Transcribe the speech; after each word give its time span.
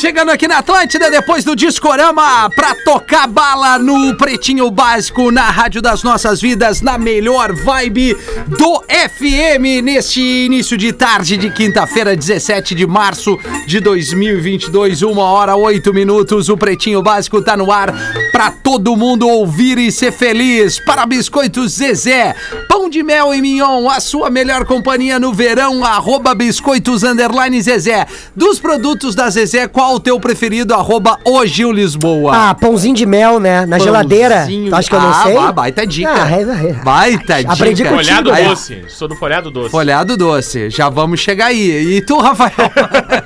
Chegando 0.00 0.30
aqui 0.30 0.48
na 0.48 0.60
Atlântida 0.60 1.10
depois 1.10 1.44
do 1.44 1.54
Discorama 1.54 2.48
pra 2.56 2.74
tocar 2.74 3.28
bala 3.28 3.78
no 3.78 4.16
Pretinho 4.16 4.70
Básico 4.70 5.30
na 5.30 5.50
Rádio 5.50 5.82
das 5.82 6.02
Nossas 6.02 6.40
Vidas, 6.40 6.80
na 6.80 6.96
melhor 6.96 7.52
vibe 7.52 8.16
do 8.46 8.82
FM 8.88 9.84
neste 9.84 10.22
início 10.22 10.78
de 10.78 10.90
tarde 10.90 11.36
de 11.36 11.50
quinta-feira, 11.50 12.16
17 12.16 12.74
de 12.74 12.86
março 12.86 13.38
de 13.66 13.78
2022, 13.78 15.02
uma 15.02 15.24
hora 15.24 15.54
oito 15.54 15.92
minutos. 15.92 16.48
O 16.48 16.56
Pretinho 16.56 17.02
Básico 17.02 17.42
tá 17.42 17.54
no 17.54 17.70
ar 17.70 17.92
pra 18.32 18.50
todo 18.50 18.96
mundo 18.96 19.28
ouvir 19.28 19.76
e 19.76 19.92
ser 19.92 20.12
feliz. 20.12 20.80
Para 20.80 21.04
Biscoitos 21.04 21.72
Zezé, 21.72 22.34
pão 22.70 22.88
de 22.88 23.02
mel 23.02 23.34
e 23.34 23.42
mignon, 23.42 23.86
a 23.90 24.00
sua 24.00 24.30
melhor 24.30 24.64
companhia 24.64 25.20
no 25.20 25.34
verão, 25.34 25.84
arroba 25.84 26.34
biscoitos 26.34 27.02
underline 27.02 27.60
Zezé. 27.60 28.06
Dos 28.34 28.58
produtos 28.58 29.14
da 29.14 29.28
Zezé, 29.28 29.68
qual 29.68 29.89
o 29.94 30.00
teu 30.00 30.18
preferido? 30.20 30.74
Arroba 30.74 31.18
o 31.24 31.44
Gil 31.46 31.72
Lisboa. 31.72 32.32
Ah, 32.50 32.54
pãozinho 32.54 32.94
de 32.94 33.06
mel, 33.06 33.38
né? 33.40 33.64
Na 33.66 33.78
geladeira. 33.78 34.36
Pãozinho- 34.40 34.70
Tu 34.70 34.74
acha 34.76 34.88
que 34.88 34.94
eu 34.94 35.00
não 35.00 35.10
Ah, 35.10 35.22
sei? 35.24 35.34
ba- 35.34 35.52
baita 35.52 35.86
dica. 35.86 36.10
Ah, 36.12 36.30
é, 36.30 36.42
é. 36.42 36.72
Baita 36.84 37.38
dica. 37.38 37.52
Aprendi 37.52 37.82
contigo. 37.84 37.96
Folhado 38.04 38.32
Aí, 38.32 38.44
doce. 38.46 38.82
Sou 38.88 39.08
do 39.08 39.14
folhado 39.16 39.50
doce. 39.50 39.70
Folhado 39.70 40.16
doce. 40.16 40.70
Já 40.70 40.88
vamos 40.88 41.20
chegar 41.20 41.46
aí. 41.46 41.96
E 41.96 42.00
tu, 42.02 42.18
Rafael? 42.18 42.52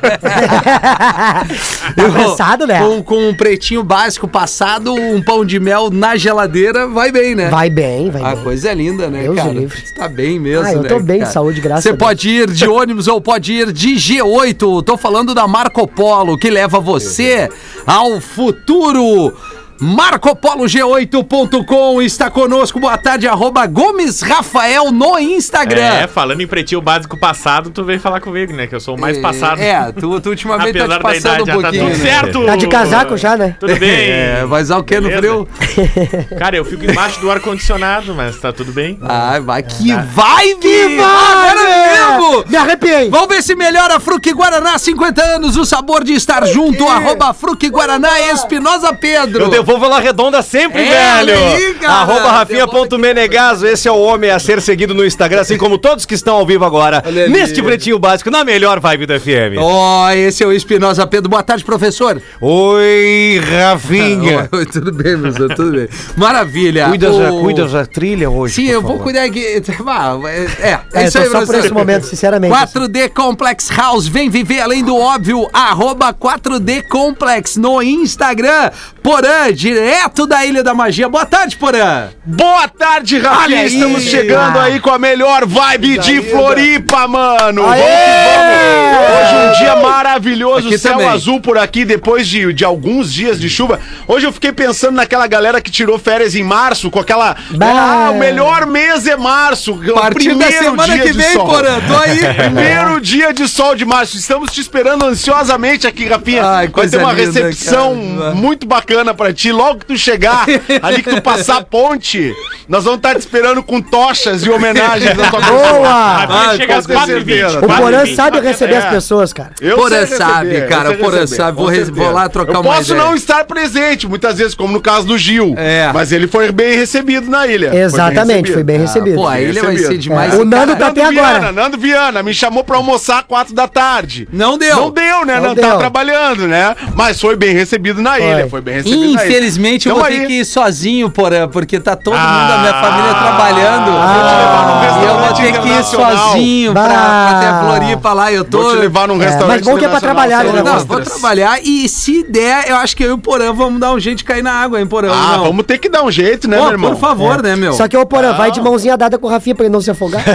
Tá 1.95 2.07
apressado, 2.07 2.67
né? 2.67 2.81
Com, 2.81 3.03
com 3.03 3.29
um 3.29 3.35
pretinho 3.35 3.83
básico 3.83 4.27
passado, 4.27 4.95
um 4.95 5.23
pão 5.23 5.45
de 5.45 5.59
mel 5.61 5.91
na 5.91 6.17
geladeira, 6.17 6.87
vai 6.89 7.13
bem, 7.13 7.35
né? 7.35 7.49
Vai 7.49 7.71
bem, 7.71 8.11
vai 8.11 8.23
A 8.23 8.35
bem. 8.35 8.45
coisa 8.45 8.71
é 8.71 8.75
linda, 8.75 9.09
né, 9.09 9.23
Deus 9.23 9.37
cara? 9.37 9.53
livre. 9.53 9.81
Você 9.85 9.95
tá 9.95 10.09
bem 10.09 10.39
mesmo, 10.41 10.65
Ah, 10.67 10.73
eu 10.73 10.83
né, 10.83 10.89
tô 10.89 10.99
bem 11.01 11.17
de 11.19 11.23
cara? 11.23 11.33
saúde, 11.33 11.61
graças 11.61 11.83
Você 11.85 11.91
a 11.91 11.93
Deus. 11.93 12.03
pode 12.03 12.29
ir 12.29 12.51
de 12.51 12.69
ônibus 12.69 13.07
ou 13.09 13.21
pode 13.21 13.53
ir 13.53 13.73
de 13.73 13.95
G8. 13.95 14.83
Tô 14.83 14.97
falando 14.97 15.35
da 15.35 15.47
Marco 15.47 15.87
Polo, 15.87 16.37
que 16.39 16.51
leva 16.55 16.79
você 16.81 17.49
ao 17.87 18.21
futuro. 18.21 19.37
MarcoPoloG8.com 19.81 22.03
está 22.03 22.31
conosco. 22.31 22.79
Boa 22.79 22.97
tarde, 22.97 23.27
arroba 23.27 23.67
Gomes 23.67 24.23
Rafael 24.23 24.93
no 24.93 25.19
Instagram. 25.19 25.81
É, 25.81 26.07
falando 26.07 26.41
em 26.41 26.47
pretinho 26.47 26.81
básico 26.81 27.19
passado, 27.19 27.71
tu 27.71 27.83
veio 27.85 27.99
falar 27.99 28.21
comigo, 28.21 28.53
né? 28.53 28.69
Que 28.69 28.75
eu 28.75 28.81
sou 28.81 28.97
o 28.97 29.01
mais 29.01 29.19
passado. 29.19 29.61
É, 29.61 29.91
tu, 29.93 30.21
tu 30.21 30.29
ultimamente 30.31 30.79
tá 30.79 30.85
Apesar 30.85 30.99
te 30.99 31.03
passando 31.03 31.19
idade, 31.19 31.43
um 31.43 31.47
tá 31.47 31.53
pouquinho. 31.53 31.85
tudo 31.85 31.99
né? 31.99 32.05
certo. 32.05 32.47
Tá 32.47 32.57
de 32.57 32.67
casaco 32.69 33.17
já, 33.17 33.37
né? 33.37 33.57
Tudo 33.59 33.77
bem. 33.77 33.95
É, 34.15 34.45
vai 34.45 34.63
usar 34.63 34.79
o 34.79 34.85
que 34.85 35.01
no 35.01 35.11
frio? 35.11 35.49
Cara, 36.39 36.57
eu 36.57 36.65
fico 36.65 36.85
embaixo 36.85 37.21
do 37.21 37.31
ar-condicionado, 37.31 38.15
mas 38.15 38.39
tá 38.39 38.53
tudo 38.53 38.73
bem. 38.73 38.99
Ai, 39.03 39.41
vai, 39.41 39.63
que 39.63 39.93
vibe! 39.93 40.61
Que 40.61 40.89
vibe! 40.89 42.49
Me 42.49 42.57
arrepiei. 42.57 43.11
Vamos 43.11 43.29
ver 43.29 43.43
se 43.43 43.55
melhora 43.55 43.99
Fruque 43.99 44.33
Guaraná, 44.33 44.79
50 44.79 45.23
anos, 45.23 45.57
o 45.57 45.65
sabor 45.65 46.05
de 46.05 46.13
estar 46.13 46.47
junto, 46.47 46.87
arroba 46.87 47.33
Fruque 47.33 47.69
Guaraná, 47.69 48.21
Espinosa 48.33 48.93
Pedro. 48.93 49.45
Eu 49.65 49.67
devolvo 49.67 49.87
ela 49.87 49.99
redonda 49.99 50.43
sempre, 50.43 50.83
É, 50.83 51.25
velho. 51.25 51.39
aí, 51.39 51.75
cara. 51.75 51.93
Arroba 51.95 52.31
Rafinha.menegaso. 52.33 53.67
Esse 53.67 53.89
é 53.89 53.91
o 53.93 53.99
homem 53.99 54.31
a 54.31 54.39
ser 54.39 54.61
seguido 54.61 54.93
no 54.95 55.05
Instagram, 55.07 55.41
assim 55.41 55.57
como 55.57 55.79
todos 55.79 56.05
que 56.05 56.15
estão 56.15 56.37
ao 56.37 56.45
vivo 56.47 56.65
agora. 56.67 57.03
Olha 57.07 57.25
ali. 57.25 57.33
Neste 57.33 57.63
pretinho 57.63 57.99
básico, 57.99 58.31
na 58.31 58.45
melhor 58.45 58.79
vibe 58.79 59.07
do 59.07 59.19
FM. 59.19 59.57
Ó, 59.59 60.11
esse 60.11 60.43
é 60.43 60.47
o 60.47 60.53
Espinosa 60.53 61.07
Pedro. 61.07 61.31
Boa 61.31 61.43
tarde, 61.43 61.65
professor. 61.65 62.21
Oi, 62.41 63.41
Rafinha. 63.43 64.49
Oi, 64.53 64.67
tudo 64.67 64.93
bem, 64.93 65.19
professor, 65.19 65.55
tudo 65.55 65.73
bem. 65.73 65.89
Maravilha. 66.17 66.89
Cuida, 66.89 67.11
O- 67.11 67.19
já, 67.23 67.31
cuida 67.31 67.67
da 67.67 67.87
trilha 67.87 68.29
hoje. 68.29 68.55
Sim, 68.57 68.67
por 68.67 68.73
eu 68.73 68.83
vou 68.83 68.91
favor. 68.93 69.03
cuidar 69.05 69.25
aqui. 69.25 69.63
Ah, 69.97 70.17
é, 70.27 70.71
é, 70.71 70.81
É, 71.03 71.05
isso 71.07 71.19
aí, 71.19 71.29
só 71.29 71.45
por 71.47 71.55
esse 71.55 71.71
momento, 71.73 72.05
sinceramente. 72.07 72.53
4D 72.53 73.09
Complex 73.11 73.69
House, 73.71 74.07
vem 74.09 74.29
viver 74.29 74.61
além 74.61 74.83
do 74.83 74.97
óbvio, 74.97 75.49
arroba 75.53 76.13
4D 76.13 76.83
Complex 76.89 77.57
no 77.57 77.81
Instagram. 77.83 78.71
Porã, 79.03 79.53
direto 79.55 80.27
da 80.27 80.45
Ilha 80.45 80.63
da 80.63 80.75
Magia. 80.75 81.09
Boa 81.09 81.25
tarde, 81.27 81.57
Porã. 81.57 82.09
Boa 82.25 82.69
tarde, 82.69 83.19
Rafinha. 83.19 83.61
aí. 83.61 83.67
Estamos 83.67 84.03
chegando 84.05 84.59
aí 84.59 84.81
com 84.81 84.91
a 84.91 84.99
melhor 84.99 85.47
vibe 85.47 85.99
de 85.99 86.23
Floripa, 86.23 87.07
mano. 87.09 87.67
Aê! 87.67 87.81
Vamos 87.81 88.55
que 88.55 88.65
vamos. 88.65 89.15
Hoje 89.15 89.35
um 89.35 89.59
dia 89.65 89.77
maravilhoso, 89.77 90.69
Aqui 90.69 90.79
céu 90.79 90.93
também. 90.93 91.09
azul 91.09 91.41
por 91.41 91.59
aqui, 91.59 91.85
depois 91.85 92.27
de, 92.27 92.53
de 92.53 92.65
alguns 92.65 93.13
dias 93.13 93.39
de 93.41 93.49
chuva. 93.49 93.79
Hoje 94.07 94.27
eu 94.27 94.33
fiquei 94.33 94.53
pensando 94.53 94.97
naquela 94.97 95.27
galera 95.27 95.61
que 95.61 95.71
tirou 95.71 95.99
férias 95.99 96.35
em 96.35 96.43
março, 96.43 96.91
com 96.91 96.99
aquela. 97.01 97.37
Bah. 97.51 98.07
Ah, 98.07 98.11
o 98.11 98.19
melhor 98.19 98.67
mês 98.67 99.07
é 99.07 99.17
março. 99.17 99.79
A 99.97 100.01
partir 100.01 100.35
da 100.35 100.51
semana 100.51 100.99
que 100.99 101.13
vem, 101.13 101.35
Porã, 101.35 101.81
tô 101.87 101.97
aí. 101.97 102.21
Primeiro 102.35 103.01
dia 103.01 103.33
de 103.33 103.47
sol 103.49 103.75
de 103.75 103.85
março. 103.85 104.17
Estamos 104.17 104.51
te 104.53 104.61
esperando 104.61 105.05
ansiosamente 105.05 105.87
aqui, 105.87 106.07
Rafinha. 106.07 106.45
Ai, 106.45 106.69
Vai 106.69 106.89
ter 106.89 106.99
uma 106.99 107.13
linda, 107.13 107.27
recepção 107.27 108.17
cara. 108.19 108.35
muito 108.35 108.67
bacana 108.67 109.13
pra 109.15 109.33
ti. 109.33 109.44
Logo 109.53 109.81
que 109.81 109.87
tu 109.87 109.97
chegar, 109.97 110.45
ali 110.83 111.03
que 111.03 111.11
tu 111.11 111.23
passar 111.23 111.59
a 111.59 111.63
ponte, 111.65 112.33
nós 112.69 112.85
vamos 112.85 112.99
estar 112.99 113.15
te 113.15 113.21
esperando 113.21 113.63
com 113.63 113.81
tochas 113.81 114.43
e 114.45 114.51
homenagens 114.51 115.17
da 115.17 115.29
tua 115.31 115.41
pessoa. 115.41 115.69
Boa! 115.73 115.89
Ah, 115.89 116.55
chega 116.57 116.77
às 116.77 116.87
4 116.87 117.03
h 117.03 117.07
certeza. 117.25 117.59
O 117.65 117.69
Porã 117.69 118.05
20 118.05 118.15
sabe 118.15 118.41
receber 118.41 118.77
as 118.77 118.85
É. 118.85 118.91
pessoas, 118.91 119.33
cara. 119.33 119.51
Eu 119.61 119.77
Porã 119.77 120.07
sei 120.07 120.17
sabe, 120.17 120.49
receber, 120.51 120.69
cara, 120.69 120.89
eu 120.89 120.95
sei 120.95 121.05
Porã 121.05 121.21
receber, 121.21 121.37
sabe. 121.43 121.57
Vou 121.57 121.73
vou 122.05 122.13
lá 122.13 122.29
trocar 122.29 122.55
eu 122.55 122.61
uma 122.61 122.75
posso 122.75 122.93
ideia. 122.93 123.05
não 123.05 123.15
estar 123.15 123.45
presente, 123.45 124.07
muitas 124.07 124.39
vezes, 124.39 124.55
como 124.55 124.73
no 124.73 124.81
caso 124.81 125.07
do 125.07 125.17
Gil. 125.19 125.55
É. 125.57 125.91
Mas 125.93 126.13
ele 126.13 126.27
foi 126.27 126.51
bem 126.53 126.77
recebido 126.77 127.31
na 127.31 127.47
ilha. 127.47 127.69
Foi 127.69 127.77
bem 127.79 127.85
Exatamente, 127.85 128.53
foi 128.53 128.63
bem 128.65 128.79
recebido. 128.79 129.17
Pô, 129.17 129.27
a 129.29 129.41
ilha 129.41 129.63
vai 129.63 129.73
recebido. 129.73 129.93
ser 129.93 129.99
demais. 129.99 130.35
É. 130.35 130.37
O 130.37 130.45
Nando 130.45 130.77
tá 130.77 130.87
até 130.89 131.03
Nando 131.03 131.13
Viana, 131.15 131.29
agora. 131.37 131.53
Nando 131.53 131.79
Viana, 131.79 132.23
me 132.23 132.35
chamou 132.35 132.65
pra 132.65 132.77
almoçar 132.77 133.19
às 133.21 133.25
quatro 133.27 133.55
da 133.55 133.69
tarde. 133.69 134.29
Não 134.33 134.59
deu. 134.59 134.77
Não 134.77 134.91
deu, 134.91 135.25
né? 135.25 135.37
Não 135.37 135.49
Não, 135.49 135.55
deu. 135.55 135.65
tá 135.69 135.77
trabalhando, 135.79 136.47
né? 136.49 136.75
Mas 136.95 137.21
foi 137.21 137.37
bem 137.37 137.55
recebido 137.55 138.01
na 138.03 138.19
ilha. 138.19 138.49
Foi 138.49 138.61
bem 138.61 138.75
recebido 138.75 139.01
na 139.01 139.07
ilha. 139.25 139.34
Infelizmente, 139.35 139.89
eu 139.89 139.97
vou 139.97 140.05
ter 140.05 140.21
aí- 140.21 140.27
que 140.27 140.33
ir 140.41 140.45
sozinho, 140.45 141.11
Porã, 141.11 141.49
porque 141.49 141.81
tá 141.81 141.97
todo 141.97 142.15
mundo 142.15 142.23
Ah. 142.25 142.49
da 142.49 142.59
minha 142.59 142.75
família 142.75 143.15
trabalhando. 143.15 143.91
Ah. 143.97 144.81
eu 145.05 145.19
vou 145.19 145.33
ter 145.35 145.53
que 145.61 145.69
ir 145.69 145.85
sozinho 145.85 146.73
pra, 146.73 146.85
pra 146.85 146.95
Bah. 146.95 147.39
ter 147.41 147.47
a 147.47 147.61
Floripa 147.61 148.13
lá. 148.13 148.33
Eu 148.33 148.45
tô. 148.45 148.63
Vou 148.63 148.73
te 148.73 148.79
levar 148.79 149.09
num 149.09 149.21
É, 149.21 149.25
restaurante 149.27 149.49
mas 149.49 149.63
bom 149.63 149.77
que 149.77 149.85
é 149.85 149.89
pra 149.89 150.01
trabalhar, 150.01 150.45
né, 150.45 150.63
Não, 150.63 150.79
vou 150.81 151.01
trabalhar 151.01 151.59
e 151.63 151.89
se 151.89 152.23
der, 152.29 152.69
eu 152.71 152.77
acho 152.77 152.97
que 152.97 153.03
eu 153.05 153.09
e 153.11 153.13
o 153.13 153.19
Porã 153.19 153.53
vamos 153.53 153.81
dar 153.81 153.93
um 153.93 153.99
jeito 154.01 154.19
de 154.19 154.25
cair 154.25 154.43
na 154.43 154.53
água, 154.53 154.81
hein, 154.81 154.87
Porã? 154.87 155.11
Ah, 155.13 155.37
não. 155.39 155.45
vamos 155.45 155.67
ter 155.67 155.79
que 155.79 155.89
dar 155.89 156.03
um 156.05 156.11
jeito, 156.11 156.49
né, 156.49 156.57
Pô, 156.57 156.63
meu 156.65 156.73
irmão? 156.73 156.91
por 156.93 157.01
favor, 157.01 157.43
né, 157.43 157.57
meu? 157.57 157.73
Só 157.73 157.89
que 157.89 157.97
o 157.97 158.07
Porã 158.07 158.33
vai 158.35 158.51
de 158.51 158.61
mãozinha 158.61 158.97
dada 158.97 159.19
com 159.19 159.27
o 159.27 159.31
Rafinha 159.31 159.55
pra 159.55 159.65
ele 159.67 159.73
não 159.73 159.81
se 159.81 159.91
afogar. 159.91 160.23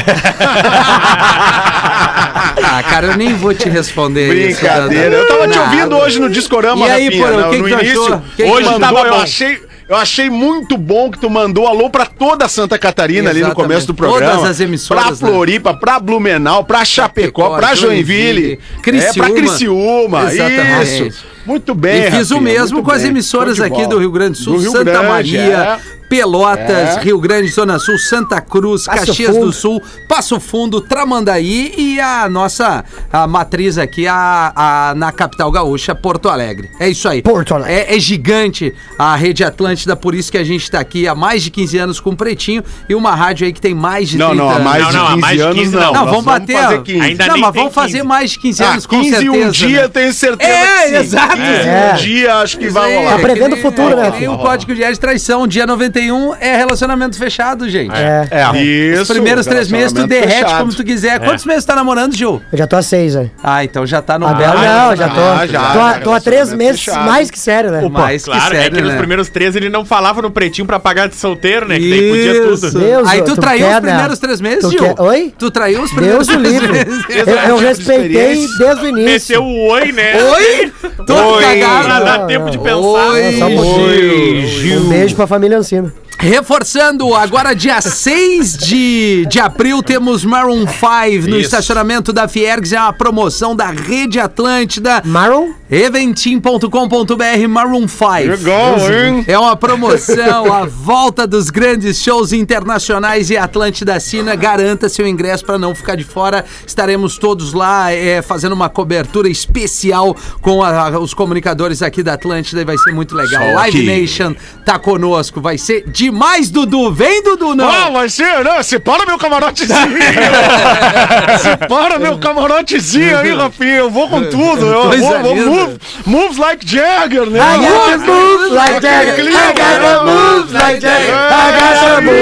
Ah, 1.81 2.84
cara, 2.84 3.07
eu 3.07 3.17
nem 3.17 3.34
vou 3.35 3.53
te 3.53 3.69
responder 3.69 4.34
isso. 4.50 4.59
Brincadeira. 4.62 5.16
Eu 5.16 5.28
tava 5.28 5.47
te 5.47 5.57
ouvindo 5.57 5.95
hoje 5.97 6.19
no 6.19 6.29
Discorama, 6.29 6.88
E 6.88 6.91
aí, 6.91 7.17
Porã, 7.17 7.35
o 7.35 7.41
no, 7.41 7.50
que 7.50 7.56
que 7.56 7.62
no 7.62 7.69
tu 7.69 7.84
início. 7.84 8.22
Que 8.35 8.44
que 8.44 8.50
hoje 8.50 8.69
mandou, 8.69 8.97
achou? 8.97 9.06
eu 9.07 9.13
achei... 9.16 9.69
Eu 9.89 9.95
achei 9.95 10.29
muito 10.29 10.78
bom 10.78 11.09
que 11.09 11.18
tu 11.18 11.31
mandou 11.31 11.66
alô 11.66 11.89
pra 11.89 12.06
toda 12.06 12.47
Santa 12.47 12.78
Catarina 12.78 13.31
ali 13.31 13.39
no 13.39 13.47
Exatamente. 13.47 13.68
começo 13.69 13.88
do 13.88 13.95
programa. 13.95 14.34
Todas 14.35 14.51
as 14.51 14.59
emissoras, 14.59 15.03
Pra 15.03 15.12
né? 15.13 15.18
Floripa, 15.34 15.73
pra 15.73 16.00
Blumenau, 16.00 16.63
pra 16.63 16.85
Chapecó, 16.85 17.57
pra 17.57 17.73
Joinville. 17.73 18.59
Criciúma. 18.84 19.25
É, 19.25 19.28
pra 19.31 19.35
Criciúma. 19.35 20.31
Exatamente. 20.31 21.07
Isso. 21.07 21.25
Muito 21.44 21.73
bem, 21.73 22.03
E 22.03 22.12
fiz 22.12 22.29
o 22.29 22.39
mesmo 22.39 22.84
com 22.84 22.91
as 22.91 23.01
bem. 23.01 23.09
emissoras 23.09 23.57
Show 23.57 23.66
de 23.68 23.73
aqui 23.73 23.88
do 23.88 23.97
Rio 23.97 24.12
Grande 24.12 24.34
do 24.34 24.38
Sul, 24.38 24.59
Do 24.62 24.69
Santa 24.69 24.84
Grande, 24.84 25.07
Maria, 25.07 25.41
é. 25.41 25.99
Pelotas, 26.09 26.97
É. 26.97 27.00
Rio 27.02 27.20
Grande, 27.20 27.47
Zona 27.50 27.78
Sul, 27.80 27.97
Santa 27.97 28.42
Cruz, 28.42 28.86
Passo 28.86 29.06
Caxias 29.08 29.31
Fundo. 29.36 29.46
do 29.46 29.53
Sul, 29.53 29.81
Passo 30.08 30.40
Fundo, 30.40 30.81
Tramandaí 30.81 31.74
e 31.78 32.00
a 32.00 32.28
nossa 32.28 32.84
a 33.14 33.28
matriz 33.28 33.78
aqui 33.78 34.08
a, 34.08 34.52
a- 34.56 34.95
na 34.95 35.12
capital 35.12 35.51
gaúcha, 35.51 35.94
Porto 35.94 36.28
Alegre. 36.28 36.69
É 36.80 36.89
isso 36.89 37.07
aí. 37.07 37.22
Porto 37.22 37.54
Alegre. 37.54 37.74
É, 37.74 37.95
é 37.95 38.00
gigante 38.00 38.74
a 38.98 39.16
rede 39.16 39.44
Atlântida, 39.44 39.95
por 39.95 40.16
isso 40.16 40.31
que 40.31 40.38
a 40.38 40.44
gente 40.44 40.69
tá 40.69 40.80
aqui 40.80 41.07
há 41.07 41.13
mais 41.16 41.44
de 41.44 41.51
15 41.51 41.78
anos 41.78 42.00
com 42.00 42.10
o 42.10 42.16
Pretinho 42.18 42.63
e 42.89 42.95
uma 42.95 43.13
rádio 43.16 43.45
aí 43.45 43.54
que 43.54 43.62
tem 43.62 43.75
mais 43.75 44.10
de 44.10 44.18
Não, 44.18 44.30
30 44.30 44.44
não, 44.44 44.50
anos. 44.51 44.63
mais 44.63 44.83
Não, 44.83 44.92
não, 44.94 45.06
há 45.06 45.10
15 45.10 45.22
mais 45.22 45.38
de 45.38 45.44
anos 45.44 45.56
15 45.60 45.75
não. 45.75 45.81
não. 45.81 45.94
Não, 45.94 46.06
vamos 46.06 46.24
bater. 46.25 46.57
fazer 46.57 46.81
15. 46.81 47.01
Ainda 47.01 47.25
não, 47.28 47.33
nem 47.33 47.42
mas 47.44 47.51
tem 47.54 47.62
vamos 47.62 47.75
fazer 47.75 47.98
15. 47.98 48.07
mais 48.07 48.31
de 48.31 48.39
15 48.39 48.63
Ah, 48.63 48.72
anos, 48.72 48.86
com 48.86 49.00
15 49.01 49.10
certeza. 49.18 49.48
um 49.48 49.51
dia, 49.51 49.78
né? 49.80 49.83
eu 49.86 49.89
tenho 49.89 50.13
certeza 50.13 50.50
É, 50.51 50.83
que 50.83 50.89
sim. 50.89 50.95
exato. 50.95 51.36
15 51.36 51.44
É. 51.45 51.92
um 51.94 51.98
dia, 51.98 52.36
acho 52.38 52.57
que 52.57 52.69
vai 52.69 52.89
Isso 52.92 53.00
aí, 53.00 53.06
rolar. 53.06 53.16
Tá 53.18 53.22
prevendo 53.22 53.54
o 53.54 53.57
futuro, 53.57 53.95
né, 53.95 54.07
é 54.07 54.10
nem 54.12 54.19
filho? 54.19 54.33
o 54.33 54.38
código 54.39 54.74
de 54.75 55.00
traição. 55.00 55.48
Dia 55.48 55.66
91 55.68 55.99
é 56.40 56.56
relacionamento 56.57 57.18
fechado, 57.18 57.69
gente. 57.69 57.94
É. 57.96 58.28
É, 58.31 58.62
isso. 58.62 59.01
Os 59.04 59.07
primeiros 59.07 59.46
três 59.46 59.69
meses 59.69 59.92
tu 59.94 60.06
derrete 60.07 60.44
fechado. 60.44 60.60
como 60.60 60.74
tu 60.74 60.84
quiser. 60.84 61.19
Quantos 61.19 61.46
meses 61.46 61.66
tá 61.66 61.75
namorando, 61.75 62.16
Gil? 62.16 62.42
Eu 62.51 62.57
já 62.57 62.68
tô 62.68 62.75
há 62.75 62.81
seis, 62.81 63.13
velho. 63.13 63.31
Ah, 63.44 63.63
então 63.63 63.86
já 63.86 64.01
tá 64.01 64.18
no 64.18 64.28
Ah, 64.28 64.34
belo. 64.34 64.54
não, 64.60 64.96
já 64.96 65.10
tô. 65.10 65.19
Ah, 65.22 65.46
já, 65.48 65.60
tô, 65.60 65.80
há- 65.80 65.94
já, 65.94 66.00
tô 66.00 66.13
há 66.13 66.19
três 66.22 66.54
meses 66.54 66.84
fechado. 66.84 67.06
mais 67.06 67.30
que 67.31 67.40
sério, 67.40 67.72
né? 67.72 67.81
Mais 67.90 68.24
que 68.24 68.30
Claro, 68.31 68.56
é 68.56 68.60
sério, 68.62 68.75
que 68.78 68.81
nos 68.81 68.92
né? 68.92 68.98
primeiros 68.98 69.30
três 69.30 69.56
ele 69.56 69.69
não 69.69 69.84
falava 69.86 70.22
no 70.22 70.31
pretinho 70.31 70.66
pra 70.68 70.80
pagar 70.80 71.07
de 71.10 71.16
solteiro, 71.16 71.68
né? 71.68 71.78
Que 71.80 71.90
daí 71.90 72.10
podia 72.10 72.42
tudo. 72.48 72.80
Deus, 72.80 73.07
Aí 73.07 73.22
tu, 73.22 73.36
tu 73.36 73.42
traiu 73.42 73.68
quer, 73.68 73.78
os 73.78 73.84
né? 73.84 73.90
primeiros 73.92 74.19
três 74.19 74.42
meses, 74.42 74.60
Tu 74.62 74.69
Gil? 74.72 74.80
quer- 74.80 75.02
Oi? 75.02 75.34
Tu 75.38 75.52
traiu 75.52 75.81
os 75.81 75.92
primeiros 75.92 76.28
Deus 76.28 76.40
três 76.42 76.62
meses. 76.69 77.04
Eu, 77.10 77.25
eu 77.25 77.56
tipo 77.56 77.68
respeitei 77.68 78.48
desde 78.57 78.86
o 78.86 78.88
início. 78.88 79.42
Meteu 79.42 79.44
o 79.44 79.68
oi, 79.72 79.92
né? 79.92 80.13
Oi? 80.24 80.74
Todo 81.09 81.27
Oi. 81.35 81.44
Pra 81.44 81.59
cagado. 81.59 82.06
dar 82.06 82.27
tempo 82.27 82.50
de 82.51 82.57
pensar. 82.59 82.77
Oi, 82.77 83.39
pouquinho. 83.56 84.47
Gil. 84.47 84.81
Um 84.81 84.89
beijo 84.89 85.15
pra 85.15 85.25
família 85.25 85.57
Ancina. 85.57 85.91
Reforçando, 86.21 87.16
agora 87.16 87.54
dia 87.56 87.80
6 87.80 88.57
de, 88.57 89.25
de 89.30 89.39
abril 89.39 89.81
temos 89.81 90.25
Maroon 90.25 90.66
5 90.68 91.30
no 91.30 91.38
Isso. 91.38 91.45
estacionamento 91.45 92.12
da 92.12 92.27
Fiergs, 92.27 92.74
é 92.75 92.80
uma 92.80 92.92
promoção 92.92 93.56
da 93.56 93.68
Rede 93.68 94.19
Atlântida. 94.19 95.01
Maron? 95.06 95.54
Eventim.com.br 95.71 97.48
Maroon 97.48 97.88
5. 97.88 98.04
Legal, 98.27 98.75
hein? 98.92 99.24
É 99.27 99.38
uma 99.39 99.56
promoção, 99.56 100.51
a 100.51 100.66
volta 100.66 101.25
dos 101.25 101.50
grandes 101.50 102.01
shows 102.01 102.33
internacionais 102.33 103.30
e 103.30 103.38
Atlântida 103.38 103.98
Cina. 104.00 104.36
Garanta 104.36 104.89
seu 104.89 105.07
ingresso 105.07 105.45
para 105.45 105.57
não 105.60 105.74
ficar 105.74 105.95
de 105.95 106.04
fora. 106.04 106.44
Estaremos 106.68 107.18
todos 107.18 107.54
lá 107.54 107.92
é, 107.94 108.21
fazendo 108.21 108.54
uma 108.54 108.68
cobertura 108.68 109.30
especial 109.30 110.16
com 110.42 110.62
a- 110.63 111.00
os 111.00 111.13
comunicadores 111.13 111.81
aqui 111.81 112.01
da 112.04 112.13
Atlântida 112.13 112.62
e 112.62 112.66
vai 112.66 112.77
ser 112.77 112.92
muito 112.92 113.16
legal. 113.16 113.54
Live 113.54 113.83
Nation 113.86 114.36
tá 114.66 114.77
conosco, 114.80 115.39
vai 115.39 115.57
ser 115.57 115.88
demais, 116.11 116.50
Dudu. 116.50 116.91
Vem, 116.91 117.23
Dudu, 117.23 117.56
não. 117.56 117.69
Ah, 117.69 117.89
vai 117.89 118.09
ser, 118.09 118.44
né? 118.44 118.61
Separa 118.63 119.06
meu 119.06 119.17
camarotezinho. 119.17 119.77
Separa 121.41 122.00
meu 122.00 122.17
camarotezinho 122.17 123.17
aí, 123.17 123.33
Rafinha. 123.33 123.75
Eu 123.75 123.89
vou 123.89 124.09
com 124.09 124.23
tudo. 124.23 124.65
Eu 124.65 124.91
vou, 124.91 125.19
vou 125.21 125.35
move, 125.35 125.77
moves 126.06 126.38
like 126.38 126.67
Jagger, 126.67 127.25
né? 127.29 127.39
I 127.39 127.57
got 127.57 127.91
to 127.91 128.00
move 128.00 128.53
like 128.53 128.81
Jagger. 128.81 129.25
I 129.25 129.53
got 129.53 129.79
to 129.81 130.06
move 130.06 130.53
like 130.53 130.81
Jagger. 130.81 131.13
I 131.13 131.51
got 131.59 131.95
to 131.95 132.01
move 132.01 132.19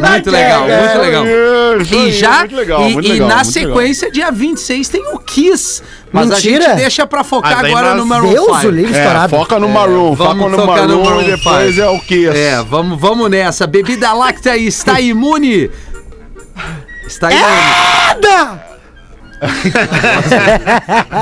like 0.00 0.12
Muito 0.12 0.30
legal, 0.30 0.68
Jagger. 0.68 0.82
muito 0.82 1.00
legal. 1.00 1.24
E 1.82 2.12
já, 2.12 2.38
muito 2.40 2.56
legal, 2.56 2.80
e, 2.80 2.92
muito 2.92 3.08
e 3.08 3.12
legal, 3.12 3.28
na 3.28 3.36
muito 3.36 3.52
sequência, 3.52 4.10
dia 4.10 4.30
26, 4.30 4.88
tem 4.88 5.02
o 5.14 5.18
Kiss. 5.18 5.82
Mas 6.12 6.30
a 6.30 6.34
Mentira. 6.34 6.64
gente 6.64 6.76
deixa 6.76 7.06
pra 7.06 7.24
focar 7.24 7.62
Mas 7.62 7.70
agora 7.70 7.94
no 7.94 8.04
Maroon 8.04 8.30
Deus 8.30 8.56
5. 8.58 8.66
o 8.66 8.70
legal. 8.70 9.24
É, 9.24 9.28
foca 9.28 9.58
no 9.58 9.68
Maroon, 9.68 10.14
foca 10.14 10.28
vamos 10.28 10.50
no 10.50 10.56
tocar 10.58 10.86
no 10.86 10.98
Maroon 10.98 11.04
Maroon 11.04 11.22
e 11.22 11.24
depois 11.36 11.66
five. 11.74 11.80
é 11.80 11.88
o 11.88 11.98
Kiss. 12.00 12.28
É, 12.36 12.62
vamos, 12.62 13.00
vamos 13.00 13.30
nessa. 13.30 13.66
Bebida 13.66 14.12
láctea 14.12 14.56
está 14.56 15.00
imune. 15.02 15.70
Está 17.06 17.30
imune. 17.32 18.60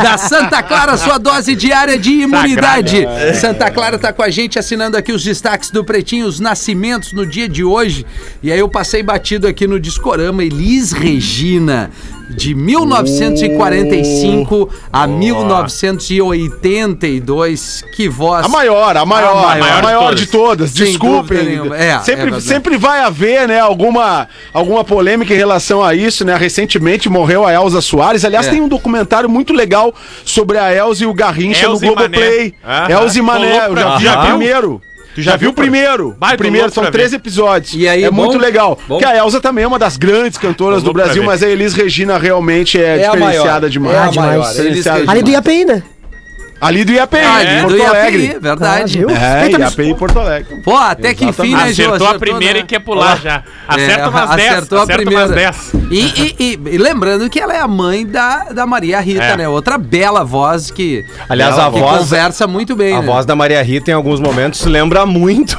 Da 0.03 0.19
Santa 0.19 0.63
Clara, 0.63 0.97
sua 0.97 1.19
dose 1.19 1.55
diária 1.55 1.99
de 1.99 2.11
imunidade. 2.11 3.07
Santa 3.41 3.71
Clara 3.71 3.99
tá 3.99 4.13
com 4.13 4.23
a 4.23 4.29
gente 4.31 4.59
assinando 4.59 4.97
aqui 4.97 5.13
os 5.13 5.25
destaques 5.25 5.71
do 5.71 5.83
Pretinho, 5.85 6.27
os 6.27 6.39
nascimentos 6.41 7.13
no 7.13 7.25
dia 7.27 7.49
de 7.49 7.65
hoje. 7.65 8.05
E 8.43 8.53
aí 8.53 8.59
eu 8.59 8.69
passei 8.69 9.03
batido 9.03 9.47
aqui 9.47 9.67
no 9.67 9.81
Discorama 9.81 10.43
Elis 10.45 10.93
Regina. 10.93 11.91
De 12.37 12.55
1945 12.55 14.69
a 14.93 15.07
1982. 15.07 17.85
Que 17.95 18.09
voz. 18.09 18.47
A 18.47 18.49
maior, 18.49 18.97
a 18.97 19.05
maior, 19.05 19.37
A 19.37 19.53
a 19.53 19.57
maior 19.57 19.83
maior, 19.83 20.15
de 20.15 20.25
de 20.27 20.33
todas. 20.33 20.73
Desculpem. 20.73 21.61
É, 21.77 21.91
é 21.91 21.99
sempre, 22.01 22.23
verdade. 22.25 22.45
sempre 22.45 22.77
vai 22.77 23.01
haver, 23.03 23.49
né, 23.49 23.59
alguma, 23.59 24.29
alguma 24.53 24.85
polêmica 24.85 25.33
em 25.33 25.37
relação 25.37 25.83
a 25.83 25.95
isso, 25.95 26.25
né? 26.25 26.37
Recentemente 26.37 27.09
morreu 27.09 27.47
a 27.47 27.53
Elza 27.53 27.81
Soares. 27.81 28.25
Aliás, 28.25 28.47
É. 28.47 28.51
tem 28.51 28.61
um 28.61 28.69
documentário 28.69 29.29
muito 29.29 29.53
legal 29.53 29.95
sobre 30.25 30.59
a 30.59 30.73
Elza 30.75 31.05
e 31.05 31.07
o 31.07 31.15
Garrincha 31.15 31.67
Elza 31.67 31.87
no. 31.87 31.95
Globoplay. 31.95 32.55
Elza 32.89 33.19
e 33.19 33.23
Mané, 33.23 33.67
eu 33.69 33.77
já 33.77 33.97
vi 33.97 34.09
Aham. 34.09 34.27
primeiro. 34.29 34.81
Tu 35.15 35.23
já, 35.23 35.37
viu 35.37 35.51
o 35.51 35.53
primeiro? 35.53 36.17
Vai, 36.19 36.35
o 36.35 36.39
primeiro 36.39 36.71
são 36.71 36.89
três 36.91 37.11
ver. 37.11 37.17
episódios. 37.17 37.75
E 37.75 37.89
aí, 37.89 38.05
é 38.05 38.11
bom? 38.11 38.17
muito 38.17 38.39
legal. 38.39 38.79
Bom? 38.87 38.99
Porque 38.99 39.05
a 39.05 39.17
Elza 39.17 39.41
também 39.41 39.65
é 39.65 39.67
uma 39.67 39.79
das 39.79 39.97
grandes 39.97 40.39
cantoras 40.39 40.83
do 40.83 40.93
Brasil, 40.93 41.23
mas 41.25 41.43
a 41.43 41.49
Elis 41.49 41.75
Regina 41.75 42.17
realmente 42.19 42.81
é, 42.81 42.99
É 43.01 43.07
a 43.07 43.11
diferenciada 43.13 43.51
maior. 43.61 43.69
demais. 43.71 43.97
É 43.97 43.99
a 43.99 44.07
demais. 44.09 44.29
maior. 44.29 44.45
Elis 44.45 44.57
Diferenciada 44.57 44.99
Regina. 44.99 45.13
Ali 45.13 45.23
do 45.23 45.31
IAPI, 45.31 45.65
né? 45.65 45.83
Ali 46.61 46.85
do 46.85 46.93
IAPI, 46.93 47.17
Ali 47.19 47.61
Porto 47.63 47.77
do 47.77 47.83
Alegre. 47.85 48.25
IAPI, 48.27 48.39
verdade. 48.41 49.07
Ah? 49.09 49.47
É, 49.47 49.51
IAPI 49.51 49.83
e 49.91 49.95
Porto 49.95 50.19
Alegre. 50.19 50.57
Pô, 50.63 50.77
até 50.77 51.15
que 51.15 51.25
enfim, 51.25 51.55
né, 51.55 51.73
Gil? 51.73 51.87
Acertou 51.95 52.09
a 52.09 52.19
primeira 52.19 52.55
né? 52.55 52.61
e 52.61 52.63
quer 52.65 52.81
pular 52.81 53.19
já. 53.19 53.43
Acerta 53.67 54.03
É, 54.03 54.09
umas 54.09 54.31
10. 54.37 54.53
acertou 54.53 54.79
a 54.79 54.83
Acerta 54.83 55.03
primeira. 55.03 55.27
umas 55.27 55.35
10. 55.35 55.73
E, 55.91 55.99
e- 55.99 56.37
e- 56.39 56.61
e 56.75 56.79
lembrando 56.79 57.29
que 57.31 57.41
ela 57.41 57.55
é 57.55 57.61
a 57.61 57.67
mãe 57.69 58.05
da, 58.07 58.45
da 58.53 58.67
Maria 58.67 59.01
Rita, 59.01 59.23
É. 59.25 59.37
né? 59.39 59.49
Outra 59.49 59.79
bela 59.79 60.23
voz 60.23 60.71
que, 60.71 61.05
Aliás, 61.29 61.55
ela 61.57 61.69
a 61.69 61.71
que 61.73 61.79
voz- 61.81 61.99
conversa 62.01 62.47
muito 62.47 62.77
bem. 62.77 62.95
A 62.95 63.01
né? 63.01 63.07
voz 63.07 63.25
da 63.25 63.35
Maria 63.35 63.63
Rita, 63.63 63.91
em 63.91 63.95
alguns 63.95 64.21
momentos, 64.21 64.65
lembra 64.67 65.07
muito 65.07 65.59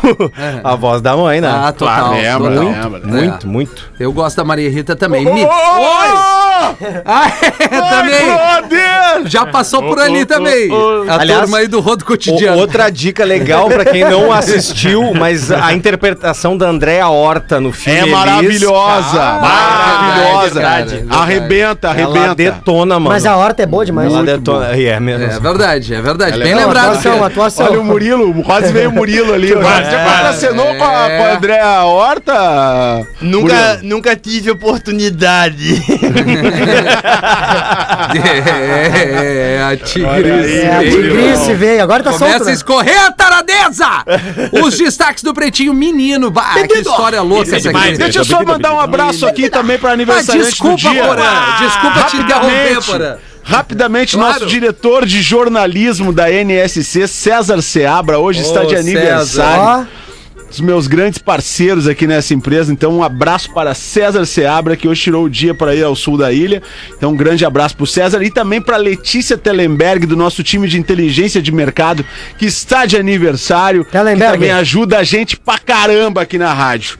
a 0.63 0.75
voz 0.75 1.01
da 1.01 1.17
mãe, 1.17 1.41
né? 1.41 1.49
Ah, 1.51 1.71
total. 1.71 2.09
Claro, 2.09 2.13
lembra, 2.21 2.51
total. 2.51 2.91
lembra. 2.91 2.99
É. 2.99 3.11
Muito, 3.11 3.47
muito. 3.47 3.91
Eu 3.99 4.13
gosto 4.13 4.37
da 4.37 4.43
Maria 4.43 4.69
Rita 4.69 4.95
também. 4.95 5.25
Oi! 5.27 5.33
Me- 5.33 5.47
Ah, 7.05 7.27
é, 7.59 7.67
também. 7.89 9.27
Já 9.29 9.45
passou 9.45 9.81
por 9.83 9.99
ali 9.99 10.25
também. 10.25 10.69
A 11.09 11.15
Aliás, 11.21 11.41
turma 11.41 11.57
aí 11.59 11.67
do 11.67 11.79
Rodo 11.79 12.05
Cotidiano. 12.05 12.57
outra 12.57 12.89
dica 12.89 13.23
legal 13.23 13.67
pra 13.69 13.85
quem 13.85 14.03
não 14.03 14.31
assistiu, 14.33 15.13
mas 15.13 15.51
a 15.51 15.73
interpretação 15.73 16.57
da 16.57 16.67
Andréa 16.67 17.07
Horta 17.07 17.59
no 17.59 17.71
filme 17.71 17.99
É 17.99 18.05
maravilhosa! 18.05 19.21
Ah, 19.21 19.39
maravilhosa! 19.41 20.53
verdade, 20.53 20.95
verdade. 20.95 21.07
Arrebenta, 21.21 21.87
Ela 21.89 22.17
arrebenta. 22.19 22.35
detona, 22.35 22.95
mano. 22.99 23.09
Mas 23.09 23.25
a 23.25 23.35
horta 23.35 23.63
é 23.63 23.65
boa 23.65 23.85
demais. 23.85 24.11
Ela 24.13 24.23
detona. 24.23 24.75
E 24.77 24.85
é 24.85 24.99
mesmo. 24.99 25.25
É 25.25 25.39
verdade, 25.39 25.93
é 25.93 26.01
verdade. 26.01 26.33
Ela 26.33 26.43
é 26.43 26.47
Bem 26.47 26.55
lembrado. 26.55 26.85
Atuação, 26.91 27.23
atuação. 27.23 27.65
Olha 27.67 27.79
o 27.79 27.83
Murilo, 27.85 28.43
quase 28.43 28.71
veio 28.71 28.89
o 28.89 28.93
Murilo 28.93 29.33
ali. 29.33 29.51
Quase, 29.53 29.89
Você 29.89 29.97
quase. 29.97 30.17
contracenou 30.17 30.75
com 30.75 30.83
a, 30.83 31.09
com 31.09 31.23
a 31.25 31.33
Andréa 31.35 31.81
Horta? 31.83 33.07
Nunca, 33.21 33.79
nunca 33.83 34.15
tive 34.15 34.51
oportunidade. 34.51 35.81
É, 38.13 39.55
é, 39.57 39.63
a 39.63 39.77
tigrice. 39.77 40.59
É, 40.59 40.75
a 40.75 40.79
tigrice 40.79 41.53
veio. 41.53 41.83
Agora 41.83 42.03
tá 42.03 42.11
solto, 42.11 42.25
Começa 42.25 42.43
a 42.43 42.47
né? 42.47 42.53
escorrer 42.53 43.05
a 43.05 43.11
taradeza! 43.11 43.87
Os 44.63 44.77
destaques 44.77 45.23
do 45.23 45.33
Pretinho 45.33 45.73
Menino. 45.73 46.29
Bah, 46.31 46.53
que 46.67 46.79
história 46.79 47.21
louca 47.21 47.53
é 47.53 47.57
essa 47.57 47.69
aqui. 47.69 47.97
Deixa 47.97 48.19
eu 48.19 48.25
só 48.25 48.43
mandar 48.43 48.73
um 48.73 48.79
abraço 48.79 49.25
aqui 49.25 49.49
também 49.49 49.77
para 49.77 49.91
Ah, 49.91 49.93
aniversariante 49.93 50.49
desculpa, 50.49 50.75
do 50.75 50.89
dia. 50.91 51.03
Porã. 51.03 51.23
Desculpa 51.59 52.03
te 52.03 52.17
interromper, 52.17 52.73
Rapidamente, 52.73 52.85
Porã. 52.91 53.17
rapidamente 53.43 54.15
Claro. 54.17 54.33
nosso 54.33 54.45
diretor 54.45 55.05
de 55.05 55.21
jornalismo 55.21 56.11
da 56.13 56.29
NSC, 56.31 57.07
César 57.07 57.61
Seabra, 57.61 58.19
hoje 58.19 58.41
está 58.41 58.63
de 58.63 58.75
aniversário. 58.75 59.87
Ó, 59.87 60.01
Os 60.51 60.59
meus 60.59 60.85
grandes 60.85 61.17
parceiros 61.17 61.87
aqui 61.87 62.05
nessa 62.05 62.33
empresa. 62.33 62.73
Então, 62.73 62.97
um 62.97 63.03
abraço 63.03 63.53
para 63.53 63.73
César 63.73 64.25
Seabra, 64.25 64.75
que 64.75 64.87
hoje 64.87 65.03
tirou 65.03 65.25
o 65.25 65.29
dia 65.29 65.53
para 65.53 65.73
ir 65.73 65.83
ao 65.83 65.95
sul 65.95 66.17
da 66.17 66.31
ilha. 66.31 66.61
Então, 66.95 67.11
um 67.11 67.15
grande 67.15 67.45
abraço 67.45 67.75
para 67.75 67.83
o 67.85 67.87
César 67.87 68.21
e 68.21 68.29
também 68.29 68.61
para 68.61 68.75
Letícia 68.75 69.37
Tellenberg, 69.37 70.05
do 70.05 70.17
nosso 70.17 70.43
time 70.43 70.67
de 70.67 70.77
inteligência 70.77 71.41
de 71.41 71.51
mercado, 71.51 72.05
que 72.37 72.45
está 72.45 72.85
de 72.85 72.97
aniversário. 72.97 73.85
Tellenberg. 73.85 74.33
Que 74.33 74.39
também 74.39 74.51
ajuda 74.51 74.97
a 74.97 75.03
gente 75.03 75.37
pra 75.37 75.57
caramba 75.57 76.21
aqui 76.21 76.37
na 76.37 76.53
rádio. 76.53 76.99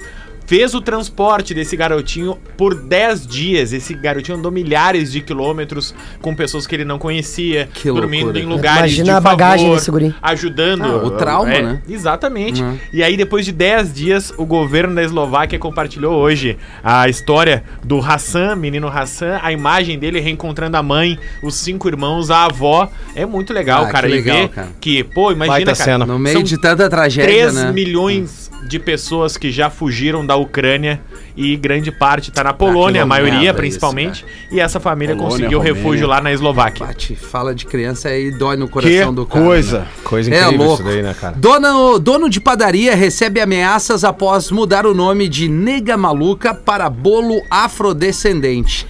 fez 0.50 0.74
o 0.74 0.82
transporte 0.82 1.53
desse 1.53 1.77
garotinho 1.77 2.36
por 2.58 2.74
10 2.74 3.27
dias. 3.27 3.72
Esse 3.72 3.94
garotinho 3.94 4.36
andou 4.39 4.51
milhares 4.51 5.12
de 5.12 5.22
quilômetros 5.22 5.94
com 6.24 6.34
pessoas 6.36 6.65
que 6.65 6.74
ele 6.74 6.84
não 6.84 6.98
conhecia, 6.98 7.70
Que 7.72 7.88
dormindo 7.91 8.24
loucura. 8.25 8.44
em 8.44 8.48
lugares 8.48 8.79
Imagina 8.96 9.03
de 9.03 9.12
a 9.12 9.22
bagagem 9.22 9.65
favor, 9.68 9.77
desse 9.77 9.91
guri. 9.91 10.15
ajudando. 10.20 10.84
Ah, 10.86 11.06
o 11.06 11.12
trauma, 11.12 11.53
É, 11.53 11.62
né? 11.62 11.82
Exatamente. 11.88 12.63
Uhum. 12.63 12.79
E 12.91 13.03
aí, 13.03 13.15
depois 13.15 13.46
de 13.46 13.51
10 13.51 13.94
dias, 13.94 14.34
o 14.39 14.46
governo 14.46 14.96
da 14.96 15.03
Eslováquia 15.03 15.60
compartilhou 15.60 16.15
hoje 16.15 16.58
a 16.84 17.08
história 17.08 17.63
do 17.86 18.00
Hassan, 18.00 18.56
menino 18.56 18.88
Hassan, 18.88 19.39
a 19.44 19.51
imagem 19.51 20.00
dele 20.00 20.20
reencontrando 20.20 20.75
a 20.77 20.82
mãe, 20.82 21.20
os 21.44 21.53
cinco 21.53 21.88
irmãos, 21.88 22.32
a 22.32 22.46
avó. 22.46 22.89
É 23.15 23.24
muito 23.24 23.53
legal, 23.53 23.84
Ah, 23.86 23.89
cara, 23.91 24.08
que 24.08 24.15
legal, 24.15 24.36
ver 24.38 24.48
cara. 24.50 24.68
que, 24.82 25.03
pô, 25.03 25.32
imagina, 25.32 25.53
Baita 25.58 25.74
cara, 25.74 25.84
cena. 25.91 26.06
No 26.08 26.18
meio 26.18 26.41
de 26.41 26.58
tanta 26.60 26.89
tragédia, 26.89 27.29
3 27.51 27.53
né? 27.53 27.72
milhões 27.72 28.50
de 28.68 28.79
pessoas 28.79 29.38
que 29.38 29.51
já 29.51 29.70
fugiram 29.70 30.25
da 30.25 30.38
Ucrânia 30.39 31.00
e 31.38 31.55
grande 31.55 31.91
parte 31.91 32.31
tá 32.31 32.43
na 32.43 32.53
Polônia, 32.53 33.00
que 33.00 33.03
a 33.03 33.05
maioria 33.05 33.53
principalmente, 33.53 34.25
e 34.51 34.60
essa 34.60 34.79
família 34.79 35.15
Polônia, 35.15 35.38
conseguiu 35.38 35.60
Romênia. 35.60 35.81
refúgio 35.81 36.08
lá 36.08 36.19
na 36.22 36.31
Eslováquia. 36.34 36.86
Bate, 36.86 37.15
fala 37.15 37.53
de 37.55 37.65
criança 37.65 38.10
aí 38.10 38.31
dói 38.31 38.58
no 38.58 38.67
Que 38.67 38.74
coração 38.74 39.13
do 39.13 39.25
cara. 39.25 39.46
coisa. 39.46 39.79
né? 39.79 39.88
Coisa 40.03 40.34
É 40.34 40.41
incrível 40.43 40.65
louco. 40.65 40.81
isso 40.81 40.91
daí, 40.91 41.01
né, 41.01 41.15
cara? 41.19 41.36
Dono, 41.38 42.00
dono 42.00 42.29
de 42.29 42.41
padaria 42.41 42.96
recebe 42.96 43.39
ameaças 43.39 44.03
após 44.03 44.51
mudar 44.51 44.86
o 44.86 44.93
nome 44.93 45.27
de 45.29 45.48
Nega 45.48 45.96
Maluca 45.96 46.53
para 46.53 46.89
bolo 46.89 47.41
afrodescendente. 47.50 48.88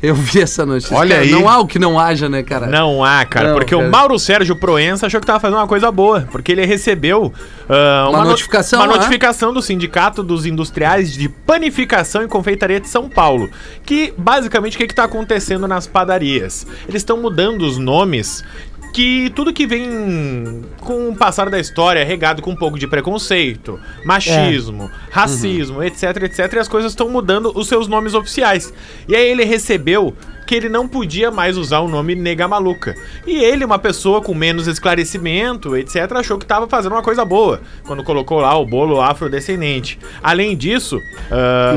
Eu 0.00 0.14
vi 0.14 0.40
essa 0.42 0.64
notícia. 0.64 0.96
Olha 0.96 1.16
Cara, 1.16 1.22
aí. 1.26 1.32
Não 1.32 1.48
há 1.48 1.58
o 1.58 1.66
que 1.66 1.78
não 1.78 1.98
haja, 1.98 2.28
né, 2.28 2.42
cara? 2.44 2.68
Não 2.68 3.02
há, 3.04 3.24
cara, 3.24 3.48
Não, 3.48 3.54
porque 3.56 3.74
cara. 3.74 3.88
o 3.88 3.90
Mauro 3.90 4.16
Sérgio 4.18 4.54
Proença 4.54 5.06
achou 5.06 5.20
que 5.20 5.26
tava 5.26 5.40
fazendo 5.40 5.56
uma 5.58 5.66
coisa 5.66 5.90
boa, 5.90 6.28
porque 6.30 6.52
ele 6.52 6.64
recebeu 6.64 7.32
ah, 7.68 8.06
Uma 8.08 8.22
no- 8.22 8.30
notificação, 8.30 8.78
uma 8.80 8.86
né? 8.86 8.94
notificação 8.94 9.52
do 9.52 9.60
Sindicato 9.60 10.22
dos 10.22 10.46
Industriais 10.46 11.12
de 11.12 11.28
Panificação 11.28 12.22
e 12.22 12.28
Confeitaria 12.28 12.78
de 12.78 12.88
São 12.88 13.08
Paulo, 13.08 13.50
que 13.84 14.14
basicamente 14.16 14.76
o 14.76 14.78
que 14.78 14.86
que 14.86 14.94
tá 14.94 15.02
acontecendo 15.04 15.66
nas 15.66 15.86
padarias? 15.88 16.64
Eles 16.88 17.00
estão 17.02 17.16
mudando 17.20 17.62
os 17.62 17.76
nomes 17.76 18.44
que 18.92 19.30
tudo 19.30 19.52
que 19.52 19.66
vem 19.66 20.64
com 20.80 21.10
o 21.10 21.16
passar 21.16 21.50
da 21.50 21.58
história 21.58 22.00
é 22.00 22.04
regado 22.04 22.42
com 22.42 22.50
um 22.50 22.56
pouco 22.56 22.78
de 22.78 22.86
preconceito, 22.86 23.78
machismo, 24.04 24.90
racismo, 25.10 25.82
etc, 25.82 26.22
etc, 26.24 26.52
e 26.54 26.58
as 26.58 26.68
coisas 26.68 26.92
estão 26.92 27.08
mudando 27.08 27.52
os 27.54 27.68
seus 27.68 27.86
nomes 27.88 28.14
oficiais. 28.14 28.72
E 29.08 29.14
aí 29.14 29.28
ele 29.28 29.44
recebeu 29.44 30.14
que 30.48 30.54
ele 30.54 30.70
não 30.70 30.88
podia 30.88 31.30
mais 31.30 31.58
usar 31.58 31.80
o 31.80 31.88
nome 31.88 32.14
Nega 32.14 32.48
Maluca. 32.48 32.94
E 33.26 33.36
ele, 33.36 33.66
uma 33.66 33.78
pessoa 33.78 34.22
com 34.22 34.32
menos 34.32 34.66
esclarecimento, 34.66 35.76
etc, 35.76 36.10
achou 36.16 36.38
que 36.38 36.44
estava 36.46 36.66
fazendo 36.66 36.92
uma 36.92 37.02
coisa 37.02 37.22
boa, 37.22 37.60
quando 37.86 38.02
colocou 38.02 38.40
lá 38.40 38.56
o 38.58 38.64
bolo 38.64 38.98
afrodescendente. 38.98 39.98
Além 40.22 40.56
disso, 40.56 40.98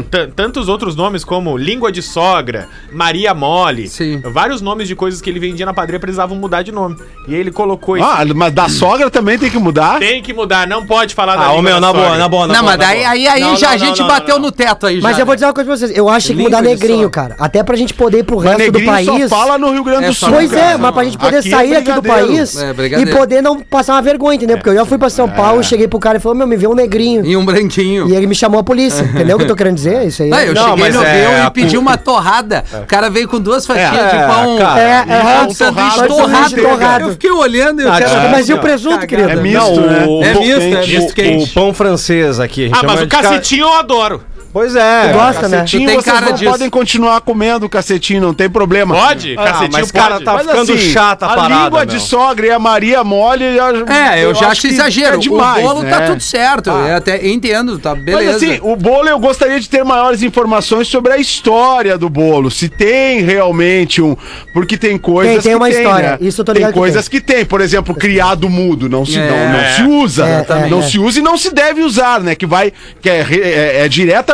t- 0.10 0.28
tantos 0.28 0.70
outros 0.70 0.96
nomes 0.96 1.26
como 1.26 1.58
Língua 1.58 1.92
de 1.92 2.02
Sogra, 2.02 2.70
Maria 2.94 3.34
Mole, 3.34 3.90
Sim. 3.90 4.22
vários 4.22 4.62
nomes 4.62 4.88
de 4.88 4.96
coisas 4.96 5.20
que 5.20 5.30
ele 5.30 5.40
vendia 5.40 5.66
na 5.66 5.74
padaria 5.74 6.00
precisavam 6.00 6.38
mudar 6.38 6.62
de 6.62 6.72
nome. 6.72 6.96
E 7.28 7.36
ele 7.36 7.52
colocou 7.52 7.98
isso. 7.98 8.06
Ah, 8.08 8.24
mas 8.34 8.54
da 8.54 8.70
sogra 8.70 9.10
também 9.12 9.38
tem 9.38 9.50
que 9.50 9.60
mudar? 9.60 10.00
Tem 10.00 10.22
que 10.24 10.34
mudar, 10.34 10.66
não 10.66 10.86
pode 10.86 11.14
falar 11.14 11.36
da 11.36 11.44
Ah, 11.44 11.48
língua 11.50 11.62
meu, 11.62 11.80
na 11.82 11.88
sogra. 11.88 12.04
boa, 12.06 12.18
na 12.18 12.28
boa, 12.30 12.48
na 12.48 12.54
Não, 12.54 12.62
boa. 12.62 12.78
mas 12.78 12.88
daí 12.88 13.04
aí, 13.04 13.28
aí 13.28 13.42
Não, 13.42 13.58
já 13.58 13.68
não, 13.68 13.74
a 13.74 13.78
gente 13.78 14.02
bateu 14.04 14.40
no 14.40 14.50
teto 14.50 14.88
aí 14.88 15.02
já. 15.02 15.08
Mas 15.10 15.20
eu 15.20 15.26
vou 15.26 15.34
né? 15.34 15.36
dizer 15.36 15.46
uma 15.48 15.54
coisa 15.54 15.68
pra 15.70 15.78
vocês. 15.78 15.92
Eu 15.98 16.08
acho 16.08 16.28
que 16.28 16.34
tem 16.34 16.38
que 16.38 16.44
Língua 16.46 16.60
mudar 16.62 16.70
negrinho, 16.70 17.10
cara. 17.10 17.36
Até 17.38 17.62
pra 17.64 17.76
gente 17.76 17.94
poder 17.94 18.20
ir 18.20 18.24
pro 18.24 18.38
Mas 18.38 18.61
resto 18.62 18.72
do 18.80 18.86
país. 18.86 19.06
só 19.08 19.30
fala 19.30 19.58
no 19.58 19.72
Rio 19.72 19.84
Grande 19.84 20.06
É 20.06 20.08
do 20.08 20.14
Sul. 20.14 20.30
Pois 20.32 20.54
é, 20.54 20.78
mas 20.78 20.92
pra 20.92 21.04
gente 21.04 21.18
poder 21.18 21.38
Aqui 21.38 21.48
é 21.48 21.52
sair 21.52 21.76
aqui 21.76 21.92
do 21.92 22.04
país 22.04 22.58
É, 22.58 22.72
e 23.02 23.06
poder 23.08 23.42
não 23.42 23.60
passar 23.60 23.94
uma 23.94 24.02
vergonha, 24.02 24.36
entendeu? 24.36 24.58
Porque 24.58 24.70
eu 24.70 24.76
já 24.76 24.86
fui 24.86 24.98
pra 24.98 25.10
São 25.10 25.28
Paulo, 25.30 25.64
cheguei 25.64 25.88
pro 25.88 26.00
cara 26.00 26.18
e 26.18 26.22
falou, 26.22 26.38
meu, 26.38 26.48
me 26.48 26.56
vê 26.56 26.68
um 26.68 26.74
negrinho. 26.76 27.26
E 27.26 27.36
um 27.38 27.46
branquinho. 27.46 28.08
E 28.10 28.16
ele 28.16 28.28
me 28.28 28.36
chamou 28.36 28.60
a 28.60 28.64
polícia, 28.64 29.04
entendeu 29.04 29.36
o 29.36 29.40
que 29.40 29.46
eu 29.46 29.50
tô 29.50 29.56
querendo 29.56 29.76
dizer? 29.76 30.06
Isso 30.08 30.24
aí. 30.24 30.30
Não, 30.30 30.40
eu 30.40 30.54
Não, 30.54 30.64
cheguei 30.70 30.84
mas 30.84 30.96
no 30.96 31.04
é 31.04 31.20
Rio 31.30 31.44
a 31.44 31.48
e 31.48 31.52
pedi 31.52 31.78
uma 31.78 31.98
torrada. 31.98 32.64
O 32.84 32.86
cara 32.86 33.10
veio 33.10 33.28
com 33.28 33.40
duas 33.40 33.66
fatias 33.66 33.92
É, 33.94 34.06
de 34.06 34.34
pão. 34.34 34.58
cara. 34.58 34.80
É, 34.82 35.02
um 35.44 35.50
é, 35.50 35.54
sanduíche 35.54 35.96
torrado, 35.96 36.08
torrado. 36.08 36.50
sanduíche 36.50 36.56
torrado. 36.70 37.04
Eu 37.06 37.12
fiquei 37.12 37.32
olhando 37.32 37.82
e 37.82 37.86
o 37.86 37.90
Ah. 37.92 38.30
Mas 38.32 38.50
e 38.50 38.54
o 38.54 38.58
Ó, 38.58 38.60
presunto, 38.60 39.06
querido? 39.08 39.30
É 39.30 39.36
misto, 39.36 39.82
né? 39.82 40.06
o, 40.08 40.24
É 40.24 40.34
pão 40.34 40.42
misto, 40.42 40.62
é 40.62 40.86
misto 40.88 41.10
o- 41.12 41.14
quente. 41.14 41.50
O 41.52 41.54
pão 41.54 41.74
francês 41.74 42.40
aqui. 42.40 42.70
Ah, 42.74 42.82
mas 42.84 43.02
o 43.02 43.08
cacetinho 43.08 43.66
eu 43.66 43.74
adoro. 43.74 44.22
Pois 44.54 44.76
é. 44.76 45.08
Tu 45.10 45.14
gosta, 45.14 45.48
né? 45.48 45.58
Cacetinho, 45.60 45.84
Tu 45.84 45.88
tem 45.88 45.96
vocês 46.02 46.14
cara 46.14 46.26
não 46.28 46.34
disso. 46.34 46.52
podem 46.52 46.70
continuar 46.70 47.22
comendo 47.22 47.70
cacetinho, 47.70 48.22
não 48.22 48.34
tem 48.34 48.50
problema. 48.50 48.94
Pode? 48.96 49.34
Ah, 49.38 49.44
cacetinho 49.44 49.72
mas, 49.72 49.92
cara, 49.92 50.14
pode. 50.16 50.26
tá 50.26 50.34
Mas 50.34 50.48
ficando 50.48 50.74
assim, 50.74 50.90
chata 50.92 51.26
a 51.26 51.32
a 51.32 51.36
parada, 51.36 51.64
língua 51.64 51.80
meu. 51.80 51.86
de 51.86 52.00
sogra 52.00 52.46
e 52.48 52.52
a 52.52 52.60
Maria 52.60 53.04
Mole... 53.04 53.44
eu- 53.46 53.88
É, 53.88 54.24
eu, 54.26 54.34
já 54.36 54.50
acho 54.50 54.68
exagero. 54.68 55.16
é 55.16 55.18
demais, 55.20 55.64
o 55.64 55.68
bolo 55.68 55.82
tá 55.90 56.00
né? 56.02 56.08
tudo 56.08 56.22
certo. 56.22 56.70
Eu 56.70 56.96
até 56.98 57.26
entendo, 57.28 57.80
tá 57.80 57.96
beleza. 57.96 58.34
Mas 58.34 58.36
assim, 58.36 58.60
o 58.62 58.76
bolo 58.76 59.08
eu 59.08 59.20
gostaria 59.20 59.60
de 59.60 59.70
ter 59.70 59.84
maiores 59.84 60.22
informações 60.22 60.88
sobre 60.88 61.14
a 61.14 61.18
história 61.18 61.98
do 61.98 62.10
bolo. 62.10 62.52
Se 62.52 62.68
tem 62.68 63.22
realmente 63.22 64.02
um. 64.02 64.16
Porque 64.54 64.78
tem 64.78 64.98
coisas 64.98 65.36
Tem, 65.36 65.42
tem 65.44 65.52
que 65.52 65.56
uma 65.58 65.70
tem, 65.70 65.78
história. 65.78 66.10
né? 66.12 66.18
Isso 66.22 66.42
eu 66.42 66.46
tô 66.46 66.52
Tem 66.54 66.60
ligado 66.60 66.74
que 66.74 66.80
coisas 66.80 67.08
que 67.08 67.22
tem. 67.22 67.46
Por 67.46 67.62
exemplo, 67.62 67.96
criado 67.96 68.50
mudo. 68.50 68.90
Não 68.90 69.06
se, 69.06 69.18
É. 69.18 69.28
não, 69.30 69.58
não 69.58 69.76
se 69.76 69.84
usa. 70.04 70.26
É, 70.28 70.46
é, 70.66 70.70
não 70.70 70.80
é. 70.80 70.82
se 70.84 71.00
usa 71.00 71.20
e 71.20 71.22
não 71.22 71.38
se 71.38 71.54
deve 71.54 71.82
usar, 71.82 72.20
né? 72.22 72.36
Que 72.36 72.46
vai. 72.46 72.74
Que 73.02 73.10
é, 73.10 73.22
re- 73.24 73.42
é- 73.42 73.82
é 73.86 73.88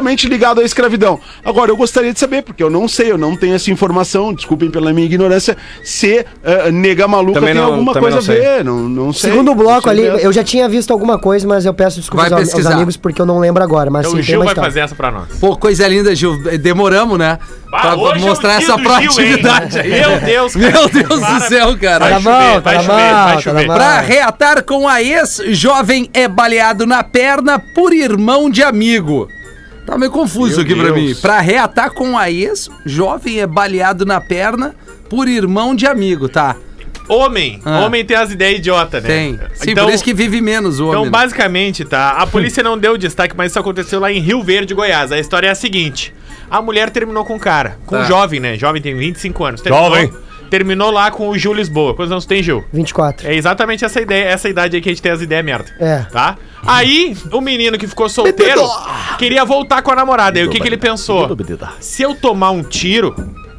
diretamente 0.08 0.28
ligado 0.28 0.62
à 0.62 0.64
escravidão. 0.64 1.20
Agora, 1.44 1.72
eu 1.72 1.78
gostaria 1.78 2.14
de 2.14 2.20
saber, 2.20 2.42
porque 2.44 2.64
eu 2.64 2.70
não 2.70 2.88
sei, 2.88 3.12
eu 3.12 3.18
não 3.18 3.36
tenho 3.36 3.56
essa 3.56 3.70
informação, 3.72 4.34
desculpem 4.34 4.70
pela 4.70 4.94
minha 4.94 5.06
ignorância, 5.06 5.58
se 5.84 6.26
eh, 6.44 6.72
nega 6.72 7.08
maluca 7.08 7.40
Também 7.40 7.54
tem 7.54 7.62
não- 7.62 7.72
alguma 7.72 7.94
coisa 7.94 8.18
a 8.18 8.20
não 8.20 8.22
sei. 8.22 8.40
ver. 8.40 8.64
Não, 8.64 8.78
não 8.90 9.14
sei. 9.14 9.32
Segundo 9.32 9.54
bloco 9.54 9.90
sei 9.90 10.10
ali, 10.10 10.24
eu 10.24 10.32
já 10.32 10.44
tinha 10.44 10.68
visto 10.70 10.92
alguma 10.92 11.20
coisa, 11.20 11.48
mas 11.48 11.66
eu 11.66 11.74
peço 11.74 12.00
desculpas 12.00 12.30
Vai 12.30 12.40
aos, 12.40 12.48
aos 12.48 12.54
pesquisar. 12.56 12.76
amigos 12.76 12.96
porque 12.98 13.22
eu 13.22 13.26
não 13.26 13.40
lembro 13.40 13.64
agora. 13.64 13.90
Mas 13.90 14.06
Então 14.06 14.16
sim, 14.16 14.22
o 14.22 14.24
Gil 14.24 14.40
vai 14.40 14.48
história. 14.50 14.70
fazer 14.70 14.80
essa 14.82 14.96
pra 14.96 15.12
nós. 15.12 15.28
Pô, 15.40 15.56
coisa 15.58 15.88
linda, 15.88 16.16
Gil. 16.16 16.38
Demoramos, 16.60 17.18
né? 17.18 17.38
Ah, 17.74 17.82
pra 17.82 17.96
hoje 17.96 18.24
é 18.24 18.30
mostrar 18.30 18.58
dia 18.58 18.66
essa 18.68 18.76
Gil, 18.78 18.84
proatividade 18.84 19.80
aí. 19.80 19.90
Meu 19.90 20.20
Deus, 20.22 20.54
cara. 20.56 20.72
Meu 20.72 20.90
Deus 20.90 21.08
do 21.10 21.20
Para. 21.20 21.40
céu, 21.42 21.78
cara. 21.78 22.00
Vai 22.00 22.12
Tá 22.14 22.20
chover, 22.22 22.32
bom, 22.32 22.62
vai 22.62 22.62
tá 22.62 22.80
chover, 22.82 22.88
bom, 22.88 23.24
vai 23.24 23.36
tá 23.36 23.42
chover. 23.42 23.66
Pra 23.68 24.00
reatar 24.02 24.64
com 24.64 24.88
a 24.88 25.02
ex, 25.04 25.42
jovem 25.50 26.10
é 26.14 26.28
baleado 26.28 26.86
na 26.86 27.04
perna 27.04 27.60
por 27.60 27.94
irmão 27.94 28.50
de 28.50 28.64
amigo. 28.64 29.28
Tá 29.88 29.98
meio 29.98 30.12
confuso 30.12 30.56
Meu 30.58 30.62
aqui 30.66 30.76
pra 30.76 30.92
Deus. 30.92 30.96
mim. 30.96 31.16
Pra 31.22 31.40
reatar 31.40 31.92
com 31.94 32.18
a 32.18 32.30
ex, 32.30 32.70
jovem 32.86 33.40
é 33.40 33.48
baleado 33.48 34.06
na 34.06 34.20
perna 34.20 34.76
por 35.10 35.30
irmão 35.30 35.74
de 35.74 35.88
amigo, 35.88 36.28
tá? 36.28 36.58
Homem. 37.08 37.62
Ah. 37.64 37.80
Homem 37.86 38.04
tem 38.04 38.18
as 38.18 38.30
ideias 38.32 38.60
idiotas, 38.60 39.02
né? 39.02 39.10
Tem. 39.10 39.40
Sim, 39.54 39.72
então, 39.72 39.86
por 39.86 39.94
isso 39.94 40.04
que 40.04 40.14
vive 40.14 40.42
menos 40.42 40.82
o 40.82 40.88
homem. 40.88 40.92
Então, 40.96 41.06
né? 41.06 41.10
basicamente, 41.10 41.86
tá? 41.86 42.10
A 42.12 42.28
polícia 42.28 42.62
não 42.62 42.78
deu 42.78 42.98
destaque, 42.98 43.34
mas 43.38 43.54
isso 43.54 43.60
aconteceu 43.60 43.98
lá 44.02 44.12
em 44.12 44.20
Rio 44.20 44.44
Verde, 44.44 44.74
Goiás. 44.74 45.10
A 45.14 45.18
história 45.20 45.48
é 45.48 45.52
a 45.52 45.56
seguinte: 45.56 46.14
a 46.52 46.62
mulher 46.62 46.90
terminou 46.90 47.24
com 47.24 47.36
o 47.38 47.40
cara, 47.40 47.78
com 47.86 47.96
Tá. 47.96 48.02
um 48.02 48.06
jovem, 48.06 48.42
né? 48.42 48.58
Jovem 48.58 48.82
tem 48.82 48.94
25 48.94 49.46
anos. 49.46 49.62
Terminou, 49.62 49.88
Jovem. 49.90 50.12
Terminou 50.50 50.92
lá 50.92 51.12
com 51.12 51.30
o 51.30 51.38
Gil 51.38 51.54
Lisboa. 51.54 51.94
Quantos 51.94 52.12
anos 52.12 52.26
tem, 52.26 52.42
Gil? 52.42 52.64
24. 52.74 53.28
É 53.28 53.36
exatamente 53.36 53.84
essa 53.86 54.02
ideia, 54.02 54.26
essa 54.30 54.48
idade 54.50 54.76
aí 54.76 54.82
que 54.82 54.90
a 54.90 54.92
gente 54.92 55.02
tem 55.02 55.12
as 55.12 55.22
ideias 55.22 55.44
merda. 55.46 55.72
É. 55.80 56.06
Tá? 56.12 56.38
Aí, 56.66 57.16
o 57.32 57.42
menino 57.42 57.78
que 57.78 57.88
ficou 57.88 58.08
solteiro 58.10 58.62
queria 59.18 59.44
voltar 59.46 59.82
com 59.82 59.92
a 59.92 59.96
namorada. 59.96 60.40
Aí 60.40 60.46
o 60.46 60.50
que, 60.50 60.60
que 60.60 60.68
ele 60.68 60.78
pensou? 60.78 61.30
Se 61.80 62.02
eu 62.04 62.16
tomar 62.16 62.52
um 62.52 62.64
tiro, 62.64 63.16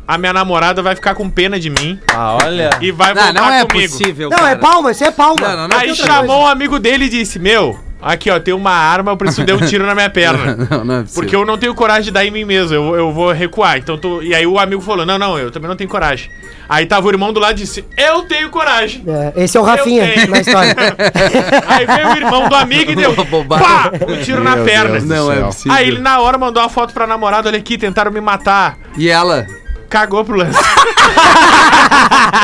a 0.07 0.17
minha 0.19 0.33
namorada 0.33 0.83
vai 0.83 0.95
ficar 0.95 1.15
com 1.15 1.29
pena 1.29 1.61
de 1.61 1.69
mim 1.71 1.99
Ah, 2.13 2.39
olha. 2.43 2.71
e 2.81 2.91
vai 2.91 3.13
Não, 3.15 3.23
voltar 3.25 3.41
não 3.41 3.53
é 3.53 3.65
comigo. 3.67 3.93
possível, 3.99 4.31
Não, 4.31 4.39
cara. 4.39 4.51
é 4.51 4.57
palma, 4.57 4.91
isso 4.91 5.05
é 5.05 5.11
palma. 5.11 5.49
Não, 5.49 5.57
não, 5.57 5.69
não. 5.69 5.77
Aí 5.77 5.95
chamou 5.95 6.27
coisa. 6.27 6.43
um 6.43 6.47
amigo 6.47 6.79
dele 6.79 7.05
e 7.05 7.09
disse: 7.11 7.39
Meu, 7.39 7.79
aqui 8.01 8.31
ó, 8.31 8.41
tem 8.41 8.55
uma 8.55 8.71
arma, 8.73 9.13
eu 9.13 9.17
preciso 9.17 9.47
dar 9.47 9.55
um 9.57 9.67
tiro 9.67 9.87
na 9.87 9.95
minha 9.95 10.09
perna. 10.11 10.57
Não, 10.71 10.85
não 10.85 10.95
é 10.97 11.01
possível. 11.03 11.23
Porque 11.23 11.37
eu 11.37 11.45
não 11.45 11.59
tenho 11.59 11.75
coragem 11.75 12.05
de 12.05 12.11
dar 12.11 12.25
em 12.25 12.31
mim 12.31 12.45
mesmo, 12.45 12.75
eu, 12.75 12.97
eu 12.97 13.13
vou 13.13 13.33
recuar. 13.33 13.77
Então 13.79 13.99
tu... 13.99 14.23
E 14.23 14.35
aí 14.35 14.47
o 14.47 14.59
amigo 14.59 14.81
falou: 14.81 15.05
Não, 15.05 15.19
não, 15.19 15.39
eu 15.39 15.51
também 15.51 15.69
não 15.69 15.77
tenho 15.77 15.91
coragem. 15.91 16.31
Aí 16.69 16.85
tava 16.85 17.07
o 17.07 17.11
irmão 17.11 17.33
do 17.33 17.41
lado 17.41 17.53
e 17.53 17.63
disse: 17.63 17.85
Eu 17.97 18.23
tenho 18.25 18.51
coragem. 18.51 19.03
É, 19.07 19.45
esse 19.45 19.57
é 19.57 19.61
o 19.61 19.65
Rafinha 19.65 20.05
na 20.29 20.39
história. 20.41 20.75
Aí 21.67 21.87
veio 21.87 22.09
o 22.09 22.17
irmão 22.17 22.49
do 22.49 22.55
amigo 22.55 22.93
e 22.93 22.95
deu 22.95 23.15
pá, 23.15 23.91
um 24.07 24.23
tiro 24.23 24.45
na 24.45 24.57
Meu 24.57 24.65
perna. 24.65 24.91
Deus 24.93 25.05
do 25.05 25.09
Não 25.09 25.33
é 25.33 25.41
possível. 25.41 25.73
Aí 25.73 25.89
ele 25.89 25.99
na 26.01 26.21
hora 26.21 26.37
mandou 26.37 26.63
uma 26.63 26.69
foto 26.69 26.93
pra 26.93 27.07
namorada: 27.07 27.49
Olha 27.49 27.59
aqui, 27.59 27.79
tentaram 27.79 28.11
me 28.13 28.21
matar. 28.21 28.77
E 28.97 29.09
ela? 29.09 29.47
Cagou 29.89 30.23
pro 30.23 30.37
lance. 30.37 30.59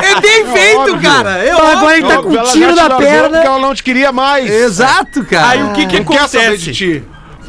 É 0.02 0.20
bem 0.20 0.46
feito, 0.52 0.78
óbvio. 0.80 1.00
cara. 1.00 1.44
Eu, 1.44 1.54
Então 1.54 1.66
agora 1.66 1.96
ele 1.98 2.06
tá 2.08 2.22
com 2.22 2.28
um 2.30 2.42
tiro 2.44 2.74
na 2.74 2.90
perna. 2.96 3.28
Porque 3.30 3.46
ela 3.46 3.58
não 3.58 3.74
te 3.74 3.82
queria 3.82 4.10
mais. 4.12 4.50
Exato, 4.50 5.24
cara. 5.24 5.48
Aí 5.50 5.62
o 5.62 5.72
que 5.72 5.86
que 5.86 5.98
Não 5.98 6.06
quer 6.06 6.28
saber 6.28 6.46
acontece? 6.46 7.04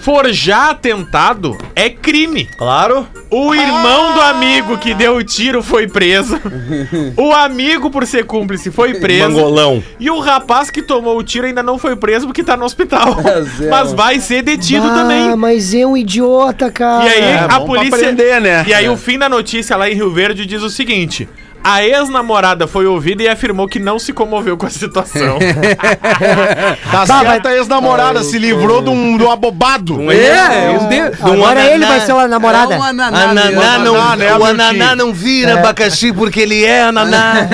Forjar 0.06 0.70
atentado 0.70 1.58
é 1.76 1.90
crime. 1.90 2.48
Claro. 2.60 3.08
O 3.32 3.56
irmão 3.56 4.14
do 4.14 4.22
amigo 4.22 4.78
que 4.78 4.94
deu 4.94 5.16
o 5.16 5.24
tiro 5.24 5.64
foi 5.64 5.88
preso. 5.88 6.40
O 7.18 7.34
amigo, 7.34 7.90
por 7.90 8.06
ser 8.06 8.24
cúmplice, 8.26 8.70
foi 8.70 8.94
preso. 9.00 9.30
Mangolão. 9.32 9.82
E 10.00 10.10
o 10.12 10.20
rapaz 10.20 10.70
que 10.70 10.84
tomou 10.84 11.18
o 11.18 11.24
tiro 11.24 11.48
ainda 11.48 11.64
não 11.64 11.80
foi 11.80 11.96
preso 11.96 12.28
porque 12.28 12.44
tá 12.44 12.56
no 12.56 12.66
hospital. 12.66 13.18
Zé, 13.58 13.68
Mas 13.72 13.94
vai 13.94 14.20
ser 14.20 14.44
detido 14.44 14.86
Ah, 14.88 14.94
também. 14.94 15.36
mas 15.36 15.74
é 15.74 15.86
um 15.88 15.98
idiota, 15.98 16.70
cara. 16.72 17.06
E 17.06 17.10
aí 17.10 17.22
É, 17.22 17.48
a 17.50 17.60
polícia. 17.62 17.96
aprender, 17.96 18.40
né? 18.42 18.64
E 18.68 18.74
aí 18.76 18.88
o 18.88 18.96
fim 18.96 19.18
da 19.18 19.28
notícia 19.28 19.76
lá 19.76 19.90
em 19.90 19.96
Rio 19.96 20.12
Verde 20.12 20.46
diz 20.46 20.62
o 20.62 20.70
seguinte: 20.70 21.28
A 21.68 21.84
ex-namorada 21.84 22.68
foi 22.68 22.86
ouvida 22.86 23.24
e 23.24 23.28
afirmou 23.28 23.68
que 23.68 23.80
não 23.80 23.98
se 23.98 24.14
comoveu 24.14 24.56
com 24.56 24.68
a 24.68 24.70
situação. 24.70 25.40
Tá 26.92 27.06
Bah, 27.06 27.20
certa 27.24 27.50
a 27.50 27.56
ex-namorada, 27.56 28.24
se 28.24 28.38
livrou 28.38 28.82
de 28.82 28.90
um, 28.90 29.18
de 29.18 29.24
um 29.24 29.32
abobado. 29.32 30.12
É, 30.12 30.70
um 30.70 30.88
de... 30.88 31.00
Agora 31.22 31.60
ananá. 31.60 31.72
ele 31.72 31.86
vai 31.86 32.00
ser 32.02 32.12
a 32.12 32.28
namorada. 32.28 32.76
É 32.76 32.78
um 32.78 32.84
ananá, 32.84 33.24
Ananá 33.32 33.44
mesmo. 33.46 33.62
não, 33.84 33.96
Ananá, 33.96 34.16
né, 34.16 34.36
o 34.38 34.44
ananá 34.46 34.96
não 34.96 35.14
vira 35.14 35.56
abacaxi 35.60 36.14
porque 36.14 36.40
ele 36.42 36.64
é 36.64 36.84
ananá. 36.84 37.48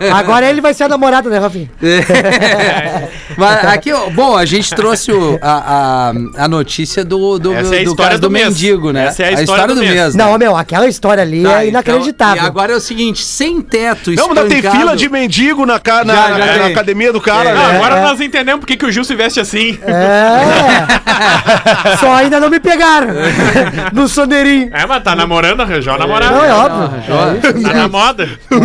É, 0.00 0.10
agora 0.10 0.46
ele 0.48 0.60
vai 0.60 0.74
ser 0.74 0.84
a 0.84 0.88
namorada, 0.88 1.30
né, 1.30 1.38
Rafinha? 1.38 1.70
Mas 3.36 3.64
aqui, 3.66 3.90
bom, 4.14 4.36
a 4.36 4.44
gente 4.44 4.74
trouxe 4.74 5.12
o- 5.12 5.38
a, 5.40 6.10
a, 6.38 6.44
a 6.44 6.48
notícia 6.48 7.04
do, 7.04 7.38
do, 7.38 7.52
Essa 7.54 7.76
é 7.76 7.80
a 7.80 7.84
do 7.84 7.90
história 7.90 8.18
do 8.18 8.22
do, 8.28 8.30
mendigo, 8.30 8.92
né? 8.92 9.06
Essa 9.06 9.22
é 9.24 9.28
a 9.28 9.32
história 9.42 9.66
do 9.74 9.76
mês. 9.80 10.14
né? 10.14 10.24
Não, 10.24 10.36
meu, 10.38 10.56
aquela 10.56 10.88
história 10.88 11.22
ali 11.22 11.42
Tá, 11.42 11.50
é 11.64 11.68
então, 11.68 11.68
inacreditável. 11.68 12.42
e 12.42 12.46
agora 12.46 12.72
é 12.72 12.76
o 12.76 12.80
seguinte, 12.80 13.24
sem 13.38 13.62
teto, 13.62 14.10
Não, 14.16 14.28
mas 14.30 14.48
tem 14.48 14.58
espancado- 14.58 14.76
fila 14.78 14.96
de 14.96 15.08
mendigo 15.08 15.64
na, 15.64 15.78
ca- 15.78 16.04
na, 16.04 16.12
Já, 16.14 16.28
na- 16.28 16.38
já 16.38 16.46
na 16.46 16.52
tem. 16.64 16.72
academia 16.72 17.12
do 17.12 17.20
cara, 17.20 17.54
Não, 17.54 17.68
né? 17.68 17.76
agora 17.76 17.96
é. 17.98 18.02
nós 18.02 18.20
entendemos 18.20 18.60
por 18.60 18.66
que 18.66 18.76
que 18.76 18.84
o 18.84 18.90
Gil 18.90 19.04
se 19.04 19.14
veste 19.14 19.38
assim. 19.38 19.78
É. 19.86 20.82
Só 22.00 22.12
ainda 22.14 22.40
não 22.40 22.50
me 22.50 22.58
pegaram. 22.58 23.08
no 23.94 24.08
soneirinho. 24.08 24.70
É, 24.72 24.84
mas 24.86 25.02
tá 25.04 25.14
namorando, 25.14 25.60
arranjou 25.60 25.94
a 25.94 25.98
namorada. 25.98 26.34
Não, 26.34 26.44
é 26.44 26.52
óbvio. 26.52 27.62
Tá 27.62 27.74
na 27.74 27.88
moda. 27.88 28.28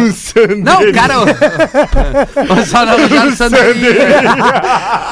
Não, 0.57 0.91
cara... 0.91 1.19
o- 1.19 2.65
Só 2.65 2.85
não, 2.85 3.31
Sandrinho. 3.35 3.91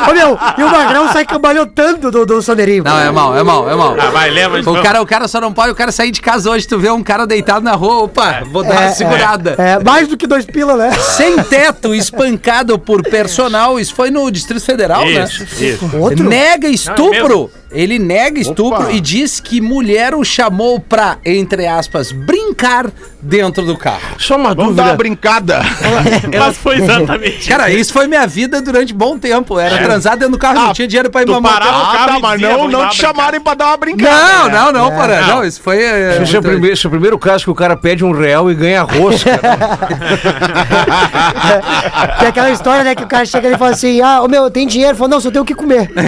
Ô, 0.09 0.13
meu, 0.13 0.39
e 0.57 0.63
o 0.63 0.71
Magrão 0.71 1.11
sai 1.11 1.25
cambalhotando 1.25 2.09
do, 2.09 2.25
do 2.25 2.41
soneirinho. 2.41 2.83
Não, 2.83 2.99
é 2.99 3.11
mal, 3.11 3.37
é 3.37 3.43
mal, 3.43 3.69
é 3.69 3.75
mal. 3.75 3.95
Ah, 3.99 4.09
vai, 4.09 4.29
leva. 4.31 4.59
O 4.59 4.81
cara, 4.81 5.01
o 5.01 5.05
cara 5.05 5.27
só 5.27 5.39
não 5.39 5.53
pode 5.53 5.71
o 5.71 5.75
cara 5.75 5.91
sair 5.91 6.09
de 6.11 6.21
casa 6.21 6.49
hoje. 6.49 6.67
Tu 6.67 6.79
vê 6.79 6.89
um 6.89 7.03
cara 7.03 7.27
deitado 7.27 7.63
na 7.63 7.73
rua, 7.73 8.03
opa, 8.05 8.41
vou 8.51 8.63
dar 8.63 8.79
uma 8.81 8.89
segurada. 8.89 9.50
É, 9.57 9.83
mais 9.83 10.07
do 10.07 10.17
que 10.17 10.27
dois 10.27 10.45
pila, 10.45 10.75
né? 10.75 10.91
Sem 10.93 11.37
teto, 11.43 11.93
espancado 11.93 12.77
por 12.79 13.01
personal. 13.03 13.79
Isso 13.79 13.93
foi 13.95 14.09
no 14.11 14.29
Distrito 14.31 14.63
Federal, 14.63 15.05
Isso, 15.05 15.43
né? 15.43 15.47
isso. 15.59 15.97
Outro? 15.97 16.27
Nega 16.27 16.67
estupro. 16.67 17.11
mesmo? 17.11 17.51
Ele 17.71 17.97
nega 17.97 18.39
estupro 18.39 18.83
Opa. 18.83 18.91
e 18.91 18.99
diz 18.99 19.39
que 19.39 19.61
mulher 19.61 20.13
o 20.13 20.23
chamou 20.23 20.79
pra, 20.79 21.17
entre 21.25 21.65
aspas, 21.67 22.11
brincar 22.11 22.87
dentro 23.21 23.65
do 23.65 23.77
carro. 23.77 24.01
Só 24.17 24.35
uma 24.35 24.53
Vamos 24.53 24.75
dar 24.75 24.83
uma 24.83 24.89
dúvida. 24.91 24.97
brincada. 24.97 25.61
Mas 26.37 26.57
foi 26.57 26.77
exatamente. 26.77 27.47
Cara, 27.47 27.71
isso 27.71 27.93
foi 27.93 28.07
minha 28.07 28.27
vida 28.27 28.61
durante 28.61 28.93
bom 28.93 29.17
tempo. 29.17 29.57
Era 29.59 29.77
transar 29.77 30.17
dentro 30.17 30.33
do 30.33 30.37
carro, 30.39 30.59
não 30.59 30.73
tinha 30.73 30.87
dinheiro 30.87 31.09
pra 31.09 31.21
ir 31.21 31.27
mamar. 31.27 31.53
parava 31.53 31.77
o 31.77 31.81
Ah, 31.81 32.07
tá, 32.07 32.19
mas 32.19 32.41
não, 32.41 32.67
não 32.67 32.89
te 32.89 32.97
chamarem 32.97 33.39
pra 33.39 33.53
dar 33.53 33.67
uma 33.67 33.77
brincada. 33.77 34.11
Não, 34.11 34.45
né? 34.47 34.51
não, 34.59 34.71
não, 34.71 34.91
para. 34.91 35.21
Não. 35.21 35.27
Não, 35.37 35.45
isso 35.45 35.61
foi. 35.61 35.81
é, 35.81 36.19
Esse 36.21 36.35
é, 36.35 36.39
o 36.39 36.41
primeiro, 36.41 36.73
esse 36.73 36.85
é 36.85 36.87
o 36.87 36.91
primeiro 36.91 37.17
caso 37.17 37.43
que 37.45 37.49
o 37.51 37.55
cara 37.55 37.77
pede 37.77 38.03
um 38.03 38.11
real 38.11 38.51
e 38.51 38.55
ganha 38.55 38.81
rosca. 38.83 39.39
Tem 42.19 42.27
aquela 42.27 42.49
história, 42.51 42.83
né, 42.83 42.95
que 42.95 43.03
o 43.03 43.07
cara 43.07 43.25
chega 43.25 43.49
e 43.49 43.57
fala 43.57 43.71
assim, 43.71 44.01
ah, 44.01 44.21
ô 44.21 44.27
meu, 44.27 44.49
tem 44.49 44.67
dinheiro? 44.67 44.95
Fala, 44.97 45.09
não, 45.09 45.21
só 45.21 45.31
tenho 45.31 45.43
o 45.43 45.45
que 45.45 45.55
comer. 45.55 45.89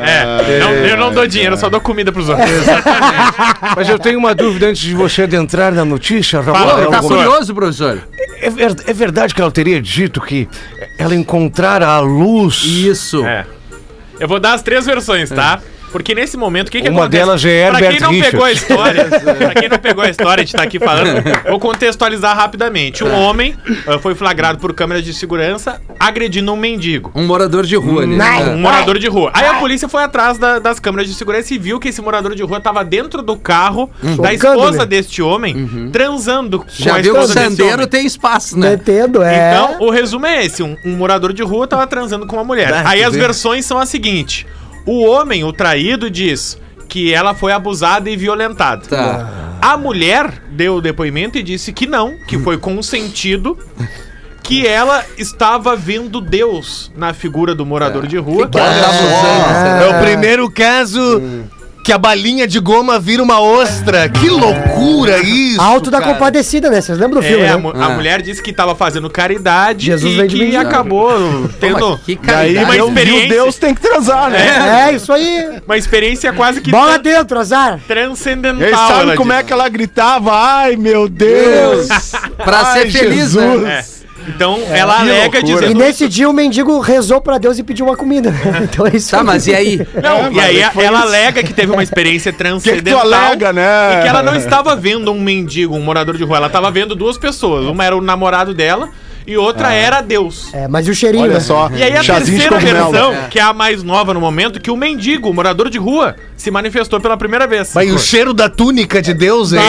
É, 0.00 0.58
não, 0.60 0.70
eu 0.72 0.96
não 0.96 1.12
dou 1.12 1.26
dinheiro, 1.26 1.54
eu 1.54 1.58
só 1.58 1.68
dou 1.68 1.80
comida 1.80 2.10
pros 2.12 2.28
outros. 2.28 2.48
Mas 3.76 3.88
eu 3.88 3.98
tenho 3.98 4.18
uma 4.18 4.34
dúvida 4.34 4.66
antes 4.66 4.82
de 4.82 4.94
você 4.94 5.22
adentrar 5.22 5.72
na 5.72 5.84
notícia, 5.84 6.42
Fala, 6.42 6.58
Rafael. 6.58 6.90
Tá 6.90 6.98
professor. 6.98 7.16
curioso, 7.24 7.54
professor? 7.54 8.08
É, 8.40 8.50
ver- 8.50 8.76
é 8.86 8.92
verdade 8.92 9.34
que 9.34 9.40
ela 9.40 9.50
teria 9.50 9.80
dito 9.80 10.20
que 10.20 10.48
ela 10.98 11.14
encontrara 11.14 11.86
a 11.86 12.00
luz. 12.00 12.62
Isso. 12.64 13.24
É. 13.26 13.44
Eu 14.20 14.26
vou 14.28 14.40
dar 14.40 14.54
as 14.54 14.62
três 14.62 14.84
versões, 14.86 15.30
tá? 15.30 15.60
Porque 15.90 16.14
nesse 16.14 16.36
momento, 16.36 16.68
o 16.68 16.70
que, 16.70 16.82
que 16.82 16.88
Uma 16.88 17.02
acontece? 17.04 17.24
delas 17.24 17.44
é 17.44 17.68
Pra 17.70 17.78
Herbert 17.78 17.90
quem 17.92 18.00
não 18.00 18.10
Richards. 18.10 18.30
pegou 18.30 18.44
a 18.46 18.52
história, 18.52 19.04
pra 19.38 19.54
quem 19.54 19.68
não 19.68 19.78
pegou 19.78 20.04
a 20.04 20.08
história 20.10 20.44
de 20.44 20.50
estar 20.50 20.62
aqui 20.62 20.78
falando, 20.78 21.22
vou 21.48 21.58
contextualizar 21.58 22.36
rapidamente. 22.36 23.02
Um 23.04 23.12
homem 23.14 23.54
ah, 23.86 23.98
foi 23.98 24.14
flagrado 24.14 24.58
por 24.58 24.72
câmeras 24.74 25.04
de 25.04 25.12
segurança 25.14 25.80
agredindo 25.98 26.52
um 26.52 26.56
mendigo. 26.56 27.10
Um 27.14 27.26
morador 27.26 27.64
de 27.64 27.76
rua 27.76 28.02
ali. 28.02 28.16
Não. 28.16 28.54
Um 28.54 28.58
morador 28.58 28.98
de 28.98 29.08
rua. 29.08 29.30
Aí 29.34 29.46
a 29.46 29.54
polícia 29.54 29.88
foi 29.88 30.02
atrás 30.02 30.38
da- 30.38 30.58
das 30.58 30.78
câmeras 30.78 31.08
de 31.08 31.14
segurança 31.14 31.52
e 31.54 31.58
viu 31.58 31.78
que 31.80 31.88
esse 31.88 32.00
morador 32.02 32.34
de 32.34 32.42
rua 32.42 32.60
tava 32.60 32.84
dentro 32.84 33.22
do 33.22 33.36
carro 33.36 33.90
da 34.02 34.30
Chocando, 34.32 34.32
esposa 34.34 34.78
né? 34.78 34.86
deste 34.86 35.22
homem, 35.22 35.90
transando 35.92 36.60
com 36.60 36.66
Já 36.68 36.96
a 36.96 37.00
viu 37.00 37.14
que 37.14 37.18
o 37.18 37.22
esposa 37.22 37.40
sandeiro 37.48 37.86
tem 37.86 38.06
espaço, 38.06 38.58
né? 38.58 38.70
Metendo, 38.70 39.22
é. 39.22 39.50
Então, 39.54 39.86
o 39.86 39.90
resumo 39.90 40.26
é 40.26 40.44
esse: 40.44 40.62
um, 40.62 40.76
um 40.84 40.96
morador 40.96 41.32
de 41.32 41.42
rua 41.42 41.66
tava 41.66 41.86
transando 41.86 42.26
com 42.26 42.36
uma 42.36 42.44
mulher. 42.44 42.72
Ah, 42.72 42.82
Aí 42.90 43.02
as 43.02 43.12
vê. 43.14 43.20
versões 43.20 43.64
são 43.64 43.78
as 43.78 43.88
seguintes: 43.88 44.46
o 44.88 45.04
homem, 45.04 45.44
o 45.44 45.52
traído, 45.52 46.10
diz 46.10 46.58
que 46.88 47.12
ela 47.12 47.34
foi 47.34 47.52
abusada 47.52 48.08
e 48.08 48.16
violentada. 48.16 48.86
Tá. 48.88 49.58
A 49.60 49.76
mulher 49.76 50.42
deu 50.50 50.76
o 50.76 50.80
depoimento 50.80 51.36
e 51.36 51.42
disse 51.42 51.72
que 51.72 51.86
não, 51.86 52.16
que 52.26 52.38
foi 52.38 52.56
consentido. 52.58 53.58
Que 54.42 54.66
ela 54.66 55.04
estava 55.18 55.76
vendo 55.76 56.22
Deus 56.22 56.90
na 56.96 57.12
figura 57.12 57.54
do 57.54 57.66
morador 57.66 58.06
de 58.06 58.16
rua. 58.16 58.48
Pode 58.48 58.52
dar 58.52 58.88
abusando, 58.88 59.84
É 59.84 59.98
o 59.98 60.02
primeiro 60.02 60.50
caso 60.50 61.20
que 61.88 61.92
a 61.94 61.96
balinha 61.96 62.46
de 62.46 62.60
goma 62.60 63.00
vira 63.00 63.22
uma 63.22 63.40
ostra. 63.40 64.10
Que 64.10 64.28
loucura 64.28 65.20
isso! 65.20 65.58
Alto 65.58 65.90
da 65.90 66.00
cara. 66.02 66.12
compadecida, 66.12 66.68
né? 66.68 66.82
Vocês 66.82 66.98
lembram 66.98 67.22
do 67.22 67.26
filme, 67.26 67.42
É, 67.42 67.48
a, 67.48 67.56
né? 67.56 67.72
a 67.76 67.86
Ah. 67.86 67.88
mulher 67.88 68.20
disse 68.20 68.42
que 68.42 68.50
estava 68.50 68.74
fazendo 68.74 69.08
caridade 69.08 69.86
Jesus 69.86 70.18
e 70.18 70.26
que 70.26 70.54
acabou 70.54 71.48
tendo 71.58 71.96
que 72.04 72.12
E 72.12 72.14
aí, 72.14 72.18
caridade. 72.18 72.64
uma 72.66 72.74
Deus, 72.74 72.88
experiência. 72.88 73.28
Deus 73.30 73.56
tem 73.56 73.74
que 73.74 73.80
transar, 73.80 74.28
né? 74.28 74.88
É, 74.90 74.92
isso 74.94 75.10
aí. 75.10 75.60
uma 75.66 75.78
experiência 75.78 76.30
quase 76.30 76.60
que 76.60 76.70
Bola 76.70 76.98
dentro, 76.98 77.38
azar. 77.38 77.80
transcendental. 77.88 78.60
E 78.60 78.64
aí, 78.66 78.74
sabe 78.74 79.16
como 79.16 79.30
disse. 79.30 79.40
é 79.40 79.44
que 79.46 79.52
ela 79.54 79.68
gritava? 79.70 80.30
Ai, 80.34 80.76
meu 80.76 81.08
Deus! 81.08 81.88
Pra 82.36 82.66
Ai, 82.66 82.82
ser 82.82 82.90
feliz, 82.98 83.16
Jesus. 83.32 83.62
né? 83.62 83.78
É. 83.94 83.97
Então 84.28 84.58
ela 84.70 84.96
que 84.96 85.00
alega. 85.10 85.66
E 85.70 85.74
nesse 85.74 86.08
dia 86.08 86.28
o 86.28 86.32
mendigo 86.32 86.78
rezou 86.80 87.20
pra 87.20 87.38
Deus 87.38 87.58
e 87.58 87.62
pediu 87.62 87.86
uma 87.86 87.96
comida. 87.96 88.32
Então 88.62 88.86
é 88.86 88.96
isso. 88.96 89.10
Tá, 89.10 89.22
mas 89.24 89.46
e 89.46 89.54
aí? 89.54 89.86
Não, 90.02 90.26
É, 90.26 90.32
e 90.32 90.40
aí 90.62 90.70
foi 90.72 90.84
ela 90.84 90.98
isso. 90.98 91.06
alega 91.08 91.42
que 91.42 91.52
teve 91.52 91.72
uma 91.72 91.82
experiência 91.82 92.30
O 92.30 92.34
que, 92.36 92.38
que 92.40 92.42
tu 92.42 92.62
transcendental. 92.62 93.00
alega, 93.00 93.52
né? 93.52 93.98
E 93.98 94.02
que 94.02 94.08
ela 94.08 94.22
não 94.22 94.34
estava 94.36 94.74
vendo 94.76 95.12
um 95.12 95.20
mendigo, 95.20 95.74
um 95.74 95.82
morador 95.82 96.16
de 96.16 96.24
rua. 96.24 96.36
Ela 96.38 96.46
estava 96.48 96.70
vendo 96.70 96.94
duas 96.94 97.16
pessoas. 97.16 97.66
Uma 97.66 97.84
era 97.84 97.96
o 97.96 98.00
namorado 98.00 98.52
dela 98.54 98.90
e 99.28 99.36
outra 99.36 99.72
era 99.72 100.00
Deus. 100.00 100.52
É, 100.54 100.66
mas 100.66 100.88
e 100.88 100.90
o 100.90 100.94
cheirinho, 100.94 101.24
Olha 101.24 101.34
né? 101.34 101.40
só, 101.40 101.70
E 101.72 101.82
aí 101.82 101.96
a 101.96 102.02
chazinho 102.02 102.38
terceira 102.48 102.58
versão, 102.58 103.14
que 103.30 103.38
é 103.38 103.42
a 103.42 103.52
mais 103.52 103.82
nova 103.82 104.12
no 104.14 104.20
momento, 104.20 104.60
que 104.60 104.70
o 104.70 104.76
mendigo, 104.76 105.28
o 105.30 105.34
morador 105.34 105.68
de 105.70 105.78
rua, 105.78 106.16
se 106.36 106.50
manifestou 106.50 107.00
pela 107.00 107.16
primeira 107.16 107.46
vez. 107.46 107.72
Mas 107.74 107.88
e 107.88 107.92
o 107.92 107.98
cheiro 107.98 108.32
da 108.32 108.48
túnica 108.48 109.00
de 109.02 109.12
Deus, 109.14 109.52
hein? 109.52 109.60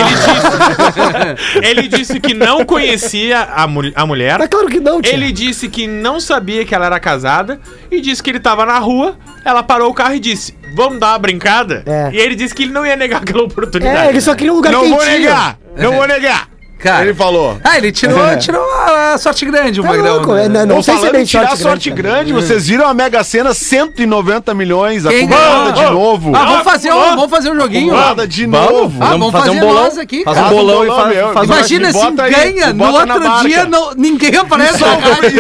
Ele 1.62 1.88
disse 1.88 2.20
que 2.20 2.34
não 2.34 2.66
conhecia 2.66 3.42
a, 3.42 3.68
mul- 3.68 3.92
a 3.96 4.06
mulher. 4.06 4.40
Mas 4.40 4.48
claro 4.50 4.68
que 4.68 4.80
não, 4.80 5.02
tio. 5.02 5.14
Ele 5.14 5.32
disse 5.32 5.68
que 5.68 5.88
não 5.88 6.20
sabia 6.20 6.66
que 6.66 6.74
ela 6.74 6.86
era 6.86 7.00
casada 7.00 7.60
e 7.92 8.00
disse 8.02 8.22
que 8.24 8.30
ele 8.30 8.40
tava 8.40 8.66
na 8.66 8.78
rua. 8.80 9.18
Ela 9.44 9.64
parou 9.64 9.90
o 9.90 9.94
carro 9.94 10.14
e 10.16 10.20
disse: 10.20 10.56
Vamos 10.76 11.00
dar 11.00 11.12
uma 11.14 11.20
brincada? 11.20 11.84
É. 11.86 12.10
E 12.14 12.18
ele 12.18 12.36
disse 12.36 12.54
que 12.54 12.64
ele 12.64 12.72
não 12.72 12.86
ia 12.86 12.96
negar 12.96 13.22
aquela 13.22 13.44
oportunidade. 13.44 14.08
É, 14.08 14.10
ele 14.10 14.22
só 14.22 14.36
queria 14.36 14.54
um 14.54 14.58
lugar 14.58 14.72
Não 14.74 14.88
vou 14.90 15.00
quentinho. 15.00 15.20
negar! 15.22 15.58
Não 15.78 15.94
vou 15.94 16.08
negar! 16.08 16.49
Cara. 16.80 17.04
Ele 17.04 17.14
falou. 17.14 17.60
Ah, 17.64 17.78
ele 17.78 17.92
tirou, 17.92 18.18
tirou 18.38 18.64
a 18.88 19.18
sorte 19.18 19.46
grande, 19.46 19.82
o 19.82 19.84
Tá 19.84 19.90
Magrão. 19.90 20.14
louco, 20.16 20.34
né? 20.34 20.46
é, 20.46 20.48
não, 20.50 20.66
não 20.66 20.82
sei 20.82 20.96
se 20.98 21.06
é 21.08 21.12
bem 21.12 21.22
em 21.24 21.26
tirar 21.26 21.48
sorte, 21.50 21.62
sorte 21.64 21.90
grande. 21.92 22.32
grande, 22.32 22.34
vocês 22.34 22.68
viram 22.68 22.88
a 22.88 22.94
Mega 22.94 23.22
Sena 23.22 23.54
190 23.54 24.54
milhões 24.54 25.04
Quem 25.06 25.26
acumulada 25.26 25.72
ganhou? 25.72 25.90
de 25.90 25.94
novo. 25.94 26.32
Ah, 26.36 26.46
vamos 26.46 26.64
fazer, 26.64 26.92
um, 26.94 26.96
Vamos. 27.00 27.16
vamos 27.16 27.30
fazer 27.32 27.52
um 27.52 27.60
joguinho. 27.60 27.92
Acumulada 27.94 28.28
de 28.28 28.46
Vamos, 28.46 28.72
novo. 28.72 29.04
Ah, 29.04 29.08
vamos 29.10 29.32
fazer 29.32 29.62
nós 29.62 29.98
aqui, 29.98 30.24
Faz 30.24 30.38
cara. 30.38 30.48
um 30.48 30.50
Faz 30.50 30.62
um 30.62 30.66
bolão 30.66 30.84
e 30.84 30.88
bolão, 30.88 31.04
faz, 31.04 31.16
meu. 31.16 31.34
faz 31.34 31.46
Imagina 31.50 31.92
se 31.92 32.00
aí, 32.22 32.32
ganha, 32.54 32.68
no 32.68 32.74
bota 32.76 33.06
na 33.06 33.16
outro 33.16 33.48
dia 33.50 33.66
não, 33.66 33.92
ninguém 33.98 34.36
aparece. 34.38 34.84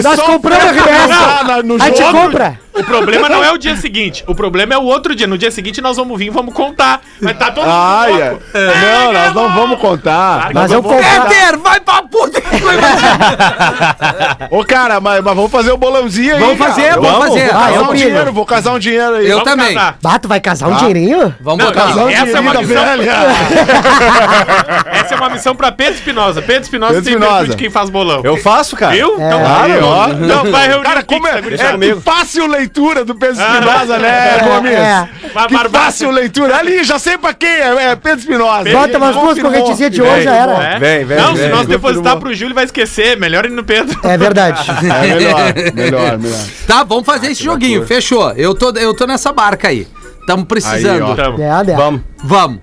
Nós 0.03 0.19
compramos 0.21 0.65
a 0.65 1.39
Ah, 1.59 1.63
no 1.63 1.79
gente 1.79 2.03
compra. 2.03 2.59
O 2.79 2.83
problema 2.83 3.29
não 3.29 3.43
é 3.43 3.51
o 3.51 3.57
dia 3.57 3.75
seguinte. 3.75 4.23
O 4.27 4.33
problema 4.35 4.73
é 4.73 4.77
o 4.77 4.83
outro 4.83 5.13
dia. 5.15 5.27
No 5.27 5.37
dia 5.37 5.51
seguinte 5.51 5.81
nós 5.81 5.97
vamos 5.97 6.17
vir 6.17 6.27
e 6.27 6.29
vamos 6.29 6.53
contar. 6.53 7.01
Mas 7.21 7.37
tá 7.37 7.51
todo 7.51 7.65
mundo 7.65 7.73
Ai, 7.75 8.11
louco. 8.11 8.41
é. 8.53 8.65
Não, 8.65 9.13
nós 9.13 9.33
não 9.33 9.53
vamos 9.53 9.79
contar. 9.79 10.49
Mas 10.53 10.71
eu 10.71 10.81
vamos- 10.81 10.97
comprar. 10.97 11.25
Éder, 11.31 11.57
vai 11.59 11.79
pra 11.79 12.01
puta 12.03 12.41
que 12.41 12.57
foi 12.57 12.75
Ô, 14.51 14.63
cara, 14.63 14.99
mas, 14.99 15.23
mas 15.23 15.35
vamos 15.35 15.51
fazer 15.51 15.71
o 15.71 15.77
bolãozinho 15.77 16.35
aí. 16.35 16.39
Vamos 16.41 16.57
fazer, 16.57 16.93
Eu- 16.95 17.01
vamos 17.01 17.27
fazer. 17.27 17.47
Vou 17.51 17.57
Ah, 17.59 17.65
casar 17.65 17.75
eu 17.75 17.83
um 17.83 17.93
dinheiro, 17.93 18.33
vou 18.33 18.45
casar 18.45 18.73
um 18.73 18.79
dinheiro 18.79 19.15
aí. 19.15 19.25
Eu 19.29 19.39
Vamos 19.39 19.51
também. 19.51 19.73
casar. 19.73 19.97
Bato, 20.01 20.27
vai 20.27 20.39
casar 20.39 20.67
um 20.69 20.75
dinheirinho? 20.75 21.35
Vamos 21.41 21.63
Não, 21.65 21.71
Casar 21.71 22.05
um 22.05 22.09
essa 22.09 22.37
é 22.37 22.39
uma 22.39 22.53
missão. 22.53 22.65
velha. 22.85 23.11
Essa 24.91 25.15
é 25.15 25.17
uma 25.17 25.29
missão 25.29 25.55
pra 25.55 25.71
Pedro 25.71 25.93
Espinosa. 25.95 26.41
Pedro 26.41 26.63
Espinosa 26.63 26.93
tem 27.01 27.13
Espinosa. 27.13 27.31
virtude 27.39 27.51
de 27.51 27.57
quem 27.57 27.69
faz 27.69 27.89
bolão. 27.89 28.21
Eu 28.23 28.37
faço, 28.37 28.75
cara. 28.75 28.93
Viu? 28.95 29.13
Então, 29.15 29.41
ó. 29.83 30.07
Então 30.09 30.51
vai 30.51 30.67
reunir 30.67 30.83
Cara, 30.83 31.03
como 31.03 31.27
é, 31.27 31.41
tá, 31.41 31.73
é 31.85 31.95
fácil 32.03 32.47
leitura 32.47 32.68
do 33.05 33.15
Pedro 33.15 33.41
Espinosa, 33.41 33.97
né, 33.97 34.39
Gomes? 34.43 34.71
é. 34.71 35.09
Que 35.47 35.69
fácil 35.69 36.11
leitura. 36.11 36.57
Ali, 36.57 36.83
já 36.83 36.97
sei 36.99 37.17
pra 37.17 37.33
quem 37.33 37.49
é, 37.49 37.91
é 37.91 37.95
Pedro 37.95 38.19
Espinosa. 38.19 38.69
Bota 38.69 38.97
umas 38.97 39.15
duas 39.15 39.27
Confirmou. 39.29 39.51
correntezinhas 39.51 39.91
de 39.91 40.01
hoje, 40.01 40.23
já 40.23 40.33
era. 40.35 40.51
É? 40.63 40.79
Vem, 40.79 41.05
vem, 41.05 41.17
Não, 41.17 41.35
vem. 41.35 41.45
se 41.45 41.49
nós 41.49 41.67
depositar 41.67 42.13
Confirmou. 42.13 42.19
pro 42.21 42.33
Júlio, 42.33 42.47
ele 42.47 42.53
vai 42.53 42.65
esquecer. 42.65 43.17
Melhor 43.17 43.45
ir 43.45 43.51
no 43.51 43.63
Pedro. 43.63 43.99
É 44.03 44.17
verdade. 44.17 44.59
É 44.79 45.13
melhor, 45.15 45.53
melhor, 45.73 46.17
melhor. 46.17 46.39
Tá, 46.67 46.83
vamos 46.83 47.05
fazer 47.05 47.31
esse 47.31 47.43
joguinho, 47.43 47.85
fechou. 47.85 48.31
Eu 48.31 48.53
tô, 48.55 48.71
eu 48.71 48.93
tô 48.95 49.05
nessa 49.05 49.31
barca 49.31 49.67
aí. 49.67 49.87
Tamo 50.27 50.45
precisando. 50.45 50.95
Aí, 51.05 51.11
ó. 51.11 51.15
Tamo. 51.15 51.41
É, 51.41 51.63
né? 51.63 51.75
Vamos. 51.75 52.01
Vamos. 52.23 52.59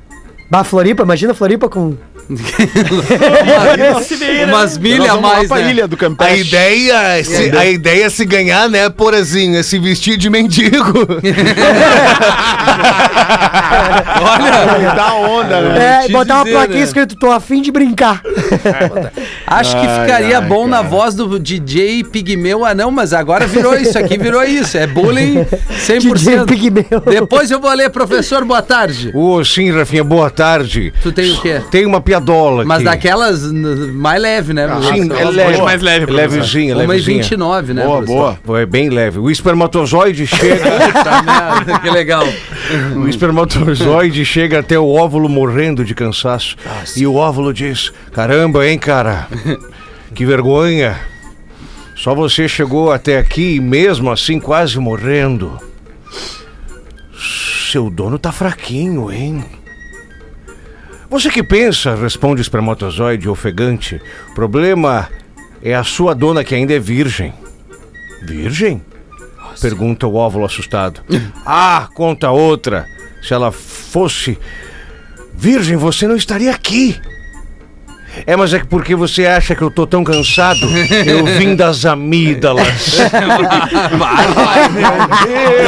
Bah, 0.50 0.62
Floripa, 0.64 1.02
imagina 1.02 1.34
Floripa 1.34 1.68
com 1.68 1.96
Umas 4.48 4.76
milhas 4.78 5.10
a 5.10 5.20
mais, 5.20 5.48
né? 5.48 5.70
ilha 5.70 5.86
do 5.86 5.96
A 6.18 6.32
ideia, 6.34 7.22
se, 7.22 7.56
a 7.56 7.66
ideia 7.66 8.06
é 8.06 8.10
se 8.10 8.24
ganhar, 8.24 8.68
né, 8.68 8.88
Porazinho, 8.90 9.56
é 9.56 9.62
se 9.62 9.78
vestir 9.78 10.16
de 10.16 10.28
mendigo. 10.28 10.76
Olha, 14.18 14.94
dá 14.94 15.14
onda, 15.14 15.60
né? 15.60 16.06
É, 16.06 16.08
botar 16.08 16.34
uma 16.36 16.44
dizer, 16.44 16.56
plaquinha 16.56 16.78
né? 16.78 16.84
escrito, 16.84 17.16
tô 17.16 17.30
afim 17.30 17.62
de 17.62 17.70
brincar. 17.70 18.20
Acho 19.46 19.76
que 19.80 19.86
ficaria 19.88 20.38
ai, 20.38 20.44
bom 20.46 20.66
na 20.66 20.78
cara. 20.78 20.88
voz 20.88 21.14
do 21.14 21.38
DJ 21.38 22.04
Pigmeu 22.04 22.64
Anão, 22.64 22.90
mas 22.90 23.12
agora 23.12 23.46
virou 23.46 23.74
isso 23.76 23.98
aqui, 23.98 24.18
virou 24.18 24.42
isso. 24.42 24.76
É 24.76 24.86
bullying 24.86 25.44
DJ 25.88 26.38
100%. 26.38 26.46
Pigmeu. 26.46 26.84
Depois 27.08 27.50
eu 27.50 27.60
vou 27.60 27.72
ler, 27.72 27.90
professor, 27.90 28.44
boa 28.44 28.62
tarde. 28.62 29.10
Ô, 29.14 29.44
sim, 29.44 29.70
Rafinha, 29.70 30.02
boa 30.04 30.30
tarde. 30.30 30.92
Tu 31.02 31.12
tem 31.12 31.30
o 31.32 31.40
quê? 31.40 31.60
Tem 31.70 31.86
uma 31.86 32.00
piadola 32.00 32.64
Mas 32.64 32.78
aqui. 32.78 32.84
daquelas 32.86 33.42
mais 33.52 34.20
leve, 34.20 34.52
né? 34.52 34.66
Sim, 34.92 35.10
Aquelas 35.12 35.36
é 35.36 35.44
leve, 35.46 35.62
mais 35.62 35.82
leve, 35.82 36.06
professor. 36.06 36.30
levezinha, 36.34 36.74
Uma 36.74 36.82
e 36.84 36.86
levezinha. 36.86 37.22
29, 37.22 37.74
né? 37.74 37.84
Boa, 37.84 37.96
professor? 37.98 38.38
boa. 38.44 38.60
É 38.60 38.66
bem 38.66 38.88
leve. 38.88 39.18
O 39.18 39.30
espermatozoide 39.30 40.26
chega, 40.26 40.64
Tá 41.04 41.22
merda, 41.22 41.78
que 41.78 41.90
legal. 41.90 42.24
O 42.96 43.08
espermatozoide 43.08 44.24
chega 44.24 44.60
até 44.60 44.78
o 44.78 44.88
óvulo 44.88 45.28
morrendo 45.28 45.84
de 45.84 45.94
cansaço. 45.94 46.56
E 46.96 47.06
o 47.06 47.14
óvulo 47.14 47.52
diz: 47.52 47.92
"Caramba, 48.12 48.66
hein, 48.66 48.78
cara? 48.78 49.28
Que 50.14 50.24
vergonha. 50.24 50.98
Só 51.94 52.14
você 52.14 52.48
chegou 52.48 52.92
até 52.92 53.18
aqui 53.18 53.56
e 53.56 53.60
mesmo 53.60 54.10
assim 54.10 54.38
quase 54.38 54.78
morrendo. 54.78 55.58
Seu 57.70 57.90
dono 57.90 58.18
tá 58.18 58.32
fraquinho, 58.32 59.10
hein?" 59.12 59.44
Você 61.08 61.30
que 61.30 61.42
pensa, 61.42 61.94
responde 61.94 62.40
o 62.40 62.42
espermatozoide 62.42 63.28
ofegante. 63.28 64.00
O 64.30 64.34
problema 64.34 65.08
é 65.62 65.74
a 65.74 65.84
sua 65.84 66.14
dona 66.14 66.42
que 66.42 66.54
ainda 66.54 66.74
é 66.74 66.78
virgem. 66.80 67.32
Virgem? 68.22 68.82
Pergunta 69.60 70.06
o 70.06 70.14
óvulo 70.14 70.44
assustado. 70.44 71.00
ah, 71.44 71.88
conta 71.94 72.30
outra. 72.30 72.86
Se 73.22 73.34
ela 73.34 73.50
fosse 73.50 74.38
virgem, 75.34 75.76
você 75.76 76.06
não 76.06 76.16
estaria 76.16 76.50
aqui. 76.50 77.00
É, 78.26 78.36
mas 78.36 78.54
é 78.54 78.60
que 78.60 78.66
porque 78.66 78.94
você 78.94 79.26
acha 79.26 79.54
que 79.54 79.62
eu 79.62 79.70
tô 79.70 79.86
tão 79.86 80.02
cansado, 80.04 80.60
eu 81.06 81.24
vim 81.26 81.54
das 81.56 81.84
amígdalas. 81.84 82.66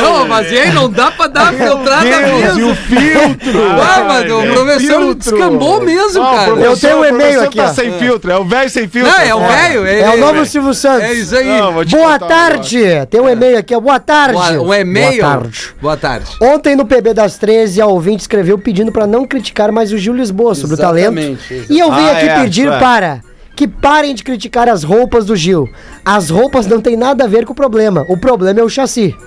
Não, 0.03 0.27
mas 0.27 0.51
e 0.51 0.59
aí 0.59 0.73
não 0.73 0.89
dá 0.91 1.11
pra 1.11 1.27
dar 1.27 1.53
filtrada 1.53 2.03
Deus, 2.05 2.31
e 2.31 2.43
mesmo. 2.43 2.71
o 2.71 2.75
filtro! 2.75 3.59
Ah, 3.89 4.05
mas 4.07 4.31
o 4.31 4.39
Ai, 4.41 4.47
professor 4.49 4.79
filtro. 4.79 5.15
descambou 5.15 5.81
mesmo, 5.83 6.23
Ah, 6.23 6.31
o 6.33 6.37
cara. 6.37 6.45
professor- 6.53 6.71
Eu 6.73 6.77
tenho 6.79 6.97
um 6.97 7.01
o 7.01 7.05
e-mail 7.05 7.19
professor 7.41 7.45
aqui, 7.47 7.57
tá 7.59 7.65
ó. 7.65 7.75
sem 7.75 7.93
filtro, 7.99 8.31
é 8.31 8.37
o 8.39 8.45
velho 8.45 8.71
sem 8.71 8.89
filtro. 8.89 9.13
Não, 9.13 9.21
é 9.21 9.35
o 9.35 9.41
velho. 9.41 9.87
É 9.87 10.15
o 10.15 10.19
novo 10.19 10.45
Silvio 10.47 10.75
Santos. 10.75 11.03
É 11.05 11.13
isso 11.15 11.37
aí. 11.37 11.47
Não, 11.59 11.73
vou 11.73 11.85
te 11.85 11.97
Boa 11.97 12.13
contar 12.19 12.25
um 12.25 12.29
tarde. 12.29 12.79
Tem 13.11 13.21
um 13.21 13.29
e-mail 13.29 13.59
aqui, 13.59 13.75
ó. 13.75 13.81
Boa 13.81 13.99
tarde. 14.01 14.35
Boa- 14.35 14.63
Um 14.63 14.75
e-mail. 14.75 15.23
Boa 15.23 15.33
tarde. 15.33 15.61
Boa 15.81 15.97
tarde. 15.97 16.27
Ontem 16.41 16.77
no 16.77 16.85
PB 16.87 17.15
das 17.15 17.37
13, 17.39 17.81
a 17.81 17.87
ouvinte 17.87 18.21
escreveu 18.23 18.59
pedindo 18.59 18.93
para 18.93 19.07
não 19.07 19.27
criticar 19.27 19.73
mais 19.73 19.93
o 19.93 19.99
Gil 19.99 20.15
Lisboa 20.15 20.55
sobre 20.55 20.75
Exatamente, 20.77 21.09
o 21.09 21.15
talento. 21.15 21.39
exatamente. 21.51 21.73
E 21.73 21.79
eu 21.79 21.93
vim 21.93 22.09
Ah, 22.09 22.13
aqui 22.13 22.29
é, 22.29 22.35
pedir 22.43 22.69
é. 22.69 22.79
para 22.79 23.21
que 23.59 23.67
parem 23.67 24.15
de 24.15 24.23
criticar 24.23 24.69
as 24.69 24.85
roupas 24.85 25.27
do 25.27 25.35
Gil. 25.35 25.69
As 26.05 26.31
roupas 26.31 26.67
não 26.67 26.81
tem 26.81 26.97
nada 26.97 27.25
a 27.25 27.27
ver 27.27 27.45
com 27.45 27.53
o 27.53 27.57
problema. 27.57 28.07
O 28.09 28.17
problema 28.17 28.61
é 28.61 28.63
o 28.63 28.69
chassi. 28.69 29.17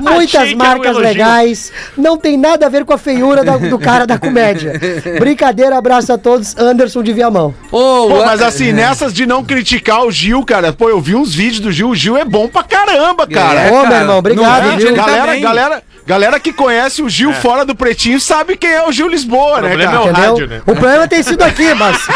Muitas 0.00 0.52
um 0.52 0.56
marcas 0.56 0.86
elogio. 0.86 1.02
legais. 1.02 1.72
Não 1.96 2.16
tem 2.16 2.36
nada 2.36 2.66
a 2.66 2.68
ver 2.68 2.84
com 2.84 2.92
a 2.92 2.98
feiura 2.98 3.44
da- 3.44 3.56
do 3.56 3.78
cara 3.78 4.06
da 4.06 4.18
comédia. 4.18 4.72
Brincadeira, 5.18 5.76
abraço 5.78 6.12
a 6.12 6.18
todos. 6.18 6.56
Anderson 6.56 7.02
de 7.02 7.12
Viamão. 7.12 7.54
Ô, 7.70 7.78
Pô, 7.78 8.06
o- 8.20 8.24
mas 8.26 8.40
assim, 8.42 8.72
nessas 8.72 9.12
de 9.12 9.26
não 9.26 9.44
criticar 9.44 10.04
o 10.04 10.10
Gil, 10.10 10.42
cara, 10.44 10.72
pô, 10.72 10.88
eu 10.88 11.00
vi 11.00 11.14
uns 11.14 11.34
vídeos 11.34 11.60
do 11.60 11.72
Gil, 11.72 11.90
o 11.90 11.94
Gil 11.94 12.16
é 12.16 12.24
bom 12.24 12.48
pra 12.48 12.62
caramba, 12.62 13.26
cara. 13.26 13.60
É, 13.60 13.70
Ô, 13.70 13.74
cara, 13.82 13.88
meu 13.88 13.98
irmão, 13.98 14.18
obrigado, 14.18 14.80
ele 14.80 14.92
tá 14.92 15.02
galera, 15.06 15.36
galera, 15.38 15.82
galera 16.06 16.40
que 16.40 16.52
conhece 16.52 17.02
o 17.02 17.08
Gil 17.08 17.32
fora 17.32 17.64
do 17.64 17.74
pretinho 17.74 18.20
sabe 18.20 18.56
quem 18.56 18.70
é 18.70 18.86
o 18.86 18.92
Gil 18.92 19.08
Lisboa, 19.08 19.60
né, 19.60 19.68
problema 19.68 19.92
cara? 19.92 19.96
é 19.96 19.98
o 19.98 20.10
Entendeu? 20.10 20.30
rádio, 20.30 20.46
né? 20.48 20.60
O 20.66 20.74
problema 20.74 21.08
tem 21.08 21.22
sido 21.22 21.42
aqui, 21.42 21.72
mas. 21.74 21.96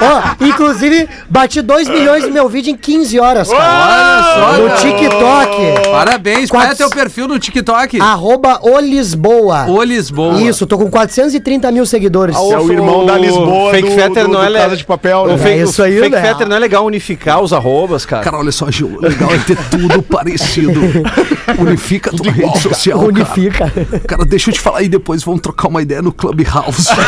Ó, 0.00 0.44
inclusive, 0.44 1.08
bati 1.28 1.62
2 1.62 1.88
milhões 1.88 2.24
no 2.24 2.30
meu 2.30 2.48
vídeo 2.48 2.70
em 2.72 2.76
15 2.76 3.18
horas, 3.20 3.48
cara. 3.48 3.62
Olha 3.64 4.22
só, 4.34 4.52
No 4.62 4.68
cara. 4.68 4.80
TikTok. 5.14 5.90
Parabéns. 5.90 6.50
Qual 6.50 6.62
é 6.62 6.74
teu 6.74 6.90
perfil 6.90 7.28
no 7.28 7.38
TikTok? 7.38 8.00
Arroba 8.00 8.60
o 8.62 8.78
Lisboa. 8.78 9.66
O 9.68 9.82
Lisboa. 9.82 10.40
Isso, 10.42 10.66
tô 10.66 10.78
com 10.78 10.90
430 10.90 11.70
mil 11.70 11.86
seguidores. 11.86 12.36
É 12.36 12.58
o 12.58 12.72
irmão 12.72 13.06
da 13.06 13.16
Lisboa 13.16 13.70
Fake 13.72 13.88
do, 13.88 13.94
Fetter 13.94 14.26
do, 14.26 14.32
não 14.32 14.42
é 14.42 14.52
Casa 14.52 14.76
de 14.76 14.84
Papel, 14.84 15.26
né? 15.26 15.38
fake, 15.38 15.62
isso 15.62 15.82
aí, 15.82 15.98
fake 15.98 16.14
né? 16.14 16.22
Fetter 16.22 16.48
não 16.48 16.56
é 16.56 16.58
legal 16.58 16.84
unificar 16.84 17.40
os 17.40 17.52
arrobas, 17.52 18.06
cara. 18.06 18.22
Cara, 18.22 18.38
olha 18.38 18.52
só, 18.52 18.70
Gil. 18.70 18.98
Legal 19.00 19.30
é 19.32 19.38
ter 19.38 19.58
tudo 19.70 20.02
parecido. 20.04 20.80
Unifica 21.58 22.10
tua 22.10 22.30
rede 22.30 22.58
social, 22.60 22.98
Unifica. 23.00 23.70
cara. 23.70 24.00
Cara, 24.06 24.24
deixa 24.24 24.50
eu 24.50 24.54
te 24.54 24.60
falar 24.60 24.78
aí 24.78 24.88
depois, 24.88 25.22
vamos 25.22 25.40
trocar 25.40 25.68
uma 25.68 25.82
ideia 25.82 26.00
no 26.02 26.12
Clubhouse. 26.12 26.88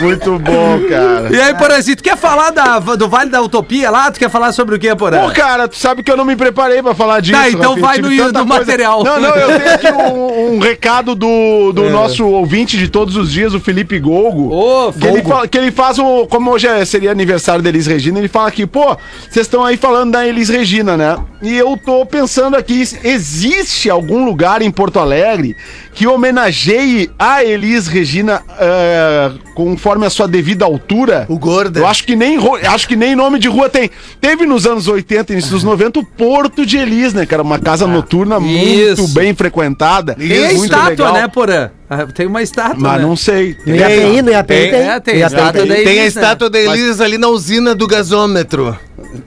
Muito 0.00 0.38
bom, 0.38 0.80
cara. 0.88 1.28
e 1.34 1.40
aí, 1.40 1.54
Porãzinho, 1.54 1.96
tu 1.96 2.02
quer 2.04 2.16
falar 2.16 2.50
da, 2.50 2.78
do 2.78 3.08
Vale 3.08 3.30
da 3.30 3.42
Utopia 3.42 3.90
lá? 3.90 4.10
Tu 4.12 4.18
quer 4.20 4.30
falar 4.30 4.52
sobre 4.52 4.76
o 4.76 4.78
quê, 4.78 4.94
Porã? 4.94 5.22
Pô, 5.26 5.30
cara, 5.34 5.66
tu 5.66 5.76
sabe 5.76 6.02
que 6.04 6.10
eu 6.10 6.16
não 6.16 6.24
me 6.24 6.36
preparei 6.36 6.80
pra 6.82 6.94
falar 6.94 7.20
disso. 7.20 7.36
Tá, 7.40 7.50
então 7.50 7.76
vai 7.76 7.98
no- 7.98 8.08
no 8.10 8.46
material. 8.46 9.02
Não, 9.02 9.18
não, 9.20 9.34
eu 9.34 9.58
tenho 9.58 9.74
aqui 9.74 9.90
um, 9.92 10.54
um 10.54 10.58
recado 10.60 11.14
do, 11.16 11.26
É. 11.26 11.72
do 11.72 11.90
nosso 11.90 12.24
ouvinte 12.26 12.76
de 12.78 12.88
todos 12.88 13.16
os 13.16 13.32
dias, 13.32 13.54
o 13.54 13.60
Felipe 13.60 13.98
Golgo. 13.98 14.54
Ô, 14.54 14.92
que, 14.92 15.04
ele 15.06 15.22
fala- 15.22 15.48
que 15.48 15.58
ele 15.58 15.72
faz 15.72 15.98
o. 15.98 16.26
Como 16.28 16.50
hoje 16.52 16.68
é- 16.68 16.84
seria 16.84 17.10
aniversário 17.10 17.62
da 17.62 17.68
Elis 17.68 17.86
Regina, 17.86 18.18
ele 18.20 18.28
fala 18.28 18.46
aqui, 18.48 18.66
pô, 18.66 18.96
vocês 19.28 19.46
estão 19.46 19.64
aí 19.64 19.76
falando 19.76 20.07
da 20.10 20.26
Elis 20.26 20.48
Regina, 20.48 20.96
né? 20.96 21.16
E 21.42 21.56
eu 21.56 21.76
tô 21.76 22.04
pensando 22.04 22.56
aqui, 22.56 22.82
existe 23.04 23.88
algum 23.88 24.24
lugar 24.24 24.60
em 24.62 24.70
Porto 24.70 24.98
Alegre 24.98 25.56
que 25.94 26.06
homenageie 26.06 27.10
a 27.18 27.44
Elis 27.44 27.86
Regina 27.88 28.42
eh, 28.58 29.32
conforme 29.54 30.06
a 30.06 30.10
sua 30.10 30.26
devida 30.28 30.64
altura? 30.64 31.26
O 31.28 31.38
Gorda. 31.38 31.80
Eu 31.80 31.86
acho 31.86 32.04
que 32.04 32.14
nem 32.16 32.38
acho 32.64 32.86
que 32.88 32.94
nem 32.96 33.14
nome 33.16 33.38
de 33.38 33.48
rua 33.48 33.68
tem. 33.68 33.90
Teve 34.20 34.46
nos 34.46 34.66
anos 34.66 34.86
80 34.88 35.32
e 35.32 35.34
início 35.34 35.50
dos 35.52 35.64
90 35.64 35.98
o 36.00 36.04
Porto 36.04 36.64
de 36.64 36.76
Elis, 36.78 37.12
né, 37.12 37.26
cara? 37.26 37.42
Uma 37.42 37.58
casa 37.58 37.86
noturna 37.86 38.38
muito 38.40 39.08
bem 39.08 39.34
frequentada. 39.34 40.14
Tem 40.14 40.46
a 40.46 40.52
muito 40.52 40.64
estátua, 40.64 41.06
legal. 41.06 41.12
né, 41.14 41.28
Porã? 41.28 41.70
Ah, 41.90 42.06
Tem 42.06 42.26
uma 42.26 42.42
estátua, 42.42 42.76
Mas 42.78 43.00
né? 43.00 43.06
não 43.06 43.16
sei. 43.16 43.56
No 43.66 43.74
IAPI, 43.74 44.22
no 44.22 44.30
IAPI 44.30 44.46
Tem, 44.54 44.70
tem. 44.70 44.70
tem 44.70 44.82
a 44.82 44.92
IAPI 44.92 45.20
estátua 45.22 45.52
tem. 45.62 45.68
da 45.68 45.74
Tem 45.74 45.84
a 45.98 46.02
né? 46.02 46.06
estátua 46.06 46.50
da 46.50 46.58
Elis 46.60 47.00
ali 47.00 47.16
na 47.18 47.28
usina 47.28 47.74
do 47.74 47.86
gasômetro. 47.86 48.78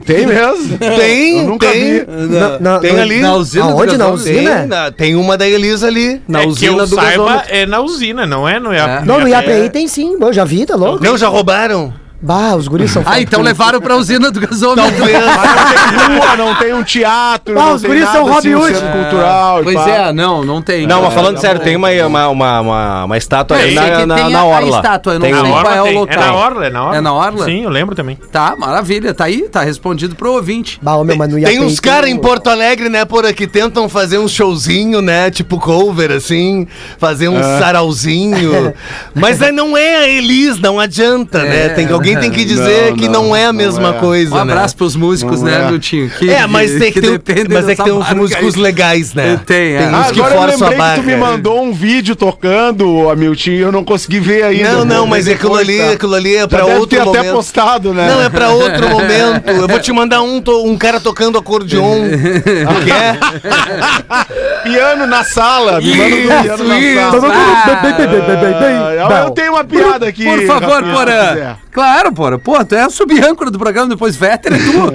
Tem 0.05 0.25
mesmo? 0.27 0.77
Tem, 0.77 1.37
Eu 1.39 1.47
nunca 1.47 1.67
tem. 1.67 1.83
vi. 1.99 2.05
Na- 2.07 2.59
na- 2.59 2.79
Tem 2.79 2.93
na- 2.93 3.01
ali. 3.01 3.19
Na 3.21 3.35
usina 3.35 3.65
do 3.65 3.71
Aonde? 3.71 3.97
Na 3.97 4.05
gasômetro? 4.05 4.23
Tem, 4.25 4.37
usina? 4.37 4.65
na- 4.65 4.91
tem 4.91 5.15
uma 5.15 5.37
da 5.37 5.47
Elis 5.47 5.83
ali, 5.83 6.21
na 6.27 6.39
é 6.39 6.43
que 6.43 6.49
usina 6.49 6.71
eu 6.83 6.87
do 6.87 6.95
saiba, 6.95 7.23
gasômetro. 7.25 7.55
é 7.55 7.65
na 7.65 7.79
usina, 7.81 8.25
não 8.25 8.47
é 8.47 8.59
no 8.59 8.73
IAP. 8.73 9.05
Não, 9.05 9.19
no 9.19 9.27
IAPI 9.27 9.69
tem 9.69 9.87
sim. 9.87 10.17
Eu 10.19 10.33
já 10.33 10.43
vi, 10.43 10.65
tá 10.65 10.75
louco? 10.75 11.03
Não, 11.03 11.17
já 11.17 11.27
roubaram? 11.27 11.93
Bah, 12.21 12.55
os 12.55 12.67
guris 12.67 12.91
são 12.91 13.01
Ah, 13.05 13.19
então 13.19 13.41
levaram 13.41 13.81
pra 13.81 13.95
usina 13.95 14.29
do 14.29 14.39
gasômetro. 14.39 14.83
Talvez. 14.95 15.17
Não 15.19 15.27
tem 16.07 16.17
rua, 16.19 16.37
não 16.37 16.55
tem 16.55 16.73
um 16.73 16.83
teatro, 16.83 17.59
Ah, 17.59 17.63
não 17.65 17.73
os 17.75 17.81
tem 17.81 17.89
guris 17.89 18.03
nada 18.05 18.17
são 18.17 18.27
assim, 18.37 18.53
Robin 18.53 18.53
Hood. 18.73 18.79
cultural. 18.91 19.59
Pois 19.63 19.75
pá. 19.75 19.89
é, 19.89 20.13
não, 20.13 20.43
não 20.43 20.61
tem. 20.61 20.85
Não, 20.85 21.01
mas 21.01 21.11
É, 21.11 21.15
falando 21.15 21.35
tá 21.35 21.41
sério, 21.41 21.61
tem 21.61 21.75
uma, 21.75 21.89
uma, 22.05 22.27
uma, 22.29 22.59
uma, 22.61 23.03
uma 23.05 23.17
estátua 23.17 23.57
ali 23.57 23.73
na, 23.73 24.05
na, 24.05 24.15
tem 24.15 24.29
na 24.29 24.45
Orla. 24.45 24.75
estátua, 24.77 25.13
eu 25.13 25.19
não 25.19 25.25
Tem 25.25 25.33
sei 25.35 25.51
qual 25.51 25.73
é 25.73 25.81
o 25.81 25.85
tem. 25.85 25.95
local. 25.95 26.15
É 26.15 26.25
na 26.27 26.33
Orla, 26.35 26.65
é 26.65 26.69
na 26.69 26.83
Orla. 26.83 26.97
É 26.97 27.01
na 27.01 27.13
Orla? 27.13 27.45
Sim, 27.45 27.63
eu 27.63 27.69
lembro 27.69 27.95
também. 27.95 28.17
Tá, 28.31 28.55
maravilha. 28.57 29.13
Tá 29.13 29.25
aí, 29.25 29.41
tá 29.49 29.61
respondido 29.61 30.15
pro 30.15 30.33
ouvinte. 30.33 30.79
Bah, 30.81 31.03
meu, 31.03 31.15
mas 31.15 31.27
no 31.29 31.35
Tem 31.35 31.55
IAPI 31.55 31.59
uns 31.65 31.79
caras 31.79 32.09
em 32.09 32.17
Porto 32.17 32.49
Alegre, 32.49 32.87
né, 32.89 33.03
por 33.03 33.25
aqui, 33.25 33.47
tentam 33.47 33.89
fazer 33.89 34.19
um 34.19 34.27
showzinho, 34.27 35.01
né, 35.01 35.31
tipo 35.31 35.59
cover, 35.59 36.11
assim, 36.11 36.67
fazer 36.99 37.29
um 37.29 37.41
sarauzinho. 37.41 38.73
Mas 39.15 39.41
aí 39.41 39.51
não 39.51 39.75
é 39.75 39.97
a 39.97 40.07
Elis, 40.07 40.59
não 40.59 40.79
adianta, 40.79 41.43
né? 41.43 41.65
É. 41.65 41.69
Tem 41.69 41.87
que, 41.87 41.93
alguém 42.15 42.29
tem 42.29 42.31
que 42.31 42.45
dizer 42.45 42.89
Não, 42.91 42.97
que 42.97 43.07
não, 43.07 43.23
não, 43.27 43.35
é 43.35 43.45
a 43.45 43.47
não 43.47 43.53
mesma 43.53 43.89
é. 43.89 43.93
coisa, 43.93 44.33
Um 44.35 44.45
né? 44.45 44.53
abraço 44.53 44.75
pros 44.75 44.95
músicos, 44.95 45.41
Não 45.41 45.49
né, 45.51 45.69
é. 45.75 45.79
Que- 45.79 46.29
É, 46.29 46.47
mas 46.47 46.71
tem 46.77 46.91
que, 46.91 47.01
ter, 47.01 47.11
dependem 47.11 47.47
mas 47.49 47.67
é 47.69 47.75
que 47.75 47.83
tem 47.83 47.93
uns 47.93 48.09
músicos 48.13 48.55
aí. 48.55 48.61
legais, 48.61 49.13
né? 49.13 49.39
Tem, 49.45 49.75
é. 49.75 49.77
tem 49.79 49.87
Ah, 49.87 49.99
uns 50.01 50.11
que 50.11 50.21
agora 50.21 50.51
eu 50.53 50.59
lembrei 50.59 50.77
que 50.77 50.95
tu 50.95 51.03
me 51.03 51.15
mandou 51.15 51.63
um 51.63 51.73
vídeo 51.73 52.15
tocando, 52.15 53.09
Amilton, 53.09 53.49
e 53.51 53.59
eu 53.59 53.71
não 53.71 53.83
consegui 53.83 54.19
ver 54.19 54.43
ainda. 54.43 54.71
Não, 54.71 54.85
não, 54.85 55.07
mas 55.07 55.27
aquilo 55.27 55.55
ali, 55.55 55.77
tá? 55.77 55.91
aquilo 55.91 56.15
ali 56.15 56.35
é 56.35 56.39
Já 56.41 56.47
pra 56.47 56.61
deve 56.65 56.79
outro 56.79 56.87
ter 56.97 57.01
até 57.01 57.17
momento. 57.19 57.33
postado, 57.33 57.93
né? 57.93 58.07
Não, 58.09 58.21
é 58.21 58.29
pra 58.29 58.49
outro 58.51 58.89
momento. 58.89 59.49
Eu 59.49 59.67
vou 59.67 59.79
te 59.79 59.91
mandar 59.91 60.21
um, 60.21 60.41
to- 60.41 60.63
um 60.65 60.77
cara 60.77 60.99
tocando 60.99 61.37
acordeon. 61.37 62.01
Tu 62.09 62.85
quer? 62.85 63.17
Piano 64.63 65.07
na 65.07 65.23
sala, 65.23 65.81
me 65.81 65.95
manda 65.95 66.15
um 66.15 66.41
piano 66.43 66.63
na 66.67 67.19
sala. 67.19 67.33
Ah, 67.33 67.81
Bem, 67.81 67.93
bem, 67.93 68.07
bem, 68.07 68.19
bem, 68.21 68.37
bem, 68.37 68.59
bem. 68.59 68.75
Ah, 69.01 69.23
eu 69.25 69.31
tenho 69.31 69.53
uma 69.53 69.63
piada 69.63 70.07
aqui. 70.07 70.23
por 70.23 70.41
favor, 70.45 70.83
Porã. 70.83 71.55
Claro, 71.71 72.11
porra. 72.11 72.37
Pô, 72.37 72.63
tu 72.65 72.75
é 72.75 72.81
a 72.81 72.89
sub-âncora 72.89 73.49
do 73.49 73.57
programa, 73.57 73.87
depois 73.87 74.15
Véter 74.15 74.53
é 74.53 74.57
tu. 74.57 74.91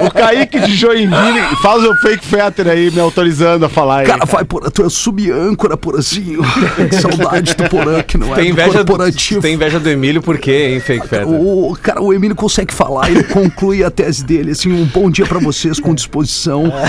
O 0.04 0.10
Kaique 0.10 0.58
de 0.60 0.74
Joinville, 0.74 1.40
faz 1.62 1.84
o 1.84 1.94
fake 1.96 2.24
fetter 2.24 2.68
aí, 2.68 2.90
me 2.90 3.00
autorizando 3.00 3.64
a 3.64 3.68
falar 3.68 4.00
aí. 4.00 4.06
Cara, 4.06 4.24
vai, 4.24 4.44
porra, 4.44 4.70
tu 4.70 4.84
é 4.84 4.88
sub-âncora, 4.88 5.76
porazinho. 5.76 6.40
Que 6.88 6.96
saudade 6.96 7.54
do 7.54 7.68
porã, 7.68 8.02
que 8.02 8.18
não 8.18 8.32
é 8.32 8.36
Tem 8.36 8.44
do 8.46 8.50
inveja, 8.50 8.84
do, 8.84 8.86
corporativo. 8.86 9.40
tem 9.40 9.54
inveja 9.54 9.78
do 9.78 9.88
Emílio 9.88 10.22
por 10.22 10.38
quê, 10.38 10.70
hein, 10.72 10.80
Fake 10.80 11.06
Fetter? 11.06 11.28
O, 11.28 11.76
cara, 11.80 12.02
o 12.02 12.12
Emílio 12.12 12.34
consegue 12.34 12.74
falar, 12.74 13.10
ele 13.10 13.22
conclui 13.24 13.84
a 13.84 13.90
tese 13.90 14.24
dele, 14.24 14.52
assim, 14.52 14.72
um 14.72 14.84
bom 14.84 15.10
dia 15.10 15.26
pra 15.26 15.38
vocês, 15.38 15.78
com 15.78 15.94
disposição. 15.94 16.64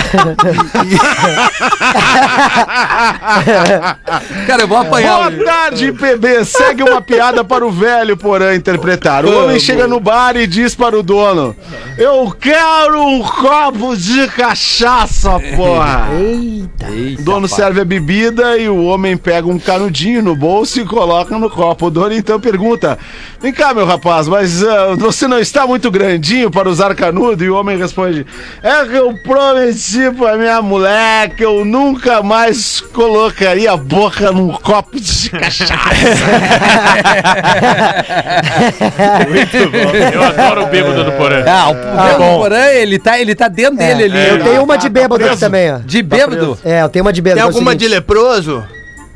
cara, 4.46 4.62
eu 4.62 4.68
vou 4.68 4.78
apanhar. 4.78 5.30
Boa 5.30 5.44
tarde, 5.44 5.92
PB. 5.92 6.44
Segue 6.44 6.82
uma 6.82 7.00
piada 7.00 7.44
para 7.44 7.66
o 7.66 7.70
velho 7.70 8.16
Porã 8.32 8.54
interpretar. 8.54 9.26
O 9.26 9.44
homem 9.44 9.60
chega 9.60 9.86
no 9.86 10.00
bar 10.00 10.38
e 10.38 10.46
diz 10.46 10.74
para 10.74 10.98
o 10.98 11.02
dono: 11.02 11.54
Eu 11.98 12.34
quero 12.40 13.06
um 13.06 13.20
copo 13.20 13.94
de 13.94 14.26
cachaça, 14.28 15.38
porra. 15.54 16.08
Eita. 16.18 16.86
O 17.20 17.22
dono 17.22 17.46
serve 17.46 17.82
a 17.82 17.84
bebida 17.84 18.56
e 18.56 18.70
o 18.70 18.84
homem 18.84 19.18
pega 19.18 19.46
um 19.46 19.58
canudinho 19.58 20.22
no 20.22 20.34
bolso 20.34 20.80
e 20.80 20.86
coloca 20.86 21.38
no 21.38 21.50
copo. 21.50 21.88
O 21.88 21.90
dono 21.90 22.14
então 22.14 22.40
pergunta: 22.40 22.98
Vem 23.38 23.52
cá, 23.52 23.74
meu 23.74 23.84
rapaz, 23.84 24.26
mas 24.26 24.64
ah, 24.64 24.94
você 24.96 25.28
não 25.28 25.38
está 25.38 25.66
muito 25.66 25.90
grandinho 25.90 26.50
para 26.50 26.70
usar 26.70 26.94
canudo? 26.94 27.44
E 27.44 27.50
o 27.50 27.54
homem 27.54 27.76
responde: 27.76 28.24
É 28.62 28.82
que 28.86 28.94
eu 28.94 29.12
prometi 29.22 30.10
pra 30.16 30.38
minha 30.38 30.62
mulher 30.62 31.36
que 31.36 31.44
eu 31.44 31.66
nunca 31.66 32.22
mais 32.22 32.80
colocaria 32.80 33.72
a 33.72 33.76
boca 33.76 34.32
num 34.32 34.52
copo 34.52 34.98
de 34.98 35.28
cachaça. 35.28 35.74
Muito 39.28 39.70
bom. 39.70 39.90
Eu 40.12 40.22
adoro 40.22 40.62
o 40.62 40.66
bêbado 40.66 41.04
do 41.04 41.12
Porã. 41.12 41.44
Ah, 41.46 41.70
o 41.70 41.74
bêbado 41.74 42.38
Porã, 42.38 42.64
ele 42.66 42.98
tá, 42.98 43.20
ele 43.20 43.34
tá 43.34 43.48
dentro 43.48 43.76
dele 43.76 44.04
ali. 44.04 44.28
Eu 44.28 44.42
tenho 44.42 44.62
uma 44.62 44.76
de 44.76 44.88
bêbado 44.88 45.24
aqui 45.24 45.36
também, 45.38 45.72
ó. 45.72 45.78
De 45.78 46.02
bêbado? 46.02 46.58
É, 46.64 46.82
eu 46.82 46.88
tenho 46.88 47.04
uma 47.04 47.12
de 47.12 47.20
bêbado. 47.20 47.40
Tem 47.40 47.42
é 47.42 47.46
alguma 47.46 47.74
de 47.76 47.88
leproso? 47.88 48.64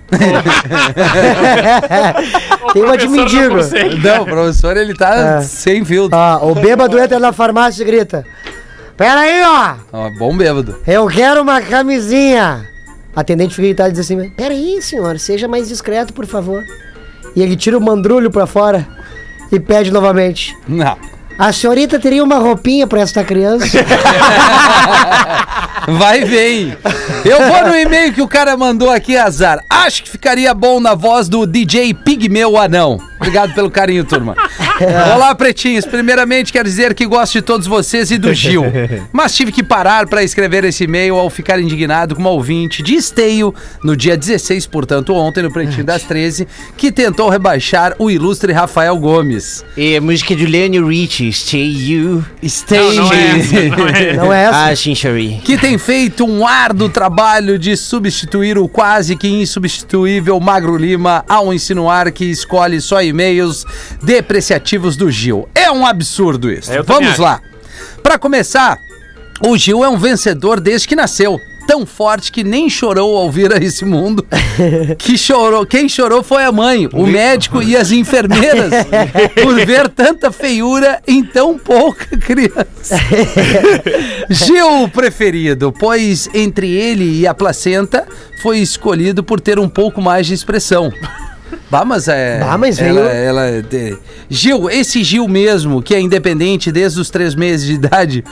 Tem 2.73 2.83
uma 2.83 2.97
de 2.97 3.09
mendigo. 3.09 3.57
Não, 4.03 4.23
o 4.23 4.25
professor, 4.25 4.77
ele 4.77 4.95
tá 4.95 5.39
É. 5.39 5.41
sem 5.43 5.85
filtro. 5.85 6.17
Ó, 6.17 6.53
o 6.53 6.55
bêbado 6.55 6.97
entra 6.99 7.19
na 7.19 7.33
farmácia 7.33 7.83
e 7.83 7.87
grita: 7.87 8.25
Pera 8.97 9.21
aí, 9.21 9.43
ó! 9.45 9.75
Ó, 9.93 10.11
bom 10.19 10.37
bêbado. 10.37 10.77
Eu 10.87 11.07
quero 11.09 11.43
uma 11.43 11.61
camisinha! 11.61 12.65
A 13.15 13.21
atendente 13.23 13.55
fica 13.55 13.67
irritada 13.67 13.89
e 13.89 13.93
diz 13.93 14.01
assim: 14.01 14.31
Pera 14.31 14.55
aí, 14.55 14.81
senhor, 14.81 15.19
seja 15.19 15.49
mais 15.49 15.69
discreto, 15.69 16.13
por 16.13 16.27
favor. 16.27 16.63
E 17.37 17.43
ele 17.43 17.55
tira 17.55 17.77
o 17.77 17.81
mandrulho 17.81 18.31
pra 18.31 18.47
fora 18.47 18.89
e 19.53 19.61
pede 19.61 19.93
novamente: 19.93 20.57
Não. 20.67 20.97
A 21.39 21.53
senhorita 21.53 21.99
teria 21.99 22.25
uma 22.25 22.37
roupinha 22.37 22.87
pra 22.87 23.01
esta 23.03 23.23
criança? 23.23 23.67
Vai 25.87 26.25
vem. 26.25 26.75
Eu 27.25 27.47
vou 27.47 27.69
no 27.69 27.77
e-mail 27.77 28.13
que 28.13 28.23
o 28.23 28.27
cara 28.27 28.57
mandou 28.57 28.91
aqui, 28.91 29.17
azar. 29.17 29.63
Acho 29.69 30.03
que 30.03 30.11
ficaria 30.11 30.55
bom 30.55 30.81
na 30.81 30.95
voz 30.95 31.29
do 31.29 31.47
DJ 31.47 31.93
Pigmeu 31.93 32.57
Anão. 32.57 32.99
Obrigado 33.17 33.55
pelo 33.55 33.71
carinho, 33.71 34.05
turma. 34.05 34.35
Olá, 35.15 35.35
pretinhos. 35.35 35.87
Primeiramente, 35.87 36.53
quero 36.53 36.69
dizer 36.69 36.95
que 36.95 37.07
gosto 37.07 37.33
de 37.35 37.43
todos 37.43 37.67
vocês 37.67 38.11
e 38.11 38.19
do 38.19 38.35
Gil. 38.35 38.63
Mas 39.11 39.35
tive 39.35 39.51
que 39.51 39.63
parar 39.63 40.07
para 40.07 40.23
escrever 40.23 40.65
esse 40.65 40.85
e-mail 40.85 41.17
ao 41.17 41.31
ficar 41.31 41.59
indignado 41.59 42.15
com 42.15 42.21
uma 42.21 42.31
ouvinte 42.31 42.83
de 42.83 42.95
esteio 42.95 43.55
no 43.83 43.97
dia 43.97 44.17
16, 44.19 44.67
portanto, 44.67 45.15
ontem, 45.15 45.43
no 45.43 45.51
Pretinho 45.51 45.85
das 45.85 46.03
13, 46.03 46.47
que 46.77 46.93
tentou 46.93 47.31
rebaixar 47.31 47.95
o 47.99 48.11
ilustre 48.11 48.53
Rafael 48.53 48.99
Gomes. 48.99 49.65
É 49.79 49.99
música 49.99 50.37
do 50.37 50.45
Lionel 50.45 50.87
Richie, 50.87 51.33
Stay 51.33 51.93
You. 51.93 52.23
Stay. 52.45 52.79
Não, 52.79 53.05
não 53.05 53.13
é 53.13 53.39
essa, 53.39 53.77
não 53.77 53.89
é 53.89 54.09
essa. 54.09 54.17
Não 54.17 54.33
é 54.33 54.43
essa? 54.45 54.67
Ah, 54.67 54.75
Sherry. 54.77 55.41
que 55.43 55.57
tem 55.57 55.79
feito 55.79 56.25
um 56.25 56.47
árduo 56.47 56.91
trabalho 56.91 57.59
de 57.59 57.77
substituir 57.77 58.59
o 58.59 58.69
quase 58.69 59.17
que 59.17 59.27
insubstituível 59.27 60.39
Magro 60.39 60.77
Lima 60.77 61.25
ao 61.27 61.53
insinuar 61.53 62.13
que 62.13 62.27
escolhe 62.27 62.81
só 62.81 63.03
e-mails 63.03 63.65
depreciativos 64.03 64.66
do 64.97 65.11
Gil. 65.11 65.49
É 65.55 65.71
um 65.71 65.87
absurdo 65.87 66.51
isso. 66.51 66.73
Eu 66.73 66.83
Vamos 66.83 67.19
lá. 67.19 67.41
Para 68.03 68.19
começar, 68.19 68.79
o 69.47 69.57
Gil 69.57 69.85
é 69.85 69.89
um 69.89 69.97
vencedor 69.97 70.59
desde 70.59 70.89
que 70.89 70.97
nasceu. 70.97 71.41
Tão 71.69 71.85
forte 71.85 72.31
que 72.31 72.45
nem 72.45 72.71
chorou 72.71 73.17
ao 73.17 73.31
vir 73.31 73.53
a 73.53 73.59
esse 73.59 73.85
mundo. 73.85 74.27
Que 74.99 75.19
chorou. 75.19 75.67
Quem 75.67 75.89
chorou 75.89 76.23
foi 76.23 76.43
a 76.45 76.51
mãe, 76.51 76.89
o 76.93 77.07
médico 77.07 77.63
e 77.63 77.77
as 77.77 77.91
enfermeiras 77.91 78.73
por 79.43 79.55
ver 79.67 79.89
tanta 79.89 80.33
feiura 80.33 81.03
em 81.07 81.23
tão 81.23 81.59
pouca 81.59 82.17
criança. 82.17 82.97
Gil 84.31 84.89
preferido, 84.89 85.73
pois 85.79 86.29
entre 86.33 86.71
ele 86.71 87.21
e 87.21 87.27
a 87.27 87.35
placenta 87.35 88.07
foi 88.43 88.59
escolhido 88.59 89.23
por 89.23 89.41
ter 89.41 89.59
um 89.59 89.69
pouco 89.69 90.01
mais 90.01 90.27
de 90.27 90.33
expressão. 90.35 90.91
Bah, 91.71 91.85
mas 91.85 92.07
é. 92.09 92.39
Bah, 92.39 92.57
mas 92.57 92.79
veio- 92.79 92.99
ela, 92.99 93.11
ela 93.13 93.47
é 93.47 93.63
de- 93.63 93.99
Gil, 94.31 94.71
esse 94.71 95.03
Gil 95.03 95.27
mesmo, 95.27 95.83
que 95.83 95.95
é 95.95 96.01
independente 96.01 96.71
desde 96.71 97.01
os 97.01 97.11
três 97.11 97.35
meses 97.35 97.67
de 97.67 97.75
idade, 97.75 98.25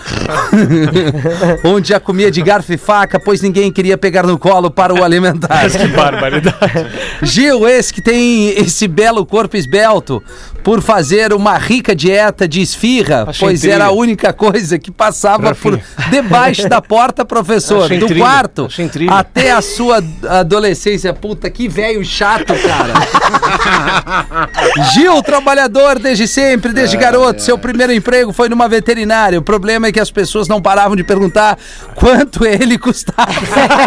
onde 1.64 1.88
já 1.88 2.00
comia 2.00 2.30
de 2.30 2.42
garfo 2.42 2.72
e 2.72 2.76
faca, 2.76 3.18
pois 3.18 3.40
ninguém 3.40 3.72
queria 3.72 3.96
pegar 3.98 4.24
no 4.26 4.38
colo 4.38 4.70
para 4.70 4.94
o 4.94 5.02
alimentar. 5.02 5.68
Que 5.70 5.86
barbaridade. 5.88 6.86
Gil, 7.22 7.66
esse 7.68 7.92
que 7.92 8.00
tem 8.02 8.50
esse 8.50 8.86
belo 8.86 9.24
corpo 9.26 9.56
esbelto, 9.56 10.22
por 10.62 10.80
fazer 10.80 11.32
uma 11.32 11.58
rica 11.58 11.94
dieta 11.94 12.46
de 12.48 12.60
esfirra, 12.60 13.24
Achei 13.28 13.48
pois 13.48 13.60
trilha. 13.60 13.74
era 13.74 13.84
a 13.86 13.90
única 13.90 14.32
coisa 14.32 14.78
que 14.78 14.90
passava 14.90 15.54
por 15.54 15.78
debaixo 16.10 16.68
da 16.68 16.80
porta, 16.80 17.24
professor, 17.24 17.84
Achei 17.84 17.98
do 17.98 18.06
trilha, 18.06 18.24
quarto 18.24 18.66
achei 18.66 18.88
até 19.08 19.50
a 19.52 19.60
sua 19.60 20.02
adolescência. 20.28 21.12
Puta, 21.12 21.50
que 21.50 21.68
velho 21.68 22.04
chato, 22.04 22.54
cara. 22.54 22.94
Gil, 24.92 25.22
trabalhador 25.22 25.98
desde 25.98 26.26
sempre, 26.26 26.72
desde 26.72 26.96
garoto. 26.96 27.42
Seu 27.42 27.56
primeiro 27.58 27.92
emprego 27.92 28.32
foi 28.32 28.48
numa 28.48 28.68
veterinária. 28.68 29.38
O 29.38 29.42
problema 29.42 29.86
é 29.86 29.92
que 29.92 30.00
as 30.00 30.10
pessoas 30.10 30.48
não 30.48 30.60
paravam 30.60 30.96
de 30.96 31.04
perguntar 31.04 31.58
quanto 31.94 32.44
ele 32.44 32.78
custava. 32.78 33.32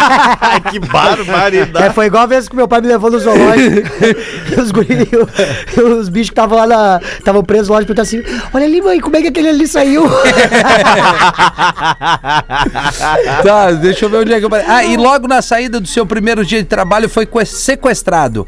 que 0.72 0.80
barbaridade. 0.80 1.88
É, 1.88 1.90
foi 1.92 2.08
igual 2.08 2.24
a 2.24 2.26
vez 2.26 2.48
que 2.48 2.56
meu 2.56 2.68
pai 2.68 2.82
me 2.82 2.88
levou 2.88 3.12
no 3.12 3.20
zoológico. 3.20 3.88
os, 4.62 4.72
guri, 4.72 5.10
os 6.00 6.10
bichos 6.10 6.30
que 6.30 6.34
estavam 6.34 6.58
lá 6.58 6.68
na. 6.68 7.02
Estavam 7.18 7.44
presos 7.44 7.70
lá, 7.70 7.78
perguntaram 7.78 8.04
assim: 8.04 8.24
Olha 8.54 8.66
ali, 8.66 8.82
mãe, 8.82 9.00
como 9.00 9.16
é 9.18 9.22
que 9.22 9.28
aquele 9.28 9.50
ali 9.50 9.68
saiu? 9.68 10.08
Tá, 13.44 13.72
deixa 13.72 14.06
eu 14.06 14.10
ver 14.10 14.18
onde 14.18 14.34
é 14.34 14.40
que 14.40 14.46
eu 14.46 14.50
parei. 14.50 14.66
Ah, 14.68 14.84
e 14.84 14.98
logo 14.98 15.28
na 15.28 15.42
saída 15.42 15.80
do 15.80 15.88
seu 15.88 16.06
primeiro 16.06 16.46
dia 16.46 16.62
de 16.62 16.68
trabalho 16.68 17.10
foi 17.10 17.26
que- 17.26 17.46
sequestrado. 17.46 18.46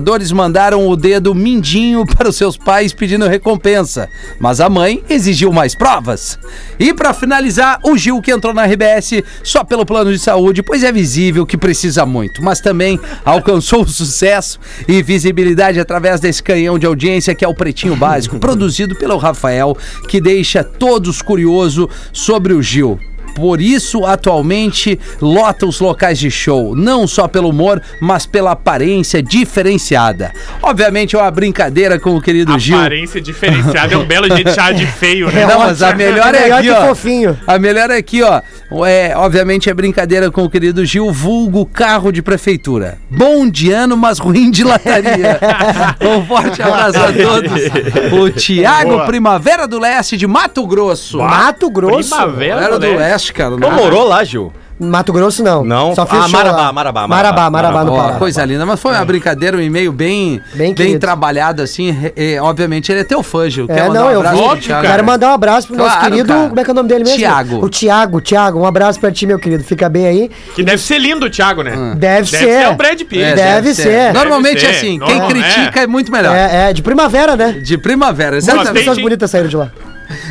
Os 0.00 0.02
sequestradores 0.02 0.32
mandaram 0.32 0.88
o 0.88 0.96
dedo 0.96 1.34
mindinho 1.34 2.06
para 2.06 2.28
os 2.28 2.36
seus 2.36 2.56
pais 2.56 2.92
pedindo 2.92 3.28
recompensa. 3.28 4.08
Mas 4.40 4.58
a 4.58 4.68
mãe 4.68 5.04
exigiu 5.10 5.52
mais 5.52 5.74
provas. 5.74 6.38
E 6.78 6.94
para 6.94 7.12
finalizar, 7.12 7.78
o 7.84 7.96
Gil 7.98 8.22
que 8.22 8.32
entrou 8.32 8.54
na 8.54 8.64
RBS 8.64 9.22
só 9.44 9.62
pelo 9.62 9.84
plano 9.84 10.10
de 10.10 10.18
saúde, 10.18 10.62
pois 10.62 10.82
é 10.82 10.90
visível 10.90 11.44
que 11.44 11.58
precisa 11.58 12.06
muito, 12.06 12.42
mas 12.42 12.60
também 12.60 12.98
alcançou 13.24 13.84
sucesso 13.88 14.58
e 14.88 15.02
visibilidade 15.02 15.78
através 15.78 16.18
desse 16.18 16.42
canhão 16.42 16.78
de 16.78 16.86
audiência 16.86 17.34
que 17.34 17.44
é 17.44 17.48
o 17.48 17.54
Pretinho 17.54 17.94
Básico, 17.94 18.38
produzido 18.40 18.96
pelo 18.96 19.18
Rafael, 19.18 19.76
que 20.08 20.18
deixa 20.18 20.64
todos 20.64 21.20
curiosos 21.20 21.86
sobre 22.12 22.54
o 22.54 22.62
Gil. 22.62 22.98
Por 23.34 23.60
isso, 23.60 24.04
atualmente, 24.04 24.98
lota 25.20 25.66
os 25.66 25.80
locais 25.80 26.18
de 26.18 26.30
show, 26.30 26.74
não 26.74 27.06
só 27.06 27.26
pelo 27.28 27.48
humor, 27.50 27.80
mas 28.00 28.26
pela 28.26 28.52
aparência 28.52 29.22
diferenciada. 29.22 30.32
Obviamente 30.62 31.16
é 31.16 31.18
uma 31.18 31.30
brincadeira 31.30 31.98
com 31.98 32.16
o 32.16 32.20
querido 32.20 32.58
Gil. 32.58 32.78
Aparência 32.78 33.20
diferenciada 33.20 33.94
é 33.94 33.96
um 33.96 34.04
belo 34.04 34.26
jeito 34.28 34.48
de 34.48 34.54
chamar 34.54 34.74
de 34.74 34.86
feio, 34.86 35.30
né? 35.30 35.46
Não, 35.50 35.60
mas 35.60 35.82
a 35.82 35.94
melhor 35.94 36.34
é 36.34 36.42
Melhor 36.42 36.58
aqui, 36.58 36.68
que 36.68 36.72
ó. 36.74 36.86
fofinho. 36.86 37.38
A 37.46 37.58
melhor 37.58 37.90
é 37.90 37.96
aqui, 37.96 38.22
ó. 38.22 38.40
É, 38.86 39.12
obviamente 39.16 39.68
é 39.68 39.74
brincadeira 39.74 40.30
com 40.30 40.44
o 40.44 40.50
querido 40.50 40.84
Gil, 40.84 41.10
vulgo 41.12 41.66
carro 41.66 42.12
de 42.12 42.22
prefeitura. 42.22 42.98
Bom 43.10 43.48
de 43.48 43.70
ano, 43.72 43.96
mas 43.96 44.18
ruim 44.18 44.50
de 44.50 44.64
lataria. 44.64 45.38
um 46.00 46.24
forte 46.26 46.62
abraço 46.62 46.98
a 46.98 47.12
todos. 47.12 48.12
O 48.12 48.30
Tiago 48.30 49.04
Primavera 49.06 49.66
do 49.66 49.78
Leste 49.78 50.16
de 50.16 50.26
Mato 50.26 50.66
Grosso. 50.66 51.18
Mato 51.18 51.70
Grosso. 51.70 52.10
Primavera 52.10 52.40
Primavera 52.40 52.78
do 52.78 52.86
do 52.86 52.96
Leste, 52.98 53.19
cara. 53.32 53.56
Tu 53.56 53.70
morou 53.70 54.06
lá, 54.08 54.24
Gil? 54.24 54.52
Mato 54.82 55.12
Grosso 55.12 55.42
não. 55.42 55.62
Não? 55.62 55.94
Só 55.94 56.06
fiz 56.06 56.18
Ah, 56.18 56.22
show 56.22 56.30
Marabá, 56.30 56.56
lá. 56.56 56.72
Marabá, 56.72 57.06
Marabá, 57.06 57.06
Marabá, 57.06 57.50
Marabá 57.50 57.84
no 57.84 57.92
Ó, 57.92 58.02
Pará. 58.02 58.16
coisa 58.16 58.42
linda, 58.46 58.64
mas 58.64 58.80
foi 58.80 58.92
uma 58.94 59.04
brincadeira, 59.04 59.54
um 59.58 59.60
e-mail 59.60 59.92
bem, 59.92 60.40
Bem 60.54 60.72
bem, 60.74 60.98
trabalhado, 60.98 61.60
assim. 61.60 61.94
é, 62.16 62.40
obviamente, 62.40 62.90
ele 62.90 63.02
é 63.02 63.04
teu 63.04 63.22
fã, 63.22 63.46
Gil. 63.50 63.66
É, 63.68 63.82
mandar 63.88 64.00
não, 64.00 64.06
um 64.06 64.10
eu 64.12 64.22
Thiago? 64.22 64.66
cara. 64.66 64.88
Quero 64.88 65.04
mandar 65.04 65.28
um 65.28 65.34
abraço 65.34 65.66
pro 65.66 65.76
nosso 65.76 65.90
Claro, 65.90 66.10
querido. 66.10 66.28
cara. 66.28 66.48
Como 66.48 66.60
é 66.60 66.64
que 66.64 66.70
é 66.70 66.72
o 66.72 66.74
nome 66.76 66.88
dele 66.88 67.04
mesmo? 67.04 67.18
Tiago. 67.18 67.62
O 67.62 67.68
Tiago, 67.68 68.20
Tiago. 68.22 68.58
Um 68.58 68.64
abraço 68.64 68.98
pra 68.98 69.12
ti, 69.12 69.26
meu 69.26 69.38
querido. 69.38 69.62
Fica 69.64 69.86
bem 69.86 70.06
aí. 70.06 70.30
Que 70.54 70.62
deve 70.62 70.78
ser 70.78 70.98
lindo 70.98 71.26
o 71.26 71.30
Thiago, 71.30 71.62
né? 71.62 71.94
Deve, 71.96 72.30
ser. 72.30 72.68
o 72.68 72.74
Brad 72.74 72.98
Pitt. 73.02 73.22
É, 73.22 73.34
Deve 73.34 73.74
ser. 73.74 74.14
Normalmente 74.14 74.60
Deve 74.62 74.66
é 74.66 74.72
ser. 74.72 74.76
assim, 74.78 74.98
Normal, 74.98 75.18
quem 75.18 75.28
critica 75.42 75.80
é, 75.82 75.86
muito 75.86 76.10
melhor. 76.10 76.34
É, 76.34 76.70
é, 76.70 76.72
de 76.72 76.80
primavera, 76.82 77.36
né? 77.36 77.52
De 77.52 77.76
primavera, 77.76 78.38
exatamente. 78.38 78.72
pessoas 78.72 78.96
bonitas 78.98 79.30
saíram 79.30 79.48
de 79.50 79.56
lá. 79.58 79.70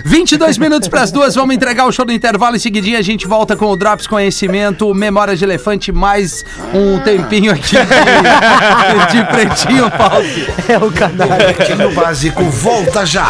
22 0.03 0.57
minutos 0.57 0.87
para 0.87 1.01
as 1.01 1.11
duas, 1.11 1.35
vamos 1.35 1.55
entregar 1.55 1.85
o 1.85 1.91
show 1.91 2.05
do 2.05 2.11
intervalo. 2.11 2.55
Em 2.55 2.59
seguidinho 2.59 2.97
a 2.97 3.01
gente 3.01 3.27
volta 3.27 3.55
com 3.55 3.67
o 3.67 3.75
Drops 3.75 4.07
Conhecimento, 4.07 4.93
Memórias 4.93 5.39
de 5.39 5.45
Elefante, 5.45 5.91
mais 5.91 6.45
um 6.73 6.99
tempinho 6.99 7.51
aqui 7.51 7.75
de, 7.75 9.17
de 9.17 9.23
pretinho, 9.25 9.89
Paulo. 9.91 10.25
É 10.67 10.77
o 10.77 10.91
canal. 10.91 11.27
Pretinho 11.27 11.93
Básico 11.93 12.43
volta 12.43 13.05
já. 13.05 13.29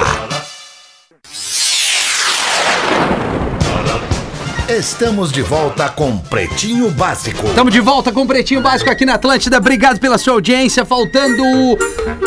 Estamos 4.80 5.30
de 5.30 5.42
volta 5.42 5.90
com 5.90 6.18
Pretinho 6.18 6.90
Básico. 6.90 7.46
Estamos 7.46 7.74
de 7.74 7.82
volta 7.82 8.14
com 8.14 8.26
Pretinho 8.26 8.62
Básico 8.62 8.90
aqui 8.90 9.06
na 9.06 9.16
Atlântida. 9.16 9.58
Obrigado 9.58 10.00
pela 10.00 10.18
sua 10.18 10.36
audiência. 10.36 10.86
Faltando. 10.86 11.44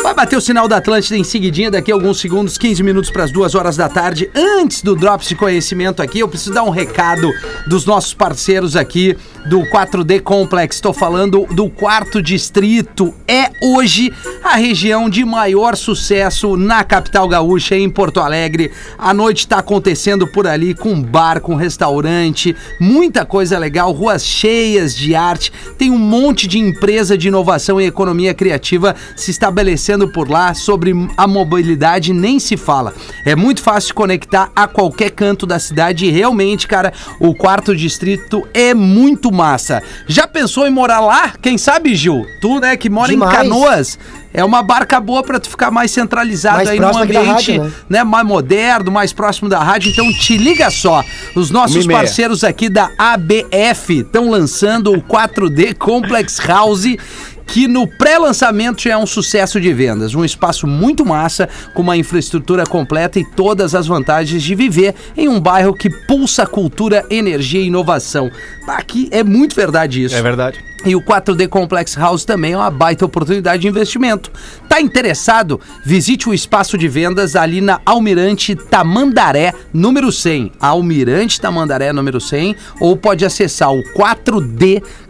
Vai 0.03 0.13
bater 0.13 0.37
o 0.37 0.41
sinal 0.41 0.67
da 0.67 0.77
Atlântida 0.77 1.17
em 1.17 1.23
seguidinha, 1.23 1.71
daqui 1.71 1.91
a 1.91 1.95
alguns 1.95 2.19
segundos, 2.19 2.55
15 2.55 2.83
minutos 2.83 3.09
para 3.09 3.23
as 3.23 3.31
2 3.31 3.55
horas 3.55 3.75
da 3.75 3.89
tarde. 3.89 4.29
Antes 4.35 4.83
do 4.83 4.95
Drops 4.95 5.29
de 5.29 5.35
Conhecimento 5.35 5.99
aqui, 5.99 6.19
eu 6.19 6.27
preciso 6.27 6.53
dar 6.53 6.61
um 6.61 6.69
recado 6.69 7.27
dos 7.65 7.87
nossos 7.87 8.13
parceiros 8.13 8.75
aqui 8.75 9.17
do 9.45 9.61
4D 9.61 10.21
Complex. 10.21 10.75
Estou 10.75 10.93
falando 10.93 11.45
do 11.51 11.69
quarto 11.69 12.21
distrito. 12.21 13.13
É 13.27 13.49
hoje 13.61 14.11
a 14.43 14.55
região 14.55 15.09
de 15.09 15.25
maior 15.25 15.75
sucesso 15.75 16.55
na 16.55 16.83
capital 16.83 17.27
gaúcha, 17.27 17.75
em 17.75 17.89
Porto 17.89 18.19
Alegre. 18.19 18.71
A 18.97 19.13
noite 19.13 19.39
está 19.39 19.59
acontecendo 19.59 20.27
por 20.27 20.47
ali 20.47 20.73
com 20.73 21.01
bar, 21.01 21.41
com 21.41 21.55
restaurante, 21.55 22.55
muita 22.79 23.25
coisa 23.25 23.57
legal, 23.57 23.91
ruas 23.91 24.25
cheias 24.25 24.95
de 24.95 25.15
arte. 25.15 25.51
Tem 25.77 25.89
um 25.89 25.97
monte 25.97 26.47
de 26.47 26.59
empresa 26.59 27.17
de 27.17 27.27
inovação 27.27 27.79
e 27.79 27.85
economia 27.85 28.33
criativa 28.33 28.95
se 29.15 29.31
estabelecendo 29.31 30.07
por 30.07 30.29
lá. 30.29 30.53
Sobre 30.53 30.93
a 31.17 31.27
mobilidade 31.27 32.13
nem 32.13 32.39
se 32.39 32.55
fala. 32.55 32.93
É 33.25 33.35
muito 33.35 33.61
fácil 33.61 33.95
conectar 33.95 34.51
a 34.55 34.67
qualquer 34.67 35.11
canto 35.11 35.45
da 35.45 35.59
cidade 35.59 36.05
e 36.05 36.11
realmente, 36.11 36.67
cara, 36.67 36.93
o 37.19 37.33
quarto 37.33 37.75
distrito 37.75 38.47
é 38.53 38.73
muito 38.73 39.32
massa. 39.33 39.81
Já 40.07 40.27
pensou 40.27 40.67
em 40.67 40.71
morar 40.71 40.99
lá? 40.99 41.33
Quem 41.41 41.57
sabe, 41.57 41.95
Gil? 41.95 42.25
Tu, 42.39 42.59
né, 42.59 42.77
que 42.77 42.89
mora 42.89 43.09
Demais. 43.09 43.33
em 43.33 43.35
Canoas. 43.35 43.99
É 44.33 44.43
uma 44.43 44.63
barca 44.63 44.99
boa 44.99 45.21
pra 45.21 45.39
tu 45.39 45.47
ficar 45.47 45.69
mais 45.69 45.91
centralizado 45.91 46.57
Mais 46.57 46.69
aí 46.69 46.79
num 46.79 46.97
ambiente 46.97 47.27
rádio, 47.27 47.63
né? 47.63 47.71
né, 47.87 48.03
mais 48.03 48.25
moderno, 48.25 48.91
mais 48.91 49.13
próximo 49.13 49.47
da 49.47 49.59
rádio. 49.59 49.91
Então 49.91 50.11
te 50.11 50.37
liga 50.37 50.71
só. 50.71 51.03
Os 51.35 51.51
nossos 51.51 51.85
Uma 51.85 51.93
parceiros 51.93 52.43
aqui 52.43 52.67
da 52.67 52.89
ABF 52.97 53.99
estão 53.99 54.31
lançando 54.31 54.91
o 54.91 55.01
4D 55.03 55.75
Complex 55.75 56.39
House. 56.39 56.95
Que 57.45 57.67
no 57.67 57.87
pré-lançamento 57.87 58.81
já 58.81 58.91
é 58.91 58.97
um 58.97 59.05
sucesso 59.05 59.59
de 59.59 59.73
vendas. 59.73 60.15
Um 60.15 60.25
espaço 60.25 60.65
muito 60.65 61.05
massa, 61.05 61.47
com 61.73 61.81
uma 61.81 61.97
infraestrutura 61.97 62.65
completa 62.65 63.19
e 63.19 63.25
todas 63.25 63.75
as 63.75 63.85
vantagens 63.87 64.41
de 64.41 64.55
viver 64.55 64.95
em 65.15 65.27
um 65.27 65.39
bairro 65.39 65.73
que 65.73 65.89
pulsa 65.89 66.45
cultura, 66.45 67.05
energia 67.09 67.61
e 67.61 67.67
inovação. 67.67 68.31
Aqui 68.67 69.07
é 69.11 69.23
muito 69.23 69.55
verdade 69.55 70.03
isso. 70.03 70.15
É 70.15 70.21
verdade. 70.21 70.73
E 70.85 70.95
o 70.95 71.01
4D 71.01 71.47
Complex 71.47 71.95
House 71.95 72.25
também 72.25 72.53
é 72.53 72.57
uma 72.57 72.69
baita 72.69 73.05
oportunidade 73.05 73.61
de 73.61 73.67
investimento. 73.69 74.29
Tá 74.67 74.81
interessado? 74.81 75.59
Visite 75.85 76.27
o 76.27 76.33
espaço 76.33 76.77
de 76.77 76.89
vendas 76.89 77.37
ali 77.37 77.61
na 77.61 77.79
Almirante 77.85 78.53
Tamandaré, 78.53 79.53
número 79.71 80.11
100. 80.11 80.51
Almirante 80.59 81.39
Tamandaré, 81.39 81.93
número 81.93 82.19
100. 82.19 82.55
Ou 82.81 82.97
pode 82.97 83.23
acessar 83.23 83.71
o 83.71 83.81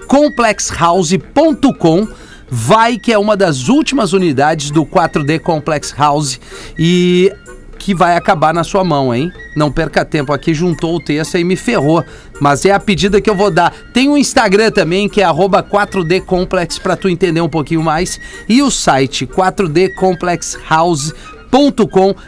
4dcomplexhouse.com. 0.07 2.07
Vai 2.49 2.97
que 2.97 3.11
é 3.11 3.17
uma 3.17 3.35
das 3.35 3.67
últimas 3.67 4.13
unidades 4.13 4.69
do 4.69 4.85
4D 4.85 5.39
Complex 5.39 5.93
House 5.97 6.39
e 6.77 7.33
que 7.79 7.95
vai 7.95 8.15
acabar 8.15 8.53
na 8.53 8.63
sua 8.63 8.83
mão, 8.83 9.13
hein? 9.13 9.31
Não 9.55 9.71
perca 9.71 10.05
tempo. 10.05 10.31
Aqui 10.31 10.53
juntou 10.53 10.95
o 10.95 10.99
texto 10.99 11.37
e 11.37 11.43
me 11.43 11.55
ferrou. 11.55 12.05
Mas 12.39 12.63
é 12.63 12.71
a 12.71 12.79
pedida 12.79 13.19
que 13.19 13.29
eu 13.29 13.35
vou 13.35 13.51
dar. 13.51 13.73
Tem 13.91 14.07
o 14.07 14.17
Instagram 14.17 14.71
também, 14.71 15.09
que 15.09 15.19
é 15.19 15.25
arroba 15.25 15.61
4dcomplex, 15.61 16.79
pra 16.79 16.95
tu 16.95 17.09
entender 17.09 17.41
um 17.41 17.49
pouquinho 17.49 17.83
mais. 17.83 18.19
E 18.47 18.61
o 18.61 18.71
site 18.71 19.25
4dcomplexhouse.com 19.25 21.32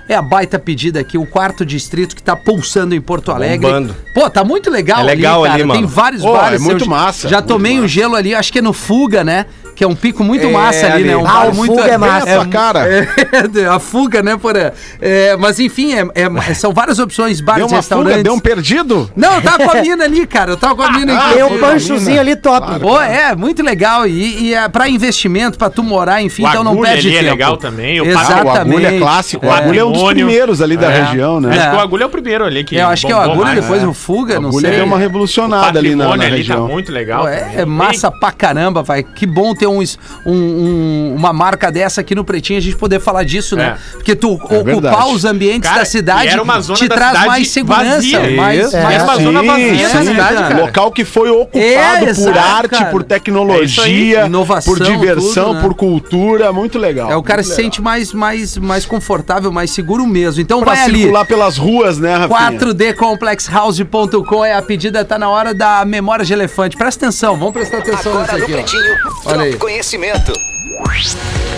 é 0.08 0.16
a 0.16 0.22
baita 0.22 0.60
pedida 0.60 1.00
aqui, 1.00 1.18
o 1.18 1.26
quarto 1.26 1.66
distrito 1.66 2.16
que 2.16 2.22
tá 2.22 2.36
pulsando 2.36 2.94
em 2.94 3.02
Porto 3.02 3.32
Alegre. 3.32 3.66
Bombando. 3.66 3.96
Pô, 4.14 4.30
tá 4.30 4.44
muito 4.44 4.70
legal 4.70 5.00
É 5.00 5.04
legal 5.04 5.44
ali, 5.44 5.58
Tem 5.58 5.66
mano. 5.66 5.88
vários 5.88 6.22
Pô, 6.22 6.34
bares. 6.34 6.62
é 6.62 6.64
muito 6.64 6.86
Eu 6.86 6.90
massa, 6.90 7.28
Já 7.28 7.38
muito 7.38 7.48
tomei 7.48 7.74
um 7.74 7.82
massa. 7.82 7.88
gelo 7.88 8.16
ali, 8.16 8.36
acho 8.36 8.52
que 8.54 8.60
é 8.60 8.62
no 8.62 8.74
Fuga, 8.74 9.24
né? 9.24 9.46
Que 9.76 9.84
é 9.84 9.88
um 9.88 9.94
pico 9.96 10.24
muito 10.24 10.48
É, 10.48 10.52
massa 10.52 10.86
ali, 10.86 10.94
ali. 10.96 11.04
né? 11.10 11.18
Um 11.18 11.28
Ah, 11.28 11.44
o 11.52 11.54
muito 11.56 11.76
Fuga 11.76 11.86
é 11.92 11.98
massa. 11.98 12.30
Essa 12.30 12.46
cara. 12.46 12.88
é, 12.88 13.66
a 13.68 13.78
fuga, 13.78 14.24
né, 14.24 14.38
Porã? 14.38 14.72
É, 15.02 15.36
mas 15.38 15.60
enfim, 15.60 15.94
é- 15.94 16.08
é- 16.16 16.54
são 16.54 16.72
várias 16.74 16.98
opções, 16.98 17.38
Deu 17.38 17.46
bares, 17.46 17.66
uma 17.68 17.76
restaurantes. 17.78 18.14
fuga, 18.14 18.24
deu 18.24 18.34
um 18.34 18.40
perdido? 18.40 19.10
Não, 19.16 19.36
eu 19.36 19.42
tava 19.42 19.66
com 19.66 19.78
a 19.78 19.82
mina 19.82 20.06
ali, 20.06 20.26
cara. 20.26 20.52
Eu 20.52 20.58
tava 20.58 20.76
com 20.76 20.82
a 20.84 20.92
mina 20.92 21.14
Ah, 21.14 21.26
aqui. 21.26 21.34
Tem 21.34 21.42
Ah, 21.42 21.48
um 21.48 21.58
panchozinho 21.60 22.20
ali 22.20 22.36
top. 22.38 22.80
Pô, 22.80 23.02
é, 23.02 23.36
muito 23.36 23.62
legal. 23.62 24.08
E, 24.08 24.46
e 24.46 24.54
é 24.54 24.68
pra 24.70 24.88
investimento, 24.88 25.58
pra 25.58 25.70
tu 25.70 25.84
morar, 25.84 26.22
enfim, 26.22 26.44
O 26.46 26.48
então 26.48 26.64
não 26.64 26.72
Agulha 26.72 26.92
perde 26.92 27.08
ali 27.10 27.18
é 27.18 27.20
tempo. 27.20 27.32
legal 27.32 27.58
também, 27.58 28.00
o 28.00 28.04
Ah, 28.04 28.08
o 28.08 28.12
Exatamente. 28.12 28.58
Agulha 28.60 28.88
é 28.88 28.98
clássico. 29.00 29.46
O 29.46 29.50
É. 29.50 29.58
Agulha 29.58 29.80
é 29.82 29.84
um 29.84 29.92
dos 29.92 30.04
primeiros 30.04 30.62
ali 30.62 30.78
da 30.78 30.90
É. 30.92 31.04
região, 31.04 31.42
né? 31.42 31.54
É. 31.56 31.60
Acho 31.60 31.70
que 31.72 31.76
o 31.76 31.80
Agulha 31.80 32.04
é 32.04 32.08
o 32.08 32.10
primeiro 32.10 32.46
ali 32.46 32.64
que 32.64 32.76
Eu 32.78 32.88
acho 32.88 33.06
que 33.06 33.12
é 33.12 33.16
o 33.16 33.20
Agulha, 33.20 33.44
mais. 33.46 33.62
depois 33.62 33.84
o 33.84 33.94
Fuga, 33.94 34.40
O 34.40 34.42
não 34.42 34.50
Agulha 34.50 34.70
sei. 34.70 34.78
deu 34.78 34.86
uma 34.86 34.96
O 34.96 35.00
revolucionada 35.00 35.78
ali 35.80 35.96
na, 35.96 36.06
na 36.08 36.14
ali 36.14 36.22
tá 36.30 36.36
região. 36.38 36.68
muito 36.68 36.92
legal. 36.94 37.28
É, 37.28 37.56
é 37.58 37.66
massa 37.66 38.10
pra 38.10 38.32
caramba, 38.32 38.82
vai. 38.82 39.04
Que 39.04 39.26
bom 39.26 39.54
ter 39.54 39.65
um, 39.68 39.82
es- 39.82 39.98
um- 40.26 40.34
um- 40.34 41.16
uma 41.16 41.32
marca 41.34 41.72
dessa 41.72 42.02
aqui 42.02 42.14
no 42.16 42.24
Pretinho, 42.24 42.58
a 42.60 42.62
gente 42.62 42.76
poder 42.76 43.00
falar 43.00 43.24
disso, 43.24 43.56
né? 43.56 43.76
É. 43.78 43.92
Porque 43.94 44.16
tu 44.16 44.34
ocupar 44.34 44.64
verdade. 44.64 45.14
os 45.14 45.26
ambientes 45.26 45.68
Cara, 45.70 45.80
da 45.80 45.86
cidade 45.86 46.28
era 46.30 46.42
uma 46.42 46.60
zona 46.62 46.78
te 46.80 46.88
da 46.88 46.96
traz 46.96 47.12
cidade 47.12 47.28
mais 47.28 47.48
segurança, 47.50 47.90
vazia. 47.96 48.20
mais. 48.36 48.74
É. 48.74 48.84
mais 48.84 49.04
uma 49.04 49.16
zona 49.18 49.42
Sim, 49.42 49.48
vazia 49.48 49.90
sim. 49.90 50.06
cidade, 50.06 50.36
cara. 50.44 50.62
Local 50.62 50.92
que 50.92 51.06
foi 51.06 51.30
ocupado 51.30 51.58
É, 51.64 52.00
por 52.00 52.08
exato, 52.10 52.40
arte, 52.40 52.70
cara. 52.70 52.86
por 52.92 53.02
É 53.02 53.04
tecnologia. 53.06 54.26
Inovação, 54.26 54.74
por 54.74 54.84
diversão, 54.84 55.46
tudo, 55.48 55.54
né? 55.56 55.62
por 55.62 55.74
cultura, 55.76 56.52
muito 56.54 56.78
legal. 56.78 57.12
É, 57.12 57.16
o 57.16 57.24
cara 57.24 57.44
se 57.44 57.56
sente 57.56 57.82
mais, 57.82 58.12
mais, 58.14 58.58
mais 58.58 58.86
confortável, 58.86 59.52
mais 59.52 59.72
seguro 59.72 60.06
mesmo. 60.06 60.42
Então 60.42 60.62
pra 60.62 60.74
vai 60.74 60.84
ali. 60.84 61.00
circular 61.00 61.26
pelas 61.26 61.58
ruas, 61.58 61.98
né, 62.00 62.16
Rafinha? 62.16 62.60
4dcomplexhouse.com 62.60 64.46
é 64.46 64.54
a 64.54 64.62
pedida, 64.62 65.04
tá 65.06 65.18
na 65.18 65.30
hora 65.30 65.54
da 65.54 65.84
memória 65.86 66.26
de 66.26 66.34
elefante. 66.34 66.76
Presta 66.76 67.06
atenção, 67.06 67.38
vamos 67.38 67.54
prestar 67.54 67.78
atenção 67.80 68.12
Agora 68.14 68.34
nisso 68.34 68.58
aqui, 68.58 68.78
ó. 69.26 69.32
Olha 69.32 69.42
aí. 69.44 69.55
Conhecimento. 69.58 70.34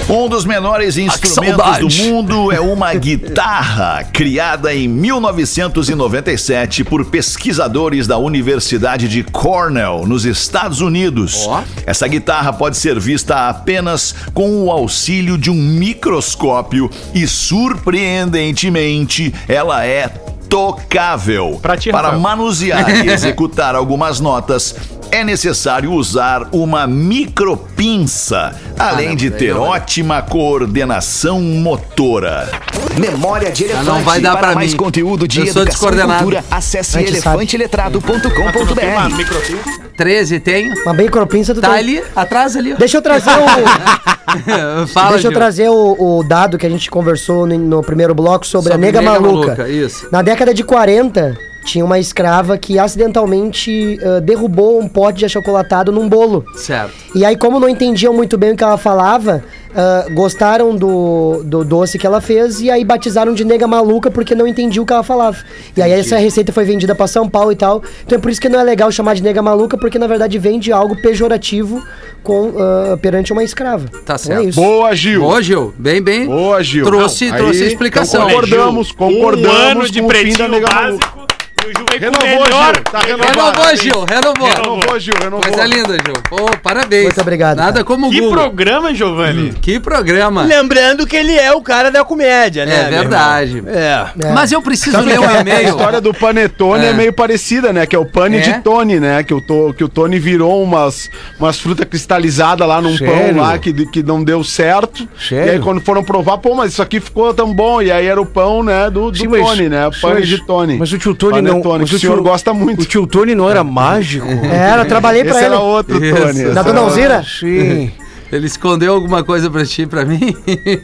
Um 0.10 0.30
dos 0.30 0.46
menores 0.46 0.98
instrumentos 0.98 1.58
saudade. 1.58 1.82
do 1.82 2.04
mundo 2.04 2.52
é 2.52 2.62
uma 2.62 2.94
guitarra, 2.94 4.04
criada 4.14 4.74
em 4.74 4.88
1997 4.88 6.84
por 6.84 7.04
pesquisadores 7.06 8.08
da 8.08 8.18
Universidade 8.18 9.10
de 9.10 9.24
Cornell, 9.24 10.06
nos 10.08 10.26
Estados 10.26 10.80
Unidos. 10.80 11.48
Essa 11.86 12.08
guitarra 12.08 12.54
pode 12.54 12.78
ser 12.78 13.00
vista 13.00 13.50
apenas 13.50 14.16
com 14.34 14.64
o 14.64 14.72
auxílio 14.72 15.38
de 15.38 15.50
um 15.50 15.56
microscópio 15.56 16.90
e, 17.14 17.28
surpreendentemente, 17.28 19.34
ela 19.48 19.86
é 19.86 20.10
tocável. 20.50 21.60
Pra 21.62 21.78
ti, 21.78 21.92
Para 21.92 22.14
manusear 22.14 22.90
e 23.06 23.10
executar 23.10 23.76
algumas 23.76 24.20
notas, 24.20 24.76
é 25.12 25.24
necessário 25.24 25.92
usar 25.94 26.48
uma 26.52 26.86
micropinça, 26.88 28.54
além 28.78 29.16
de 29.16 29.30
ter 29.32 29.56
ótima 29.56 30.22
coordenação 30.22 31.40
motora. 31.42 32.50
Memória 32.98 33.52
de 33.52 33.64
Elefante. 33.66 33.86
não 33.86 34.02
vai 34.02 34.20
dar 34.20 34.36
Para 34.38 34.54
mais 34.56 34.72
mim. 34.72 34.78
conteúdo 34.78 35.26
de 35.28 35.40
Eu 35.40 35.44
educação 35.46 35.64
e 35.64 35.66
descoordenado. 35.70 36.24
cultura, 36.24 36.44
acesse 36.52 36.98
elefanteletrado.com.br. 37.00 39.87
13 39.98 40.40
tem. 40.40 40.72
Uma 40.84 40.94
bem 40.94 41.08
cropinça 41.10 41.54
tu 41.54 41.60
Tá 41.60 41.70
tem. 41.72 41.78
ali, 41.80 42.04
atrás 42.16 42.56
ali. 42.56 42.74
ó. 42.74 42.78
Deixa 42.78 42.98
eu 42.98 43.02
trazer 43.02 43.32
o, 43.32 44.88
Fala, 44.88 45.12
deixa 45.12 45.28
eu 45.28 45.32
Gil. 45.32 45.40
trazer 45.40 45.70
o, 45.70 46.18
o 46.20 46.24
dado 46.24 46.58
que 46.58 46.66
a 46.66 46.70
gente 46.70 46.90
conversou 46.90 47.46
no, 47.48 47.58
no 47.58 47.82
primeiro 47.82 48.14
bloco 48.14 48.46
sobre, 48.46 48.72
Sobre 48.72 48.74
a 48.74 48.78
nega, 48.78 49.02
Nega 49.02 49.12
maluca. 49.20 49.48
Maluca, 49.48 49.68
isso. 49.70 50.08
Na 50.12 50.22
década 50.22 50.54
de 50.54 50.64
40, 50.64 51.38
tinha 51.68 51.84
uma 51.84 52.00
escrava 52.00 52.58
que 52.58 52.80
acidentalmente 52.80 54.00
ah, 54.02 54.20
derrubou 54.22 54.80
um 54.80 54.88
pote 54.88 55.20
de 55.20 55.26
achocolatado 55.26 55.92
num 55.92 56.08
bolo. 56.08 56.46
Certo. 56.56 56.94
E 57.14 57.26
aí, 57.26 57.36
como 57.36 57.60
não 57.60 57.68
entendiam 57.68 58.14
muito 58.14 58.38
bem 58.38 58.52
o 58.54 58.56
que 58.56 58.64
ela 58.64 58.78
falava, 58.78 59.44
ah, 59.76 60.06
gostaram 60.14 60.76
do, 60.76 61.42
do 61.44 61.66
doce 61.66 62.00
que 62.00 62.08
ela 62.08 62.22
fez 62.22 62.62
e 62.62 62.72
aí 62.72 62.84
batizaram 62.86 63.34
de 63.34 63.44
nega 63.44 63.68
maluca 63.68 64.10
porque 64.10 64.34
não 64.34 64.48
entendiam 64.48 64.84
o 64.84 64.86
que 64.86 64.94
ela 64.94 65.04
falava. 65.04 65.38
E 65.76 65.82
aí 65.82 65.92
essa 65.92 66.18
receita 66.18 66.52
foi 66.54 66.64
vendida 66.64 66.96
pra 66.96 67.06
São 67.08 67.28
Paulo 67.28 67.52
e 67.52 67.56
tal. 67.56 67.84
Então 68.06 68.18
é 68.18 68.22
por 68.22 68.32
isso 68.32 68.40
que 68.42 68.48
não 68.50 68.60
é 68.60 68.64
legal 68.64 68.92
chamar 68.92 69.14
de 69.16 69.22
nega 69.24 69.42
maluca, 69.42 69.78
porque 69.78 70.00
na 70.00 70.08
verdade 70.08 70.38
vende 70.40 70.72
algo 70.72 70.96
pejorativo 71.02 71.84
com, 72.24 72.54
ah, 72.58 72.98
perante 73.02 73.34
uma 73.34 73.44
escrava. 73.44 73.88
Tá 73.88 73.98
Então 74.16 74.18
certo. 74.18 74.42
É 74.42 74.46
isso. 74.46 74.60
Boa, 74.62 74.96
Gil. 74.96 75.22
Boa, 75.22 75.42
Gil. 75.42 75.74
Bem, 75.78 76.02
bem. 76.02 76.26
Boa, 76.28 76.64
Gil. 76.64 76.86
Trouxe, 76.86 77.30
Não, 77.30 77.38
trouxe 77.38 77.60
a 77.62 77.66
aí, 77.66 77.72
explicação. 77.72 78.22
então 78.22 78.30
concordamos, 78.36 78.92
concordamos 78.92 79.48
um 79.58 79.62
ano 79.82 79.90
de 79.90 80.00
com 80.02 80.08
o 80.08 80.10
fim 80.12 80.16
pretinho 80.18 80.38
da 80.38 80.48
nega 80.48 80.68
básico. 80.68 81.06
maluca. 81.18 81.37
O 81.68 81.70
Gil 81.78 81.86
vem 81.90 82.00
com 82.00 82.06
o 82.18 82.20
Renovou, 82.26 82.46
melhor. 82.46 82.74
Gil. 82.76 82.84
Tá 82.84 83.00
renovado. 83.00 83.28
Renovou, 83.30 83.76
Gil. 83.76 84.06
Renovou. 84.06 84.48
Renovou, 84.48 85.00
Gil, 85.00 85.16
renovou. 85.22 85.42
Coisa 85.42 85.66
linda, 85.66 85.94
Gil. 86.06 86.14
Pô, 86.30 86.50
parabéns. 86.64 87.04
Muito 87.04 87.22
obrigado, 87.22 87.58
Nada 87.58 87.72
cara. 87.74 87.84
como 87.84 88.08
o 88.08 88.10
Que 88.10 88.20
Google. 88.22 88.36
programa, 88.38 88.94
Giovanni? 88.96 89.54
Que 89.62 89.80
programa. 89.80 90.44
Lembrando 90.44 91.06
que 91.06 91.16
ele 91.16 91.34
é 91.36 91.52
o 91.52 91.62
cara 91.62 91.92
da 91.92 92.06
comédia, 92.06 92.66
né? 92.66 92.86
É 92.88 92.90
verdade. 92.90 93.64
É. 93.68 94.06
É. 94.28 94.32
Mas 94.34 94.52
eu 94.52 94.62
preciso 94.62 94.92
Sabe 94.98 95.10
ler 95.10 95.20
que 95.20 95.26
um 95.26 95.28
a- 95.30 95.38
A 95.38 95.42
e-mail. 95.42 95.70
história 95.70 96.00
do 96.00 96.14
Panetone 96.14 96.86
é. 96.86 96.90
É. 96.90 96.94
meio 96.94 97.12
parecida, 97.12 97.74
né? 97.74 97.86
Que 97.86 97.96
é 97.96 98.00
o 98.00 98.06
pane 98.06 98.38
É? 98.38 98.40
de 98.42 98.60
Tony, 98.62 99.00
né? 99.00 99.24
Que 99.24 99.34
o, 99.34 99.42
to, 99.42 99.74
que 99.78 99.84
o 99.84 99.90
Tony 99.90 100.20
virou 100.20 100.64
umas, 100.64 101.10
umas 101.40 101.60
frutas 101.60 101.86
cristalizadas 101.86 102.66
lá 102.68 102.82
num 102.82 102.98
Sério? 102.98 103.34
pão 103.36 103.44
lá 103.44 103.58
que, 103.58 103.74
que 103.88 104.02
não 104.02 104.24
deu 104.24 104.44
certo. 104.44 105.08
Sério? 105.20 105.48
E 105.48 105.50
aí 105.56 105.60
quando 105.60 105.82
foram 105.82 106.04
provar, 106.04 106.38
pô, 106.38 106.56
mas 106.56 106.72
isso 106.72 106.82
aqui 106.82 107.00
ficou 107.00 107.34
tão 107.34 107.54
bom. 107.54 107.82
E 107.82 107.92
aí 107.92 108.06
era 108.08 108.22
o 108.22 108.26
pão, 108.26 108.64
né, 108.64 108.90
do, 108.90 109.12
do 109.12 109.18
Sim, 109.18 109.28
mas- 109.28 109.46
Tony, 109.46 109.68
né? 109.70 109.88
O 109.88 109.92
pane 109.92 110.20
mas- 110.20 110.28
de 110.30 110.46
Tony. 110.46 110.78
Mas 110.78 110.92
o 110.94 110.98
tio 110.98 111.14
Tony 111.14 111.42
não. 111.42 111.57
Mas 111.64 111.90
que 111.90 111.96
o 111.96 112.00
senhor 112.00 112.22
gosta 112.22 112.54
muito. 112.54 112.82
O 112.82 112.86
tio 112.86 113.06
Tony 113.08 113.36
não 113.36 113.50
era 113.50 113.64
mágico? 113.64 114.28
É, 114.52 114.80
eu 114.80 114.86
trabalhei 114.86 115.24
pra 115.24 115.32
Esse 115.32 115.40
ele. 115.46 115.54
era 115.56 115.60
outro 115.60 116.04
Isso. 116.04 116.16
Tony. 116.22 116.44
Da 116.46 116.50
era 116.50 116.64
Dona. 116.64 116.80
Alzira? 116.82 117.24
Sim. 117.24 117.92
Ele 118.30 118.46
escondeu 118.46 118.94
alguma 118.94 119.24
coisa 119.24 119.50
pra 119.50 119.64
ti, 119.66 119.86
pra 119.86 120.04
mim? 120.04 120.36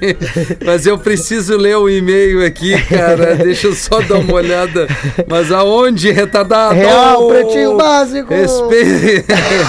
Mas 0.66 0.86
eu 0.86 0.98
preciso 0.98 1.58
ler 1.58 1.76
o 1.76 1.90
e-mail 1.90 2.46
aqui, 2.46 2.72
cara. 2.84 3.36
Deixa 3.36 3.68
eu 3.68 3.74
só 3.76 4.00
dar 4.00 4.20
uma 4.20 4.34
olhada. 4.36 4.88
Mas 5.30 5.52
aonde, 5.52 6.10
retardado? 6.10 6.74
Real, 6.76 7.28
pretinho 7.28 7.76
básico. 7.76 8.34
Respeite. 8.34 9.26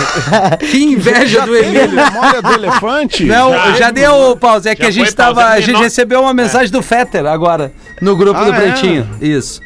que 0.70 0.84
inveja 0.84 1.40
do 1.44 1.52
Tem 1.52 1.64
Emílio. 1.74 1.96
memória 1.96 2.42
do 2.42 2.52
elefante? 2.52 3.24
Não, 3.24 3.52
já, 3.76 3.90
deu, 3.90 4.36
Pause. 4.36 4.68
É 4.68 4.74
que 4.76 4.82
Já 4.82 4.88
a 4.88 4.92
gente 4.92 5.12
tava. 5.14 5.44
A 5.44 5.58
É 5.58 5.62
gente 5.62 5.80
recebeu 5.80 6.20
uma 6.20 6.32
mensagem 6.32 6.70
do 6.70 6.80
Fetter 6.80 7.26
agora, 7.26 7.72
no 8.00 8.14
grupo 8.16 8.38
Ah, 8.38 8.44
do 8.44 8.52
é? 8.52 8.60
Pretinho. 8.60 9.08
Isso. 9.20 9.60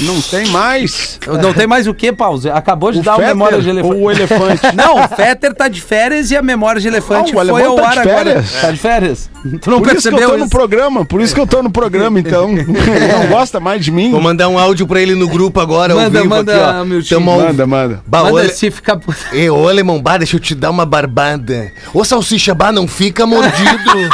Não 0.00 0.20
tem 0.20 0.46
mais. 0.48 1.18
Não 1.26 1.52
tem 1.52 1.66
mais 1.66 1.86
o 1.86 1.94
que, 1.94 2.12
Pause? 2.12 2.48
Acabou 2.50 2.92
de 2.92 3.00
O 3.00 3.02
dar 3.02 3.16
Fetter 3.16 3.28
memória 3.30 3.60
de 3.60 3.68
elefante. 3.68 3.94
ou 3.94 4.02
o 4.02 4.10
elefante? 4.10 4.62
Não, 4.76 5.04
o 5.04 5.08
Fetter 5.08 5.52
tá 5.54 5.66
de 5.68 5.80
férias 5.80 6.30
e 6.30 6.36
a 6.36 6.42
memória 6.42 6.80
de 6.80 6.86
elefante 6.88 7.32
Ah, 7.36 7.44
foi 7.44 7.64
ao 7.64 7.74
tá 7.76 7.86
ar 7.88 7.92
de 7.92 7.98
agora. 7.98 8.24
férias? 8.24 8.52
Tá 8.60 8.70
de 8.70 8.76
férias? 8.78 9.30
Tu 9.60 9.70
não 9.70 9.80
Por 9.82 9.92
isso 9.94 10.08
que 10.08 10.14
eu 10.14 10.18
percebeu 10.18 10.28
tô 10.30 10.34
isso? 10.36 10.44
no 10.44 10.50
programa, 10.50 11.04
por 11.04 11.20
isso 11.20 11.34
que 11.34 11.40
eu 11.40 11.46
tô 11.46 11.62
no 11.62 11.70
programa, 11.70 12.18
então. 12.18 12.50
Ele 12.56 13.12
não 13.12 13.26
gosta 13.28 13.60
mais 13.60 13.84
de 13.84 13.90
mim. 13.90 14.10
Vou 14.10 14.20
mandar 14.20 14.48
um 14.48 14.58
áudio 14.58 14.86
pra 14.86 15.00
ele 15.02 15.14
no 15.14 15.28
grupo 15.28 15.60
agora, 15.60 15.92
ao 15.92 15.98
Manda, 15.98 16.18
vivo 16.22 16.28
manda, 16.34 16.52
aqui, 16.70 16.78
ó. 16.80 16.84
Miltinho. 16.84 17.20
Tamo 17.20 17.30
ao- 17.32 17.40
Manda, 17.40 17.66
manda. 17.66 18.02
Bah, 18.06 18.22
Manda 18.22 18.34
olha- 18.34 18.48
se 18.48 18.70
ficar... 18.70 18.98
Ei, 19.32 19.50
ô 19.50 19.68
alemão, 19.68 20.00
bah, 20.00 20.16
deixa 20.18 20.36
eu 20.36 20.40
te 20.40 20.54
dar 20.54 20.70
uma 20.70 20.86
barbada. 20.86 21.70
Ô 21.92 22.04
salsicha, 22.04 22.54
bah, 22.54 22.72
não 22.72 22.86
fica 22.88 23.26
mordido. 23.26 24.08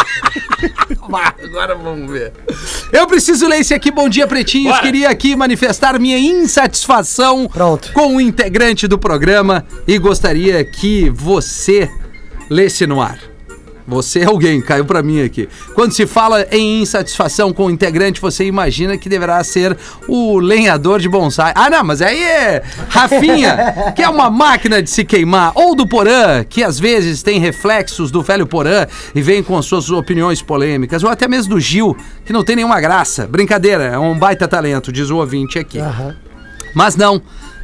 Agora 1.19 1.75
vamos 1.75 2.11
ver. 2.11 2.33
Eu 2.93 3.07
preciso 3.07 3.47
ler 3.47 3.61
esse 3.61 3.75
aqui. 3.75 3.91
Bom 3.91 4.09
dia, 4.09 4.27
pretinhos. 4.27 4.73
Bora. 4.73 4.83
Queria 4.83 5.11
aqui 5.11 5.35
manifestar 5.35 5.99
minha 5.99 6.19
insatisfação 6.19 7.49
Pronto. 7.49 7.93
com 7.93 8.17
o 8.17 8.21
integrante 8.21 8.87
do 8.87 8.99
programa 8.99 9.65
e 9.87 9.99
gostaria 9.99 10.65
que 10.65 11.11
você 11.11 11.91
lesse 12.49 12.87
no 12.87 13.01
ar. 13.01 13.30
Você 13.91 14.20
é 14.20 14.26
alguém, 14.26 14.61
caiu 14.61 14.84
pra 14.84 15.03
mim 15.03 15.22
aqui. 15.22 15.49
Quando 15.74 15.93
se 15.93 16.07
fala 16.07 16.47
em 16.51 16.82
insatisfação 16.82 17.53
com 17.53 17.66
o 17.66 17.70
integrante, 17.70 18.20
você 18.20 18.45
imagina 18.45 18.97
que 18.97 19.09
deverá 19.09 19.43
ser 19.43 19.76
o 20.07 20.38
lenhador 20.38 21.01
de 21.01 21.09
bonsai. 21.09 21.53
Ah, 21.55 21.68
não, 21.68 21.84
mas 21.84 22.01
aí 22.01 22.22
é 22.22 22.62
Rafinha, 22.88 23.93
que 23.95 24.03
é 24.03 24.09
uma 24.09 24.30
máquina 24.30 24.82
de 24.82 24.88
se 24.88 25.05
queimar, 25.05 25.53
ou 25.55 25.74
do 25.74 25.86
Porã, 25.86 26.45
que 26.45 26.62
às 26.62 26.78
vezes 26.78 27.22
tem 27.22 27.41
reflexos 27.41 28.11
do 28.11 28.22
velho 28.22 28.47
Porã 28.47 28.86
e 29.14 29.20
vem 29.20 29.43
com 29.43 29.61
suas 29.61 29.91
opiniões 29.91 30.41
polêmicas, 30.41 31.03
ou 31.03 31.11
até 31.11 31.26
mesmo 31.26 31.55
do 31.55 31.61
Gil, 31.61 31.97
que 32.24 32.32
não 32.32 32.45
tem 32.45 32.57
nenhuma 32.57 32.80
graça. 32.80 33.26
Brincadeira, 33.26 33.84
é 33.84 33.99
um 33.99 34.18
baita 34.18 34.47
talento, 34.47 34.93
diz 34.93 35.11
o 35.11 35.16
ouvinte 35.16 35.59
aqui. 35.59 35.78
Aham. 35.78 36.14
Mas 36.74 36.97
não. 36.97 37.20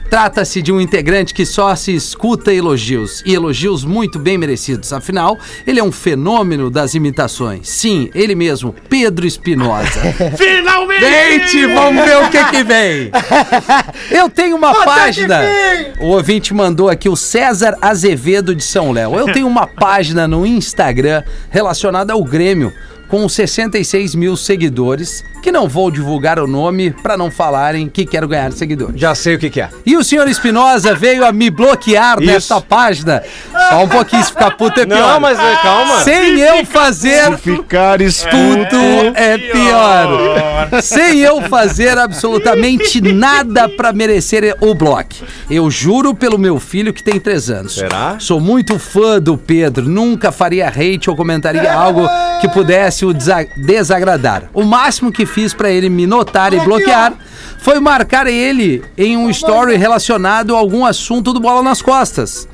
Trata-se 0.09 0.63
de 0.63 0.73
um 0.73 0.81
integrante 0.81 1.35
que 1.35 1.45
só 1.45 1.75
se 1.75 1.95
escuta 1.95 2.53
elogios, 2.53 3.23
e 3.27 3.35
elogios 3.35 3.85
muito 3.85 4.19
bem 4.19 4.39
merecidos. 4.39 4.93
Afinal, 4.93 5.39
ele 5.67 5.81
é 5.81 5.85
um 5.85 5.91
fenômeno 5.91 6.71
das 6.71 6.95
imitações. 6.95 7.69
Sim, 7.69 8.09
ele 8.15 8.35
mesmo, 8.35 8.75
Pedro 8.89 9.27
Espinosa. 9.27 10.01
Finalmente! 10.39 11.01
Gente, 11.01 11.67
vamos 11.67 12.05
ver 12.05 12.17
o 12.19 12.31
que 12.31 12.45
que 12.45 12.63
vem. 12.63 13.11
Eu 14.11 14.31
tenho 14.31 14.57
uma 14.57 14.85
página. 14.85 15.43
O 16.01 16.09
ouvinte 16.09 16.55
mandou 16.55 16.89
aqui 16.89 17.09
o 17.09 17.17
César 17.17 17.77
Azevedo 17.81 18.55
de 18.55 18.63
São 18.63 18.93
Léo. 18.93 19.17
Eu 19.17 19.33
tenho 19.33 19.47
uma 19.47 19.67
página 19.69 20.29
no 20.29 20.47
Instagram 20.47 21.23
relacionada 21.51 22.13
ao 22.13 22.23
Grêmio. 22.23 22.73
Com 23.09 23.29
66 23.29 24.17
mil 24.17 24.37
seguidores, 24.37 25.25
que 25.47 25.53
não 25.53 25.69
vou 25.69 25.93
divulgar 25.93 26.41
o 26.41 26.47
nome 26.49 26.91
para 26.91 27.17
não 27.17 27.31
falarem 27.31 27.89
que 27.89 28.05
quero 28.05 28.27
ganhar 28.27 28.51
seguidores. 28.51 29.01
Já 29.01 29.15
sei 29.15 29.37
o 29.37 29.39
que, 29.39 29.49
que 29.49 29.61
é. 29.61 29.69
E 29.87 29.97
o 29.97 30.03
senhor 30.03 30.27
Espinosa 30.27 30.93
veio 30.93 31.25
a 31.25 31.31
me 31.31 31.51
bloquear 31.51 32.19
Isso. 32.21 32.27
nesta 32.33 32.61
página. 32.61 33.23
Só 33.71 33.85
um 33.85 33.89
pouquinho, 33.89 34.25
se 34.25 34.31
ficar 34.33 34.51
puto 34.57 34.81
é 34.81 34.87
pior. 34.87 34.99
Não, 34.99 35.21
mas 35.21 35.39
é, 35.39 35.57
calma. 35.63 36.01
Sem 36.01 36.41
eu 36.41 36.65
fazer 36.67 37.31
Se 37.31 37.37
ficar 37.37 37.93
tudo 37.99 38.03
esputo. 38.09 38.77
é 39.15 39.39
pior. 39.39 40.83
Sem 40.83 41.21
eu 41.21 41.41
fazer 41.43 41.97
absolutamente 41.97 43.01
nada 43.15 43.69
pra 43.69 43.93
merecer 43.93 44.57
o 44.61 44.75
bloco. 44.75 45.15
Eu 45.49 45.71
juro 45.71 46.13
pelo 46.13 46.39
meu 46.39 46.59
filho 46.59 46.93
que 46.93 47.05
tem 47.05 47.21
três 47.21 47.49
anos. 47.49 47.77
Será? 47.77 48.17
Sou 48.19 48.41
muito 48.41 48.81
fã 48.81 49.21
do 49.21 49.39
Pedro. 49.39 49.89
Nunca 49.89 50.33
faria 50.33 50.67
hate 50.69 51.09
ou 51.09 51.15
comentaria 51.15 51.73
algo 51.73 52.05
que 52.41 52.49
pudesse 52.49 53.05
o 53.07 53.13
desa- 53.15 53.47
desagradar. 53.57 54.51
O 54.53 54.65
máximo 54.65 55.13
que 55.13 55.25
fiz 55.37 55.53
pra 55.53 55.71
ele 55.71 55.91
me 55.91 56.07
notar 56.07 56.55
e 56.55 56.61
bloquear 56.61 57.13
foi 57.59 57.79
marcar 57.79 58.27
ele 58.27 58.83
em 58.97 59.19
um 59.19 59.29
story 59.29 59.77
relacionado 59.77 60.57
a 60.57 60.59
algum 60.59 60.87
assunto 60.87 61.31
do 61.31 61.39
Bola 61.39 61.63
nas 61.63 61.83
Costas. 61.83 62.49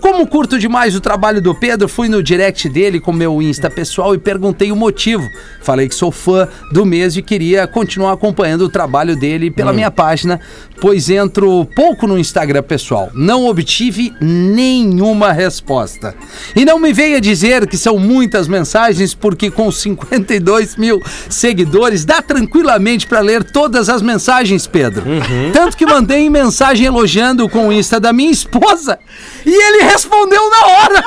Como 0.00 0.26
curto 0.26 0.58
demais 0.58 0.94
o 0.94 1.00
trabalho 1.00 1.40
do 1.40 1.54
Pedro, 1.54 1.88
fui 1.88 2.08
no 2.08 2.22
direct 2.22 2.68
dele 2.68 3.00
com 3.00 3.12
meu 3.12 3.40
Insta 3.42 3.68
pessoal 3.68 4.14
e 4.14 4.18
perguntei 4.18 4.70
o 4.70 4.76
motivo. 4.76 5.28
Falei 5.62 5.88
que 5.88 5.94
sou 5.94 6.10
fã 6.10 6.48
do 6.72 6.84
mesmo 6.84 7.20
e 7.20 7.22
queria 7.22 7.66
continuar 7.66 8.12
acompanhando 8.12 8.62
o 8.62 8.68
trabalho 8.68 9.16
dele 9.16 9.50
pela 9.50 9.72
minha 9.72 9.90
página, 9.90 10.40
pois 10.80 11.10
entro 11.10 11.64
pouco 11.74 12.06
no 12.06 12.18
Instagram 12.18 12.62
pessoal. 12.62 13.10
Não 13.14 13.46
obtive 13.46 14.12
nenhuma 14.20 15.32
resposta. 15.32 16.14
E 16.54 16.64
não 16.64 16.78
me 16.78 16.92
venha 16.92 17.20
dizer 17.20 17.66
que 17.66 17.76
são 17.76 17.98
muitas 17.98 18.46
mensagens, 18.48 19.14
porque 19.14 19.50
com 19.50 19.70
52 19.70 20.76
mil 20.76 21.02
seguidores 21.28 22.04
dá 22.04 22.22
tranquilamente 22.22 23.06
para 23.06 23.20
ler 23.20 23.44
todas 23.44 23.88
as 23.88 24.02
mensagens, 24.02 24.66
Pedro. 24.66 25.04
Tanto 25.52 25.76
que 25.76 25.86
mandei 25.86 26.28
mensagem 26.30 26.86
elogiando 26.86 27.48
com 27.48 27.68
o 27.68 27.72
Insta 27.72 27.98
da 27.98 28.12
minha 28.12 28.30
esposa 28.30 28.98
e 29.44 29.50
ele 29.50 29.82
respondeu 29.88 30.50
na 30.50 30.66
hora. 30.66 31.04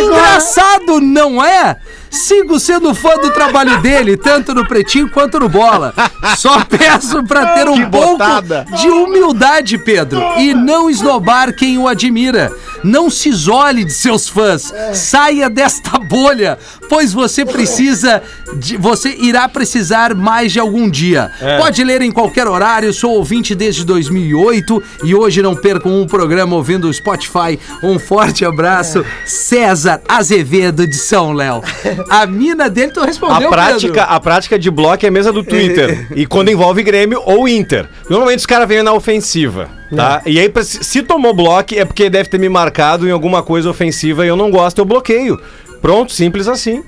Engraçado, 0.00 1.00
não 1.00 1.42
é? 1.44 1.76
Sigo 2.10 2.60
sendo 2.60 2.94
fã 2.94 3.16
do 3.16 3.30
trabalho 3.32 3.80
dele, 3.80 4.16
tanto 4.16 4.54
no 4.54 4.64
Pretinho 4.66 5.10
quanto 5.10 5.40
no 5.40 5.48
Bola. 5.48 5.92
Só 6.36 6.64
peço 6.64 7.24
pra 7.24 7.54
ter 7.54 7.68
um 7.68 7.74
Que 7.74 7.86
pouco 7.90 8.08
botada. 8.18 8.64
de 8.70 8.88
humildade, 8.88 9.76
Pedro, 9.78 10.20
e 10.38 10.54
não 10.54 10.88
esnobar 10.88 11.52
quem 11.56 11.76
o 11.76 11.88
admira. 11.88 12.52
Não 12.84 13.10
se 13.10 13.30
isole 13.30 13.84
de 13.84 13.92
seus 13.92 14.28
fãs. 14.28 14.72
Saia 14.92 15.50
desta 15.50 15.98
bolha, 15.98 16.56
pois 16.88 17.12
você 17.12 17.44
precisa 17.44 18.22
de, 18.56 18.76
você 18.76 19.10
irá 19.18 19.48
precisar 19.48 20.14
mais 20.14 20.52
de 20.52 20.60
algum 20.60 20.88
dia. 20.88 21.30
Pode 21.58 21.82
ler 21.82 22.02
em 22.02 22.12
qualquer 22.12 22.46
horário. 22.46 22.92
Sou 22.92 23.12
ouvinte 23.12 23.54
desde 23.54 23.84
2008 23.84 24.82
e 25.04 25.14
hoje 25.14 25.42
não 25.42 25.54
perco 25.54 25.88
um 25.88 26.06
programa 26.06 26.56
ouvindo 26.56 26.88
o 26.88 26.92
Spotify. 26.92 27.58
Um 27.82 27.98
forte 27.98 28.44
abraço, 28.44 29.04
César 29.24 30.00
Azevedo 30.08 30.86
de 30.86 30.96
São 30.96 31.32
Léo. 31.32 31.62
A 32.08 32.26
mina 32.26 32.68
dele 32.68 32.92
tu 32.92 33.00
respondeu, 33.00 33.48
A 33.48 33.50
prática, 33.50 33.92
Pedro? 33.92 34.14
a 34.14 34.20
prática 34.20 34.58
de 34.58 34.70
bloco 34.70 35.04
é 35.04 35.08
a 35.08 35.12
mesa 35.12 35.32
do 35.32 35.42
Twitter. 35.42 36.06
e 36.14 36.26
quando 36.26 36.50
envolve 36.50 36.82
Grêmio 36.82 37.22
ou 37.24 37.48
Inter. 37.48 37.88
Normalmente 38.08 38.40
os 38.40 38.46
caras 38.46 38.68
vêm 38.68 38.82
na 38.82 38.92
ofensiva, 38.92 39.68
tá? 39.94 40.22
E 40.26 40.38
aí, 40.38 40.52
se 40.62 41.02
tomou 41.02 41.34
bloco, 41.34 41.74
é 41.74 41.84
porque 41.84 42.10
deve 42.10 42.28
ter 42.28 42.38
me 42.38 42.48
marcado 42.48 43.08
em 43.08 43.10
alguma 43.10 43.42
coisa 43.42 43.70
ofensiva 43.70 44.24
e 44.24 44.28
eu 44.28 44.36
não 44.36 44.50
gosto, 44.50 44.78
eu 44.78 44.84
bloqueio. 44.84 45.40
Pronto, 45.84 46.12
simples 46.14 46.48
assim. 46.48 46.82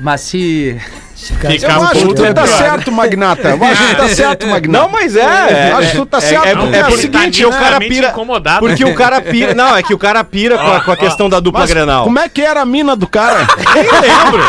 Mas 0.00 0.22
se. 0.22 0.76
Fica 1.14 1.54
Eu 1.54 1.82
acho 1.84 2.08
que 2.08 2.14
tu 2.14 2.24
é 2.24 2.32
tá 2.32 2.44
certo, 2.44 2.90
Magnata. 2.90 3.50
Eu 3.50 3.64
acho 3.64 3.86
que 3.86 3.94
tu 3.94 3.96
tá 3.98 4.08
certo, 4.16 4.48
Magnata. 4.48 4.84
Não, 4.84 4.90
mas 4.90 5.14
é. 5.14 5.70
Eu 5.70 5.76
acho 5.76 5.92
que 5.92 5.96
tu 5.98 6.06
tá 6.06 6.20
certo. 6.20 6.48
É, 6.48 6.56
porque 6.56 6.76
é, 6.76 6.80
é 6.80 6.88
o 6.88 6.98
seguinte, 6.98 7.44
o 7.44 7.50
cara 7.50 7.78
pira. 7.78 8.08
incomodado. 8.08 8.66
Porque 8.66 8.84
o 8.84 8.96
cara 8.96 9.20
pira. 9.20 9.54
Não, 9.54 9.76
é 9.76 9.82
que 9.84 9.94
o 9.94 9.98
cara 9.98 10.24
pira 10.24 10.58
com 10.58 10.72
a, 10.72 10.80
com 10.80 10.90
a 10.90 10.96
questão 10.96 11.28
da 11.28 11.38
dupla 11.38 11.60
Mas 11.60 11.70
Grenal. 11.70 12.02
Como 12.02 12.18
é 12.18 12.28
que 12.28 12.42
era 12.42 12.62
a 12.62 12.66
mina 12.66 12.96
do 12.96 13.06
cara? 13.06 13.46
Nem 13.76 13.84
lembro. 13.84 14.42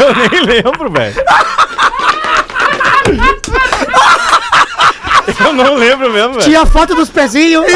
Eu 0.00 0.14
nem 0.14 0.40
lembro, 0.56 0.90
velho. 0.90 1.14
Eu 5.44 5.52
não 5.52 5.74
lembro 5.74 6.12
mesmo, 6.12 6.34
velho. 6.34 6.44
Tinha 6.44 6.62
a 6.62 6.66
foto 6.66 6.94
dos 6.94 7.10
pezinhos. 7.10 7.64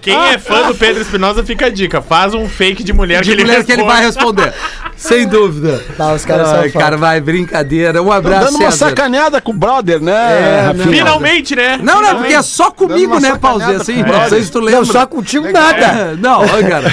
Quem 0.00 0.16
é 0.32 0.38
fã 0.38 0.62
do 0.66 0.74
Pedro 0.74 1.02
Espinosa 1.02 1.44
fica 1.44 1.66
a 1.66 1.70
dica. 1.70 2.00
Faz 2.02 2.34
um 2.34 2.48
fake 2.48 2.82
de 2.84 2.92
mulher 2.92 3.22
De 3.22 3.30
que 3.30 3.36
ele 3.36 3.44
mulher 3.44 3.64
que 3.64 3.72
ele 3.72 3.82
vai 3.84 4.02
responde. 4.04 4.42
responder. 4.42 4.54
Sem 4.96 5.26
dúvida. 5.26 5.82
Tá, 5.96 6.12
os 6.14 6.24
caras 6.24 6.48
são 6.48 6.60
Ai, 6.60 6.70
foda. 6.70 6.84
cara, 6.84 6.96
vai, 6.96 7.20
brincadeira. 7.20 8.02
Um 8.02 8.06
Tô 8.06 8.12
abraço, 8.12 8.46
dando 8.46 8.56
uma 8.60 8.70
César. 8.70 8.88
sacaneada 8.90 9.40
com 9.40 9.50
o 9.52 9.54
brother, 9.54 10.00
né? 10.00 10.66
Rafinha? 10.68 10.86
Finalmente, 10.88 11.56
né? 11.56 11.78
Não, 11.82 12.00
não, 12.00 12.16
porque 12.16 12.32
é 12.34 12.42
só 12.42 12.70
comigo, 12.70 13.18
né, 13.20 13.30
sacaneada 13.32 13.76
Assim, 13.76 14.02
não 14.02 14.28
sei 14.28 14.42
se 14.42 14.50
tu 14.50 14.60
lembra. 14.60 14.80
Não, 14.80 14.84
só 14.86 15.06
contigo 15.06 15.50
nada. 15.50 16.16
Não, 16.18 16.42
ó, 16.42 16.68
cara. 16.68 16.86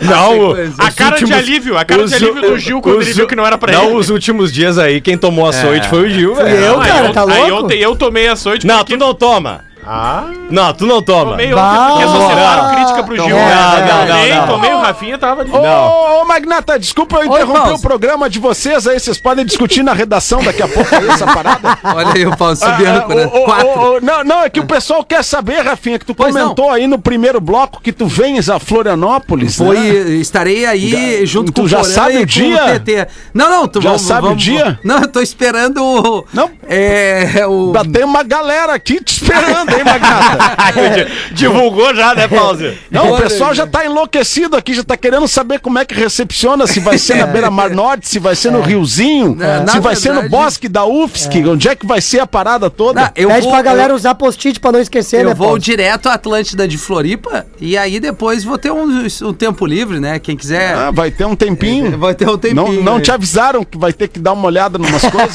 Não. 0.00 0.52
A 0.78 0.90
cara 0.90 1.16
de 1.16 1.24
últimos- 1.24 1.36
alívio, 1.36 1.76
a 1.76 1.84
cara 1.84 2.02
os- 2.04 2.10
de 2.10 2.16
alívio 2.16 2.40
do 2.42 2.58
Gil 2.58 2.80
quando 2.80 3.02
ele 3.02 3.10
os- 3.10 3.16
viu 3.16 3.26
que 3.26 3.36
não 3.36 3.46
era 3.46 3.58
pra 3.58 3.70
Não, 3.72 3.88
ele. 3.90 3.96
os 3.96 4.08
últimos 4.08 4.50
dias 4.50 4.78
aí, 4.78 4.98
quem 4.98 5.18
tomou 5.18 5.46
açoite 5.46 5.86
foi 5.88 6.06
o 6.06 6.10
Gil, 6.10 6.34
velho. 6.34 6.48
eu, 6.56 6.78
cara, 6.78 7.12
tá 7.12 7.22
Aí 7.28 7.50
louco? 7.50 7.63
Ontem 7.64 7.78
eu 7.78 7.96
tomei 7.96 8.28
açoite 8.28 8.66
Não, 8.66 8.78
porque... 8.78 8.92
tu 8.94 8.98
não 8.98 9.14
toma. 9.14 9.64
Ah, 9.86 10.24
Não, 10.50 10.72
tu 10.72 10.86
não 10.86 11.02
toma. 11.02 11.32
tomei 11.32 11.52
ontem 11.52 11.86
porque 11.88 12.02
associaram 12.04 12.74
crítica 12.74 13.02
pro 13.02 13.16
Gil. 13.16 13.28
Não, 13.28 13.36
não, 13.36 13.86
não, 13.86 14.06
tomei, 14.06 14.34
não. 14.34 14.46
tomei 14.46 14.72
o 14.72 14.78
Rafinha, 14.80 15.18
tava 15.18 15.40
ali. 15.42 15.50
Ô, 15.50 15.56
ô, 15.58 16.22
ô, 16.22 16.24
Magnata, 16.24 16.78
desculpa 16.78 17.16
eu 17.18 17.24
interromper 17.26 17.60
Paulo. 17.60 17.74
o 17.76 17.80
programa 17.80 18.30
de 18.30 18.38
vocês 18.38 18.86
aí. 18.86 18.98
Vocês 18.98 19.18
podem 19.18 19.44
discutir 19.44 19.82
na 19.82 19.92
redação 19.92 20.42
daqui 20.42 20.62
a 20.62 20.68
pouco 20.68 20.94
aí 20.94 21.08
essa 21.08 21.26
parada. 21.26 21.78
Olha 21.84 22.12
aí 22.14 22.26
o 22.26 22.36
Pause 22.36 22.60
subindo, 22.64 22.88
Ah, 22.88 23.14
né? 23.14 24.00
não, 24.02 24.24
não, 24.24 24.42
é 24.42 24.50
que 24.50 24.60
o 24.60 24.66
pessoal 24.66 25.04
quer 25.04 25.22
saber, 25.22 25.60
Rafinha, 25.60 25.98
que 25.98 26.06
tu 26.06 26.14
Pois 26.14 26.32
comentou 26.34 26.70
aí 26.70 26.86
no 26.86 26.98
primeiro 26.98 27.40
bloco 27.40 27.80
que 27.82 27.92
tu 27.92 28.06
vens 28.06 28.48
a 28.48 28.58
Florianópolis. 28.58 29.56
Foi, 29.56 29.76
né? 29.78 30.10
estarei 30.14 30.64
aí 30.66 31.18
Já- 31.20 31.24
junto 31.26 31.52
tu 31.52 31.62
com 31.62 31.68
já 31.68 31.82
sabe 31.84 32.18
o 32.18 32.26
dia? 32.26 32.80
TT. 32.80 33.06
Não, 33.32 33.50
não, 33.50 33.68
tu 33.68 33.80
Já 33.80 33.90
vamos- 33.90 34.02
sabe 34.02 34.20
o 34.20 34.28
vamos- 34.30 34.42
dia? 34.42 34.78
Não, 34.84 35.00
eu 35.00 35.08
tô 35.08 35.20
esperando 35.20 35.82
o. 35.84 36.24
Não. 36.32 36.50
É. 36.68 37.46
O. 37.46 37.72
Tem 37.92 38.04
uma 38.04 38.22
galera 38.22 38.72
aqui 38.74 39.02
te 39.02 39.12
esperando, 39.22 39.73
Magnata? 39.82 41.06
Divulgou 41.32 41.94
já, 41.94 42.14
né, 42.14 42.28
Pause? 42.28 42.78
Não, 42.90 43.14
o 43.14 43.16
pessoal 43.16 43.54
já 43.54 43.66
tá 43.66 43.84
enlouquecido 43.84 44.56
aqui, 44.56 44.74
já 44.74 44.84
tá 44.84 44.96
querendo 44.96 45.26
saber 45.26 45.60
como 45.60 45.78
é 45.78 45.84
que 45.84 45.94
recepciona, 45.94 46.66
se 46.66 46.80
vai 46.80 46.98
ser 46.98 47.16
na 47.16 47.26
Beira-Mar 47.34 47.70
Norte, 47.70 48.08
se 48.08 48.18
vai 48.18 48.36
ser 48.36 48.50
no 48.50 48.60
Riozinho, 48.60 49.36
É, 49.40 49.60
na 49.60 49.68
se 49.68 49.80
vai 49.80 49.96
ser 49.96 50.12
no 50.12 50.28
Bosque 50.28 50.68
da 50.68 50.84
UFSC, 50.84 51.44
onde 51.48 51.68
é 51.68 51.74
que 51.74 51.86
vai 51.86 52.00
ser 52.00 52.20
a 52.20 52.26
parada 52.26 52.70
toda. 52.70 53.00
Não, 53.00 53.10
eu 53.16 53.28
Pede 53.28 53.42
vou, 53.42 53.50
pra 53.50 53.62
galera 53.62 53.92
eu, 53.92 53.96
usar 53.96 54.14
post-it 54.14 54.60
pra 54.60 54.72
não 54.72 54.80
esquecer, 54.80 55.22
eu 55.22 55.28
né, 55.28 55.34
vou 55.34 55.48
Paulo? 55.48 55.58
direto 55.58 56.08
à 56.08 56.14
Atlântida 56.14 56.68
de 56.68 56.78
Floripa 56.78 57.46
e 57.60 57.76
aí 57.76 57.98
depois 57.98 58.44
vou 58.44 58.58
ter 58.58 58.70
um, 58.70 59.06
um 59.22 59.32
tempo 59.32 59.66
livre, 59.66 60.00
né? 60.00 60.18
Quem 60.18 60.36
quiser. 60.36 60.74
Ah, 60.74 60.90
vai 60.90 61.10
ter 61.10 61.24
um 61.24 61.34
tempinho. 61.36 61.98
Vai 61.98 62.14
ter 62.14 62.28
um 62.28 62.36
tempinho. 62.38 62.82
Não, 62.82 62.94
não 62.94 63.00
te 63.00 63.10
avisaram 63.10 63.64
que 63.64 63.78
vai 63.78 63.92
ter 63.92 64.08
que 64.08 64.18
dar 64.18 64.32
uma 64.32 64.46
olhada 64.46 64.78
numas 64.78 65.02
coisas? 65.02 65.34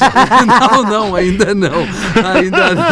não, 0.60 0.82
não, 0.82 1.16
ainda 1.16 1.54
não. 1.54 1.86
Ainda 2.34 2.74
não. 2.74 2.84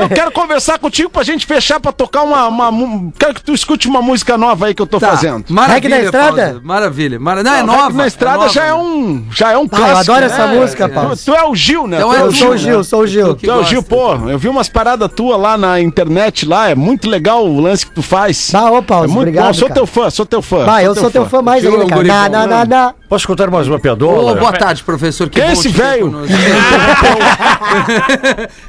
Eu 0.00 0.08
quero 0.08 0.30
conversar 0.32 0.78
contigo 0.78 1.10
pra 1.10 1.22
gente 1.22 1.46
fechar 1.46 1.80
pra 1.80 1.92
tocar 1.92 2.22
uma, 2.22 2.46
uma 2.48 3.12
Quero 3.18 3.34
que 3.34 3.42
tu 3.42 3.52
escute 3.54 3.88
uma 3.88 4.00
música 4.02 4.36
nova 4.38 4.66
aí 4.66 4.74
que 4.74 4.82
eu 4.82 4.86
tô 4.86 4.98
Tá, 4.98 5.10
fazendo. 5.10 5.44
Maravilha, 5.48 5.74
Reggae 5.74 5.88
na 5.88 6.00
estrada? 6.04 6.42
Pausa. 6.44 6.60
Maravilha. 6.64 7.20
Mara... 7.20 7.42
Não, 7.42 7.54
é 7.54 7.62
Não, 7.62 7.66
nova. 7.66 7.90
Na 7.92 8.06
estrada 8.06 8.36
nova. 8.38 8.48
já 8.52 8.64
é 8.66 8.74
um 8.74 9.24
já 9.30 9.52
é 9.52 9.58
um 9.58 9.62
Ah, 9.62 9.64
eu 9.64 9.68
clássico. 9.68 9.98
adoro 10.12 10.20
né? 10.20 10.26
essa 10.26 10.46
música, 10.46 10.88
Tu, 10.88 10.94
Paulo. 10.94 11.16
tu 11.16 11.34
é 11.34 11.44
o 11.44 11.54
Gil, 11.54 11.86
né? 11.86 11.96
Então 11.98 12.10
Tu 12.10 12.14
é 12.14 12.18
é 12.18 12.22
Eu 12.22 12.26
o 12.26 12.28
tu, 12.30 12.36
sou 12.36 12.48
o 12.48 12.52
né? 12.52 12.58
Gil, 12.58 12.84
sou 12.84 13.00
o 13.00 13.06
Gil. 13.06 13.36
que 13.36 13.46
Tu 13.46 13.52
é 13.52 13.56
o. 13.56 13.64
Gil, 13.64 13.82
pô, 13.82 14.14
eu 14.28 14.38
vi 14.38 14.48
umas 14.48 14.68
paradas 14.68 15.10
tuas 15.14 15.40
lá 15.40 15.56
na 15.56 15.80
internet 15.80 16.46
lá, 16.46 16.70
é 16.70 16.74
muito 16.74 17.08
legal 17.08 17.46
o 17.46 17.60
lance 17.60 17.86
que 17.86 17.92
tu 17.94 18.02
faz. 18.02 18.50
Bah, 18.52 18.70
ô, 18.70 18.78
é 18.78 18.82
Paulo, 18.82 19.08
muito 19.08 19.18
obrigado, 19.18 19.46
bom, 19.46 19.54
sou 19.54 19.68
cara. 19.68 19.80
teu 19.80 19.86
fã, 19.86 20.10
sou 20.10 20.26
teu 20.26 20.42
fã. 20.42 20.64
Bah, 20.64 20.82
eu 20.82 20.94
sou 20.94 21.10
teu 21.10 21.26
fã 21.26 21.42
mais 21.42 21.62
Gil 21.62 21.72
é 21.72 21.82
ainda, 21.82 21.86
cara. 21.94 22.02
Na, 22.04 22.28
na, 22.28 22.46
né? 22.46 22.46
na, 22.46 22.64
na. 22.64 22.94
Posso 23.14 23.28
contar 23.28 23.48
mais 23.48 23.68
uma 23.68 23.78
piadola? 23.78 24.34
boa 24.34 24.52
tarde, 24.52 24.82
professor. 24.82 25.28
Que 25.30 25.38
Quem 25.40 25.48
é 25.50 25.52
esse 25.52 25.68
velho? 25.68 26.12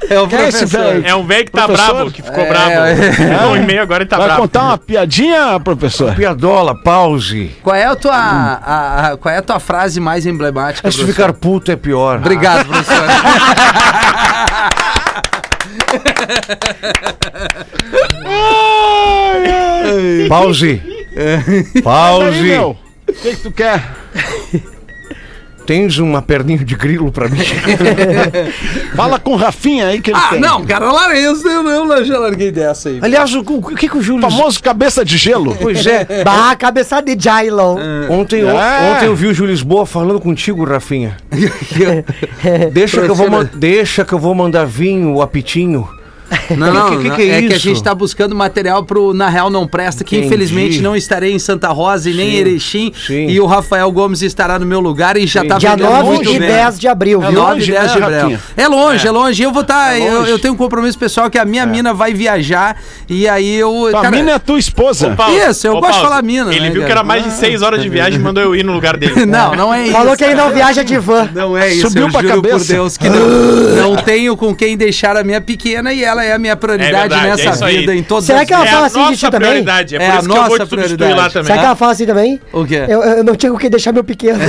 é 0.08 0.20
o 0.20 0.28
Quem 0.28 0.38
é 0.38 0.48
esse 0.50 0.64
velho? 0.66 1.04
É 1.04 1.12
um 1.16 1.26
velho 1.26 1.44
que 1.46 1.50
tá 1.50 1.66
Professor? 1.66 1.94
brabo, 1.96 2.10
que 2.12 2.22
ficou 2.22 2.44
É, 2.44 2.48
brabo. 2.48 2.70
é. 2.70 3.46
Um 3.48 3.56
e 3.56 3.60
meio 3.66 3.82
agora 3.82 4.04
ele 4.04 4.08
tá 4.08 4.16
Vai 4.18 4.26
brabo. 4.26 4.42
contar 4.42 4.62
uma 4.62 4.78
piadinha, 4.78 5.58
professor? 5.58 6.14
Piadola, 6.14 6.80
pause. 6.80 7.56
Qual 7.60 7.74
é 7.74 7.86
a 7.86 7.96
tua, 7.96 8.12
a, 8.14 9.08
a- 9.08 9.16
qual 9.16 9.34
é 9.34 9.38
a 9.38 9.42
tua 9.42 9.58
frase 9.58 9.98
mais 9.98 10.24
emblemática? 10.26 10.88
De 10.88 10.96
professor? 10.96 11.12
ficar 11.12 11.32
puto 11.32 11.72
é 11.72 11.76
pior. 11.76 12.18
Obrigado, 12.18 12.66
professor. 12.70 13.04
Pause. 20.28 20.80
Aí, 21.16 21.82
Pause. 21.82 22.76
O 23.08 23.12
que, 23.12 23.30
que 23.36 23.42
tu 23.42 23.50
quer? 23.50 23.82
Tens 25.66 25.98
uma 25.98 26.22
perninha 26.22 26.64
de 26.64 26.76
grilo 26.76 27.10
pra 27.10 27.28
mim? 27.28 27.40
Fala 28.94 29.18
com 29.18 29.32
o 29.32 29.36
Rafinha 29.36 29.88
aí 29.88 30.00
que 30.00 30.12
ele 30.12 30.18
ah, 30.22 30.28
tem. 30.30 30.40
não, 30.40 30.64
cara, 30.64 30.92
larguei, 30.92 31.26
eu, 31.26 31.34
eu, 31.34 31.92
eu 31.92 32.04
já 32.04 32.18
larguei 32.20 32.52
dessa 32.52 32.88
aí. 32.88 33.00
Aliás, 33.02 33.34
o, 33.34 33.40
o 33.40 33.74
que, 33.74 33.88
que 33.88 33.98
o 33.98 34.00
Júlio... 34.00 34.22
Famoso 34.22 34.62
cabeça 34.62 35.04
de 35.04 35.16
gelo. 35.18 35.56
Pois 35.60 35.84
é, 35.84 36.06
Bah, 36.22 36.54
cabeçada 36.54 37.14
de 37.16 37.20
Jailon. 37.24 37.78
ontem, 38.08 38.44
on- 38.44 38.50
É. 38.60 38.92
ontem 38.94 39.06
eu 39.06 39.16
vi 39.16 39.26
o 39.26 39.34
Júlio 39.34 39.50
Lisboa 39.50 39.84
falando 39.84 40.20
contigo, 40.20 40.64
Rafinha. 40.64 41.16
Deixa 42.72 43.02
que, 43.02 43.08
eu 43.10 43.14
vou, 43.16 43.28
man- 43.28 43.50
deixa 43.52 44.04
que 44.04 44.12
eu 44.12 44.20
vou 44.20 44.36
mandar 44.36 44.64
vinho, 44.66 45.14
o 45.14 45.22
apitinho. 45.22 45.88
Não, 46.56 46.72
não, 46.72 46.90
Que- 46.98 47.10
que- 47.10 47.16
que 47.16 47.22
é 47.22 47.38
é, 47.38 47.42
que 47.48 47.54
a 47.54 47.58
gente 47.58 47.82
tá 47.82 47.94
buscando 47.94 48.34
material 48.34 48.84
pro 48.84 49.12
Na 49.12 49.28
Real 49.28 49.50
Não 49.50 49.66
Presta, 49.66 50.02
que 50.04 50.16
Entendi. 50.16 50.26
infelizmente 50.26 50.80
não 50.80 50.94
estarei 50.96 51.32
em 51.32 51.38
Santa 51.38 51.68
Rosa 51.68 52.08
e 52.10 52.14
nem 52.14 52.30
em 52.30 52.36
Erechim. 52.36 52.92
sim. 53.06 53.26
E 53.28 53.40
o 53.40 53.46
Rafael 53.46 53.90
Gomes 53.90 54.22
estará 54.22 54.58
no 54.58 54.66
meu 54.66 54.80
lugar 54.80 55.16
e 55.16 55.26
já 55.26 55.44
tá 55.44 55.58
Dia 55.58 55.70
vendendo 55.70 55.90
9 55.90 56.02
muito 56.04 56.30
e 56.30 56.38
bem. 56.38 56.48
10 56.48 56.78
de 56.78 56.88
abril, 56.88 57.22
É 57.22 57.26
viu? 57.30 57.40
9 57.40 57.52
longe, 57.54 57.70
e 57.70 57.74
10 57.74 57.86
né, 57.86 57.96
de 57.96 58.02
abril. 58.02 58.38
É 58.56 58.68
longe, 58.68 59.06
é, 59.06 59.10
longe. 59.10 59.42
Eu 59.42 59.52
vou 59.52 59.62
estar. 59.62 59.98
eu, 59.98 60.18
longe. 60.20 60.30
eu 60.30 60.38
tenho 60.38 60.54
um 60.54 60.56
compromisso 60.56 60.98
pessoal 60.98 61.28
que 61.30 61.38
a 61.38 61.44
minha 61.44 61.66
mina 61.66 61.92
vai 61.94 62.12
viajar 62.14 62.76
e 63.08 63.28
aí 63.28 63.54
eu. 63.56 63.88
Tua 63.90 64.02
cara, 64.02 64.16
mina 64.16 64.32
é 64.32 64.38
tua 64.38 64.58
esposa. 64.58 65.10
Paulo, 65.16 65.36
Isso, 65.36 65.66
eu 65.66 65.76
ô, 65.76 65.80
gosto 65.80 65.94
de 65.96 66.00
falar 66.02 66.22
mina, 66.22 66.50
Ele 66.50 66.60
né, 66.60 66.70
viu 66.70 66.82
que 66.82 66.88
cara? 66.88 67.00
era 67.00 67.02
mais 67.04 67.24
de 67.24 67.32
6 67.32 67.62
horas 67.62 67.82
de 67.82 67.88
viagem 67.88 68.18
e 68.18 68.22
mandou 68.22 68.42
eu 68.42 68.54
ir 68.54 68.64
no 68.64 68.72
lugar 68.72 68.96
dele. 68.96 69.26
Não, 69.26 69.54
não 69.54 69.74
é 69.74 69.84
isso. 69.84 69.92
Falou 69.92 70.16
que 70.16 70.24
ele 70.24 70.34
não 70.34 70.50
viaja 70.52 70.82
de 70.84 70.96
van. 70.98 71.28
Não 71.34 71.56
é 71.56 71.72
isso, 71.72 71.88
Subiu 71.88 72.06
eu 72.06 72.10
pra 72.12 72.20
por 72.22 72.28
cabeça. 72.28 72.72
Deus 72.72 72.96
que 72.96 73.08
não. 73.08 73.16
Não 73.76 73.96
tenho 73.96 74.36
com 74.36 74.54
quem 74.54 74.76
deixar 74.76 75.16
a 75.16 75.24
minha 75.24 75.40
pequena 75.40 75.92
e 75.92 76.02
ela 76.04 76.15
é 76.24 76.32
a 76.32 76.38
minha 76.38 76.56
prioridade 76.56 76.94
É 76.94 77.00
verdade, 77.00 77.40
é 77.42 77.44
nessa 77.46 77.66
aí. 77.66 77.78
vida 77.78 77.94
em 77.94 78.02
todas 78.02 78.24
Será 78.24 78.40
as 78.40 78.46
que 78.46 78.52
ela 78.54 78.64
É 78.64 78.68
fala 78.68 78.82
a 78.82 78.86
assim 78.86 79.10
de 79.10 79.16
ti 79.16 79.30
também? 79.30 79.48
é, 79.50 79.52
É 79.52 80.10
a 80.10 80.18
isso 80.18 80.28
que 80.28 80.36
eu 80.36 80.42
vou 80.44 80.58
nossa 80.58 80.66
prioridade. 80.66 81.14
lá 81.14 81.28
também. 81.30 81.46
Será 81.46 81.58
que 81.58 81.64
ela 81.64 81.76
fala 81.76 81.92
assim 81.92 82.06
também? 82.06 82.40
O 82.52 82.64
quê? 82.64 82.84
Eu, 82.88 83.02
eu 83.02 83.24
não 83.24 83.34
tinha 83.36 83.52
com 83.52 83.58
quem 83.58 83.70
deixar 83.70 83.92
meu 83.92 84.04
pequeno. 84.04 84.38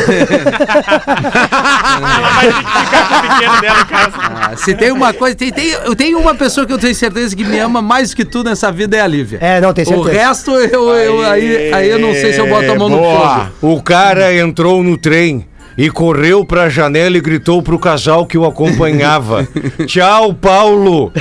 Ela 1.97 2.29
vai 2.29 2.47
que 2.47 2.53
ficar 2.53 3.07
com 3.09 3.15
o 3.15 3.21
pequeno 3.29 3.61
dela 3.61 3.79
em 3.81 3.85
casa. 3.85 4.17
Ah, 4.17 4.55
se 4.57 4.75
tem 4.75 4.91
uma 4.91 5.13
coisa, 5.13 5.35
tem, 5.35 5.51
tem, 5.51 5.69
eu 5.69 5.95
tenho 5.95 6.19
uma 6.19 6.35
pessoa 6.35 6.65
que 6.65 6.73
eu 6.73 6.77
tenho 6.77 6.93
certeza 6.95 7.35
que 7.35 7.43
me 7.43 7.57
ama 7.59 7.81
mais 7.81 8.09
do 8.11 8.15
que 8.15 8.25
tudo 8.25 8.49
nessa 8.49 8.71
vida 8.71 8.95
é 8.97 9.01
a 9.01 9.07
Lívia. 9.07 9.39
É, 9.41 9.59
não, 9.61 9.73
tem 9.73 9.83
O 9.83 9.87
certeza. 9.87 10.11
resto, 10.11 10.51
eu, 10.51 10.89
eu, 10.93 11.25
aí, 11.25 11.73
aí 11.73 11.89
eu 11.89 11.99
não 11.99 12.13
sei 12.13 12.33
se 12.33 12.39
eu 12.39 12.47
boto 12.47 12.71
a 12.71 12.75
mão 12.75 12.89
no 12.89 12.97
fogo. 12.97 13.47
O 13.61 13.81
cara 13.81 14.33
entrou 14.35 14.83
no 14.83 14.97
trem 14.97 15.45
e 15.77 15.91
correu 15.91 16.43
pra 16.43 16.69
janela 16.69 17.17
e 17.17 17.21
gritou 17.21 17.61
pro 17.61 17.77
casal 17.77 18.25
que 18.25 18.37
o 18.37 18.45
acompanhava. 18.45 19.47
Tchau, 19.85 20.33
Paulo. 20.33 21.13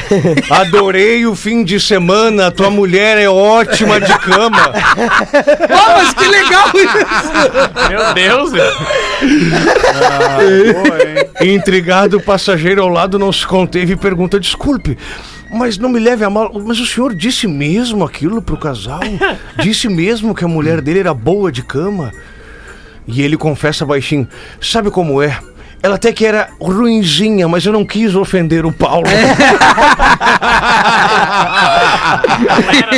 Adorei 0.50 1.26
o 1.26 1.36
fim 1.36 1.62
de 1.62 1.78
semana. 1.78 2.50
Tua 2.50 2.70
mulher 2.70 3.18
é 3.18 3.28
ótima 3.28 4.00
de 4.00 4.18
cama. 4.18 4.72
Ah, 4.72 5.94
mas 5.98 6.14
que 6.14 6.26
legal 6.26 6.70
isso! 6.74 6.96
Meu 7.90 8.14
Deus, 8.14 8.52
velho. 8.52 8.74
Intrigado, 11.42 12.16
o 12.16 12.22
passageiro 12.22 12.80
ao 12.82 12.88
lado 12.88 13.18
não 13.18 13.30
se 13.30 13.46
conteve 13.46 13.92
e 13.92 13.96
pergunta: 13.96 14.40
Desculpe, 14.40 14.96
mas 15.50 15.76
não 15.76 15.90
me 15.90 16.00
leve 16.00 16.24
a 16.24 16.30
mal. 16.30 16.50
Mas 16.64 16.80
o 16.80 16.86
senhor 16.86 17.14
disse 17.14 17.46
mesmo 17.46 18.04
aquilo 18.04 18.40
pro 18.40 18.56
casal? 18.56 19.00
Disse 19.62 19.88
mesmo 19.88 20.34
que 20.34 20.44
a 20.44 20.48
mulher 20.48 20.80
dele 20.80 21.00
era 21.00 21.12
boa 21.12 21.52
de 21.52 21.62
cama? 21.62 22.12
E 23.06 23.22
ele 23.22 23.36
confessa 23.36 23.84
baixinho: 23.86 24.26
Sabe 24.60 24.90
como 24.90 25.22
é? 25.22 25.38
Ela 25.82 25.96
até 25.96 26.10
que 26.12 26.24
era 26.26 26.48
ruinzinha, 26.60 27.46
mas 27.46 27.64
eu 27.64 27.72
não 27.72 27.84
quis 27.84 28.14
ofender 28.16 28.64
o 28.66 28.72
Paulo. 28.72 29.06
Isso. 29.06 29.36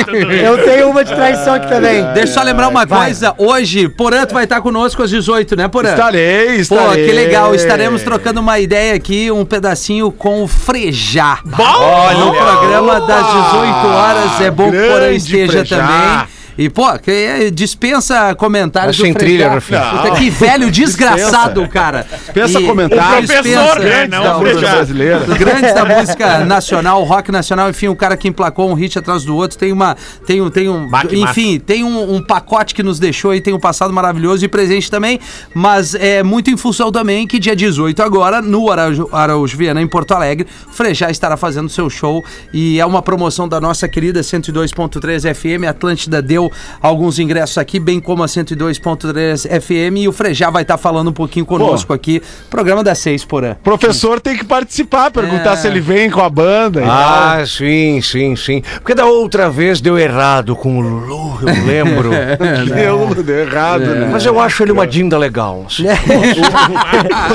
Eu 0.44 0.64
tenho 0.64 0.90
uma 0.90 1.04
de 1.04 1.14
traição 1.14 1.54
aqui 1.54 1.68
também. 1.68 2.02
Deixa 2.14 2.20
eu 2.30 2.34
só 2.34 2.42
lembrar 2.42 2.68
uma 2.68 2.86
Vai. 2.86 3.06
coisa. 3.06 3.34
Hoje, 3.36 3.88
Porã, 3.88 4.24
tu 4.24 4.34
vai 4.34 4.44
estar 4.44 4.60
conosco 4.60 5.02
às 5.02 5.10
18, 5.10 5.56
né, 5.56 5.68
Porã? 5.68 5.90
Estarei, 5.90 6.46
Pô, 6.46 6.60
estarei. 6.60 7.06
que 7.06 7.12
legal. 7.12 7.54
Estaremos 7.54 8.02
trocando 8.02 8.40
uma 8.40 8.58
ideia 8.58 8.94
aqui, 8.94 9.30
um 9.30 9.44
pedacinho 9.44 10.10
com 10.10 10.42
o 10.42 10.48
Frejá. 10.48 11.38
Olha, 11.58 12.18
no 12.18 12.32
programa 12.34 13.00
das 13.00 13.26
18 13.26 13.86
horas. 13.86 14.40
É 14.40 14.50
bom 14.50 14.70
Porã 14.70 15.10
esteja 15.10 15.64
Frejá. 15.64 15.76
também. 15.76 16.37
E, 16.58 16.68
pô, 16.68 16.98
que, 16.98 17.08
é, 17.08 17.50
dispensa 17.52 18.34
comentários 18.34 18.98
Achei 18.98 19.12
do 19.12 19.18
trilha. 19.18 19.48
Puta, 19.48 20.10
que 20.18 20.28
velho 20.28 20.68
desgraçado, 20.72 21.68
cara. 21.68 22.04
Dispensa 22.10 22.60
E- 22.60 22.66
comentários. 22.66 23.30
Professor, 23.30 23.78
né? 23.78 24.08
Não, 24.08 24.40
brasileira. 24.40 25.20
os 25.20 25.36
grandes 25.36 25.72
da 25.72 25.84
música 25.84 26.38
nacional, 26.44 27.04
rock 27.04 27.30
nacional, 27.30 27.70
enfim, 27.70 27.86
um 27.86 27.94
cara 27.94 28.16
que 28.16 28.26
emplacou 28.26 28.68
um 28.68 28.74
hit 28.74 28.98
atrás 28.98 29.24
do 29.24 29.36
outro, 29.36 29.56
tem 29.56 29.70
uma, 29.70 29.96
tem 30.26 30.40
um, 30.40 30.50
tem 30.50 30.68
um, 30.68 30.90
enfim, 31.12 31.60
tem 31.60 31.84
um, 31.84 32.16
um 32.16 32.20
pacote 32.20 32.74
que 32.74 32.82
nos 32.82 32.98
deixou 32.98 33.32
e 33.32 33.40
tem 33.40 33.54
um 33.54 33.60
passado 33.60 33.92
maravilhoso 33.92 34.44
e 34.44 34.48
presente 34.48 34.90
também, 34.90 35.20
mas 35.54 35.94
é 35.94 36.24
muito 36.24 36.50
em 36.50 36.56
função 36.56 36.90
também 36.90 37.24
que 37.24 37.38
dia 37.38 37.54
18 37.54 38.02
agora, 38.02 38.42
no 38.42 38.68
Araújo, 38.68 39.08
Araújo 39.12 39.56
Viana, 39.56 39.80
em 39.80 39.86
Porto 39.86 40.12
Alegre, 40.12 40.48
o 40.66 40.72
Frejá 40.72 41.08
estará 41.08 41.36
fazendo 41.36 41.68
seu 41.68 41.88
show 41.88 42.24
e 42.52 42.80
é 42.80 42.84
uma 42.86 43.00
promoção 43.00 43.48
da 43.48 43.60
nossa 43.60 43.86
querida 43.86 44.22
102.3 44.22 45.32
FM, 45.34 45.68
Atlântida 45.68 46.20
deu 46.20 46.47
alguns 46.80 47.18
ingressos 47.18 47.58
aqui, 47.58 47.78
bem 47.78 48.00
como 48.00 48.22
a 48.22 48.26
102.3 48.26 49.46
FM 49.60 49.96
e 49.98 50.08
o 50.08 50.12
Frejá 50.12 50.50
vai 50.50 50.62
estar 50.62 50.76
falando 50.78 51.08
um 51.08 51.12
pouquinho 51.12 51.46
conosco 51.46 51.92
aqui, 51.92 52.22
programa 52.50 52.82
das 52.84 52.98
seis, 52.98 53.24
porã. 53.24 53.54
Professor 53.62 54.20
tem 54.20 54.36
que 54.36 54.44
participar, 54.44 55.10
perguntar 55.10 55.52
É. 55.52 55.56
se 55.56 55.66
ele 55.66 55.80
vem 55.80 56.10
com 56.10 56.20
a 56.20 56.28
banda. 56.30 56.80
e 56.80 56.84
Ah, 56.84 57.42
sim, 57.46 58.00
sim, 58.02 58.34
sim. 58.36 58.62
Porque 58.80 58.94
da 58.94 59.06
outra 59.06 59.48
vez 59.50 59.80
deu 59.80 59.98
errado 59.98 60.54
com 60.56 60.78
o 60.78 60.80
Lulu, 60.80 61.38
eu 61.42 61.46
lembro. 61.66 62.10
tal. 62.10 62.66
Deu, 63.14 63.22
deu 63.24 63.38
errado, 63.40 63.80
né? 63.86 64.08
Mas 64.10 64.24
eu 64.24 64.38
acho 64.40 64.62
ele 64.62 64.72
uma 64.72 64.86
dinda 64.86 65.16
legal. 65.18 65.64
assim. 65.66 65.84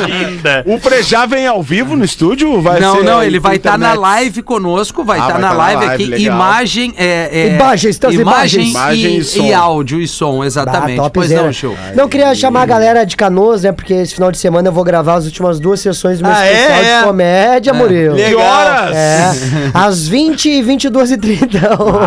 Linda. 0.08 0.64
O 0.74 0.80
Frejá 0.80 1.26
vem 1.26 1.46
ao 1.48 1.62
vivo 1.62 1.96
no 1.96 2.04
estúdio? 2.06 2.62
Vai 2.62 2.80
não, 2.80 2.98
ser 2.98 3.04
não, 3.04 3.24
ele 3.24 3.40
vai 3.40 3.58
estar 3.58 3.78
na 3.78 3.90
internet? 3.92 4.00
live 4.02 4.42
conosco, 4.44 5.04
vai 5.04 5.20
Ah, 5.20 5.28
estar 5.28 5.40
na 5.40 5.48
tá 5.50 5.54
na 5.54 5.58
live, 5.60 5.86
live, 5.86 6.04
aqui, 6.04 6.06
legal. 6.12 6.36
imagem, 6.36 6.94
é, 6.98 7.30
é, 7.32 7.56
Imagens, 7.56 7.98
imagem, 8.12 8.70
imagens. 8.70 9.03
Imagem 9.04 9.18
e, 9.18 9.20
e 9.20 9.24
som. 9.24 9.44
e 9.46 9.54
áudio 9.54 10.02
e 10.02 10.08
som, 10.08 10.44
exatamente. 10.44 11.00
Ah, 11.00 11.10
pois 11.10 11.30
não, 11.32 11.52
show. 11.52 11.76
Não, 11.96 12.08
queria 12.08 12.34
chamar 12.36 12.62
a 12.64 12.66
galera 12.66 13.06
de 13.06 13.16
Canoas, 13.16 13.64
né? 13.64 13.72
Porque 13.72 13.94
esse 13.94 14.14
final 14.16 14.32
de 14.32 14.38
semana 14.38 14.68
eu 14.70 14.72
vou 14.74 14.84
gravar 14.84 15.16
as 15.16 15.26
últimas 15.26 15.60
duas 15.60 15.80
sessões 15.80 16.20
do 16.20 16.26
meu 16.26 16.34
Ah, 16.36 16.46
é? 16.46 16.52
especial 16.54 16.84
É. 16.84 17.00
de 17.00 17.06
comédia, 17.06 17.74
Murilo. 17.74 18.16
Que 18.16 18.36
horas? 18.36 18.96
É, 18.96 19.32
às 19.74 20.08
20 20.08 20.50
e 20.50 20.62
22 20.62 21.12
e 21.12 21.18
30. 21.18 21.60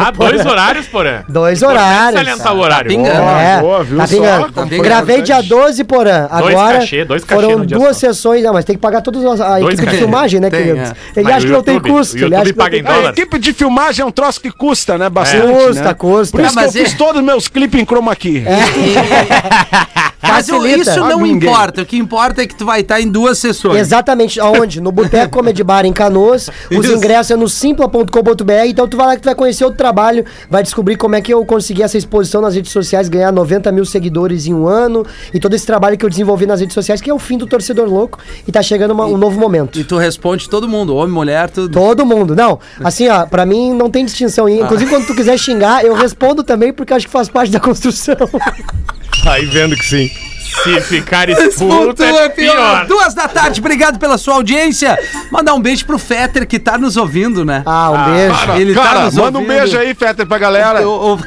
Ah, 0.06 0.10
dois 0.10 0.44
horários, 0.44 0.86
porém. 0.86 1.20
Dois 1.28 1.62
horários. 1.62 2.20
salientar 2.20 2.54
o 2.54 2.58
horário. 2.60 2.90
pingando. 2.90 3.16
É, 3.20 3.60
boa, 3.60 3.82
viu 3.84 3.98
tá 3.98 4.06
só? 4.06 4.14
pingando. 4.16 4.52
Tá 4.52 4.62
pingando. 4.62 4.82
Gravei 4.82 5.22
dia 5.22 5.40
12, 5.42 5.84
porã. 5.84 6.28
Dois 6.30 6.54
Agora 6.54 6.78
cachê, 6.78 7.04
dois 7.04 7.24
cachê 7.24 7.42
foram 7.42 7.64
duas 7.64 7.96
só. 7.96 8.06
sessões. 8.08 8.42
Não, 8.42 8.52
mas 8.52 8.64
tem 8.64 8.76
que 8.76 8.80
pagar 8.82 9.00
toda 9.02 9.18
a 9.18 9.58
Dois 9.60 9.74
equipe 9.78 9.90
de 9.92 9.98
filmagem, 9.98 10.40
né, 10.40 10.50
queridos? 10.50 10.90
é. 10.90 11.20
Ele 11.20 11.32
acha 11.32 11.46
que 11.46 11.52
não 11.52 11.62
tem 11.62 11.80
custo. 11.80 12.16
Ele 12.16 12.34
acha 12.34 12.52
que 12.52 12.58
não 12.58 12.70
tem 12.70 12.80
em 12.80 12.86
A 12.86 13.10
equipe 13.10 13.38
de 13.38 13.52
filmagem 13.52 14.02
é 14.02 14.06
um 14.06 14.10
troço 14.10 14.40
que 14.40 14.50
custa, 14.50 14.96
né? 14.98 15.08
Bastante. 15.08 15.46
Custa, 15.52 15.82
né? 15.82 15.94
custa. 15.94 16.36
Por 16.36 16.44
isso 16.44 16.50
Ah, 16.58 16.62
mas 16.62 16.72
que 16.72 16.78
eu 16.78 16.82
fiz 16.86 16.94
é- 16.94 16.96
todos 16.96 17.20
os 17.20 17.26
meus 17.26 17.48
clipes 17.48 17.80
em 17.80 17.84
chroma 17.84 18.14
key. 18.14 18.44
Mas 20.22 20.48
isso 20.48 21.00
não 21.00 21.20
ninguém. 21.20 21.48
importa, 21.50 21.82
o 21.82 21.86
que 21.86 21.96
importa 21.96 22.42
é 22.42 22.46
que 22.46 22.54
tu 22.54 22.64
vai 22.64 22.80
estar 22.80 23.00
em 23.00 23.08
duas 23.08 23.38
sessões. 23.38 23.76
Exatamente, 23.78 24.40
aonde? 24.40 24.80
No 24.80 24.90
Boteco 24.90 25.30
Comedy 25.38 25.62
Bar 25.62 25.84
em 25.84 25.92
Canoas. 25.92 26.48
Os 26.70 26.84
Isso. 26.86 26.94
ingressos 26.94 27.30
é 27.32 27.36
no 27.36 27.48
simpla.com.br. 27.48 28.52
Então 28.66 28.88
tu 28.88 28.96
vai 28.96 29.06
lá 29.06 29.16
que 29.16 29.22
tu 29.22 29.26
vai 29.26 29.34
conhecer 29.34 29.64
o 29.64 29.70
trabalho, 29.70 30.24
vai 30.50 30.62
descobrir 30.62 30.96
como 30.96 31.14
é 31.14 31.20
que 31.20 31.32
eu 31.32 31.44
consegui 31.44 31.82
essa 31.82 31.96
exposição 31.98 32.40
nas 32.40 32.54
redes 32.54 32.72
sociais, 32.72 33.08
ganhar 33.08 33.30
90 33.32 33.70
mil 33.70 33.84
seguidores 33.84 34.46
em 34.46 34.54
um 34.54 34.66
ano 34.66 35.04
e 35.32 35.38
todo 35.38 35.54
esse 35.54 35.66
trabalho 35.66 35.96
que 35.98 36.04
eu 36.04 36.10
desenvolvi 36.10 36.46
nas 36.46 36.60
redes 36.60 36.74
sociais, 36.74 37.00
que 37.00 37.10
é 37.10 37.14
o 37.14 37.18
fim 37.18 37.36
do 37.38 37.46
torcedor 37.46 37.86
louco 37.88 38.18
e 38.48 38.52
tá 38.52 38.62
chegando 38.62 38.92
uma- 38.92 39.06
um 39.06 39.16
novo 39.18 39.38
momento. 39.38 39.78
E 39.78 39.84
tu 39.84 39.96
responde 39.96 40.48
todo 40.48 40.68
mundo, 40.68 40.94
homem, 40.96 41.12
mulher, 41.14 41.50
tudo. 41.50 41.72
Todo 41.72 42.04
mundo. 42.06 42.34
Não, 42.34 42.58
assim, 42.82 43.08
ó, 43.08 43.26
pra 43.26 43.44
mim 43.46 43.72
não 43.74 43.90
tem 43.90 44.04
distinção. 44.04 44.48
E, 44.48 44.60
Inclusive, 44.60 44.90
quando 44.90 45.06
tu 45.06 45.14
quiser 45.14 45.38
xingar, 45.38 45.84
eu 45.84 45.94
respondo 45.94 46.42
também, 46.42 46.72
porque 46.72 46.92
acho 46.94 47.06
que 47.06 47.12
faz 47.12 47.28
parte 47.28 47.50
da 47.52 47.60
construção. 47.60 48.16
Aí 49.26 49.44
vendo 49.46 49.74
que 49.76 49.84
sim. 49.84 50.05
Se 50.08 50.80
ficar 50.80 51.28
expulso 51.28 51.86
ponto 51.86 52.02
é 52.02 52.28
pior. 52.28 52.86
Duas 52.86 53.12
da 53.14 53.28
tarde, 53.28 53.60
obrigado 53.60 53.98
pela 53.98 54.16
sua 54.16 54.34
audiência. 54.34 54.98
Mandar 55.30 55.54
um 55.54 55.60
beijo 55.60 55.84
pro 55.84 55.98
Fetter 55.98 56.46
que 56.46 56.58
tá 56.58 56.78
nos 56.78 56.96
ouvindo, 56.96 57.44
né? 57.44 57.62
Ah, 57.66 57.90
um 57.90 58.14
beijo. 58.14 58.52
Ele 58.60 58.74
tá 58.74 58.82
Cara, 58.82 59.04
nos 59.06 59.14
manda 59.14 59.38
um 59.38 59.42
ouvindo. 59.42 59.58
beijo 59.58 59.78
aí, 59.78 59.94
Fetter, 59.94 60.26
pra 60.26 60.38
galera. 60.38 60.80
Eu- 60.80 60.90
eu- 60.90 61.20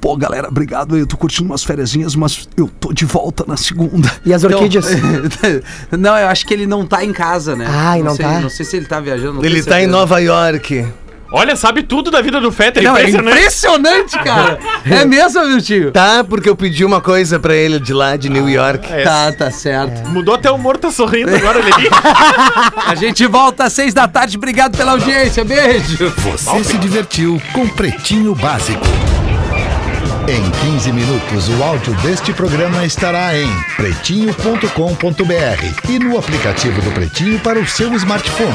Pô, 0.00 0.16
galera, 0.16 0.48
obrigado. 0.48 0.98
Eu 0.98 1.06
tô 1.06 1.16
curtindo 1.16 1.48
umas 1.48 1.62
fériasinhas, 1.62 2.16
mas 2.16 2.48
eu 2.56 2.68
tô 2.80 2.92
de 2.92 3.04
volta 3.04 3.44
na 3.46 3.56
segunda. 3.56 4.10
E 4.26 4.34
as 4.34 4.42
orquídeas? 4.42 4.86
não, 5.96 6.16
eu 6.18 6.26
acho 6.26 6.44
que 6.44 6.52
ele 6.52 6.66
não 6.66 6.84
tá 6.84 7.04
em 7.04 7.12
casa, 7.12 7.54
né? 7.54 7.66
Ai, 7.68 8.02
não 8.02 8.16
sei, 8.16 8.24
tá? 8.24 8.40
Não 8.40 8.50
sei 8.50 8.66
se 8.66 8.76
ele 8.76 8.86
tá 8.86 8.98
viajando. 8.98 9.34
não 9.34 9.44
Ele 9.44 9.62
tá 9.62 9.80
em. 9.80 9.86
Nova 9.86 10.18
York. 10.20 10.84
Olha, 11.32 11.56
sabe 11.56 11.82
tudo 11.82 12.10
da 12.10 12.20
vida 12.20 12.40
do 12.40 12.52
Fetter. 12.52 12.82
Não, 12.82 12.96
é 12.96 13.08
impressionante. 13.08 13.38
impressionante, 13.38 14.18
cara. 14.18 14.58
é 14.84 15.04
mesmo, 15.06 15.44
meu 15.46 15.62
tio? 15.62 15.90
Tá, 15.90 16.22
porque 16.22 16.48
eu 16.48 16.54
pedi 16.54 16.84
uma 16.84 17.00
coisa 17.00 17.40
pra 17.40 17.54
ele 17.54 17.80
de 17.80 17.94
lá, 17.94 18.16
de 18.16 18.28
New 18.28 18.48
York. 18.48 18.92
É. 18.92 19.02
Tá, 19.02 19.32
tá 19.32 19.50
certo. 19.50 20.08
Mudou 20.10 20.34
até 20.34 20.50
o 20.50 20.56
humor, 20.56 20.76
tá 20.76 20.90
sorrindo 20.90 21.34
agora 21.34 21.58
ali. 21.58 21.88
A 22.86 22.94
gente 22.94 23.26
volta 23.26 23.64
às 23.64 23.72
seis 23.72 23.94
da 23.94 24.06
tarde. 24.06 24.36
Obrigado 24.36 24.76
pela 24.76 24.92
audiência. 24.92 25.42
Beijo. 25.44 26.12
Você 26.36 26.64
se 26.64 26.78
divertiu 26.78 27.40
com 27.54 27.66
Pretinho 27.66 28.34
Básico. 28.34 28.84
Em 30.28 30.72
15 30.72 30.92
minutos, 30.92 31.48
o 31.48 31.62
áudio 31.64 31.92
deste 31.94 32.32
programa 32.32 32.84
estará 32.84 33.36
em 33.36 33.48
pretinho.com.br 33.76 35.90
e 35.90 35.98
no 35.98 36.16
aplicativo 36.16 36.80
do 36.80 36.92
Pretinho 36.92 37.40
para 37.40 37.58
o 37.58 37.66
seu 37.66 37.92
smartphone. 37.94 38.48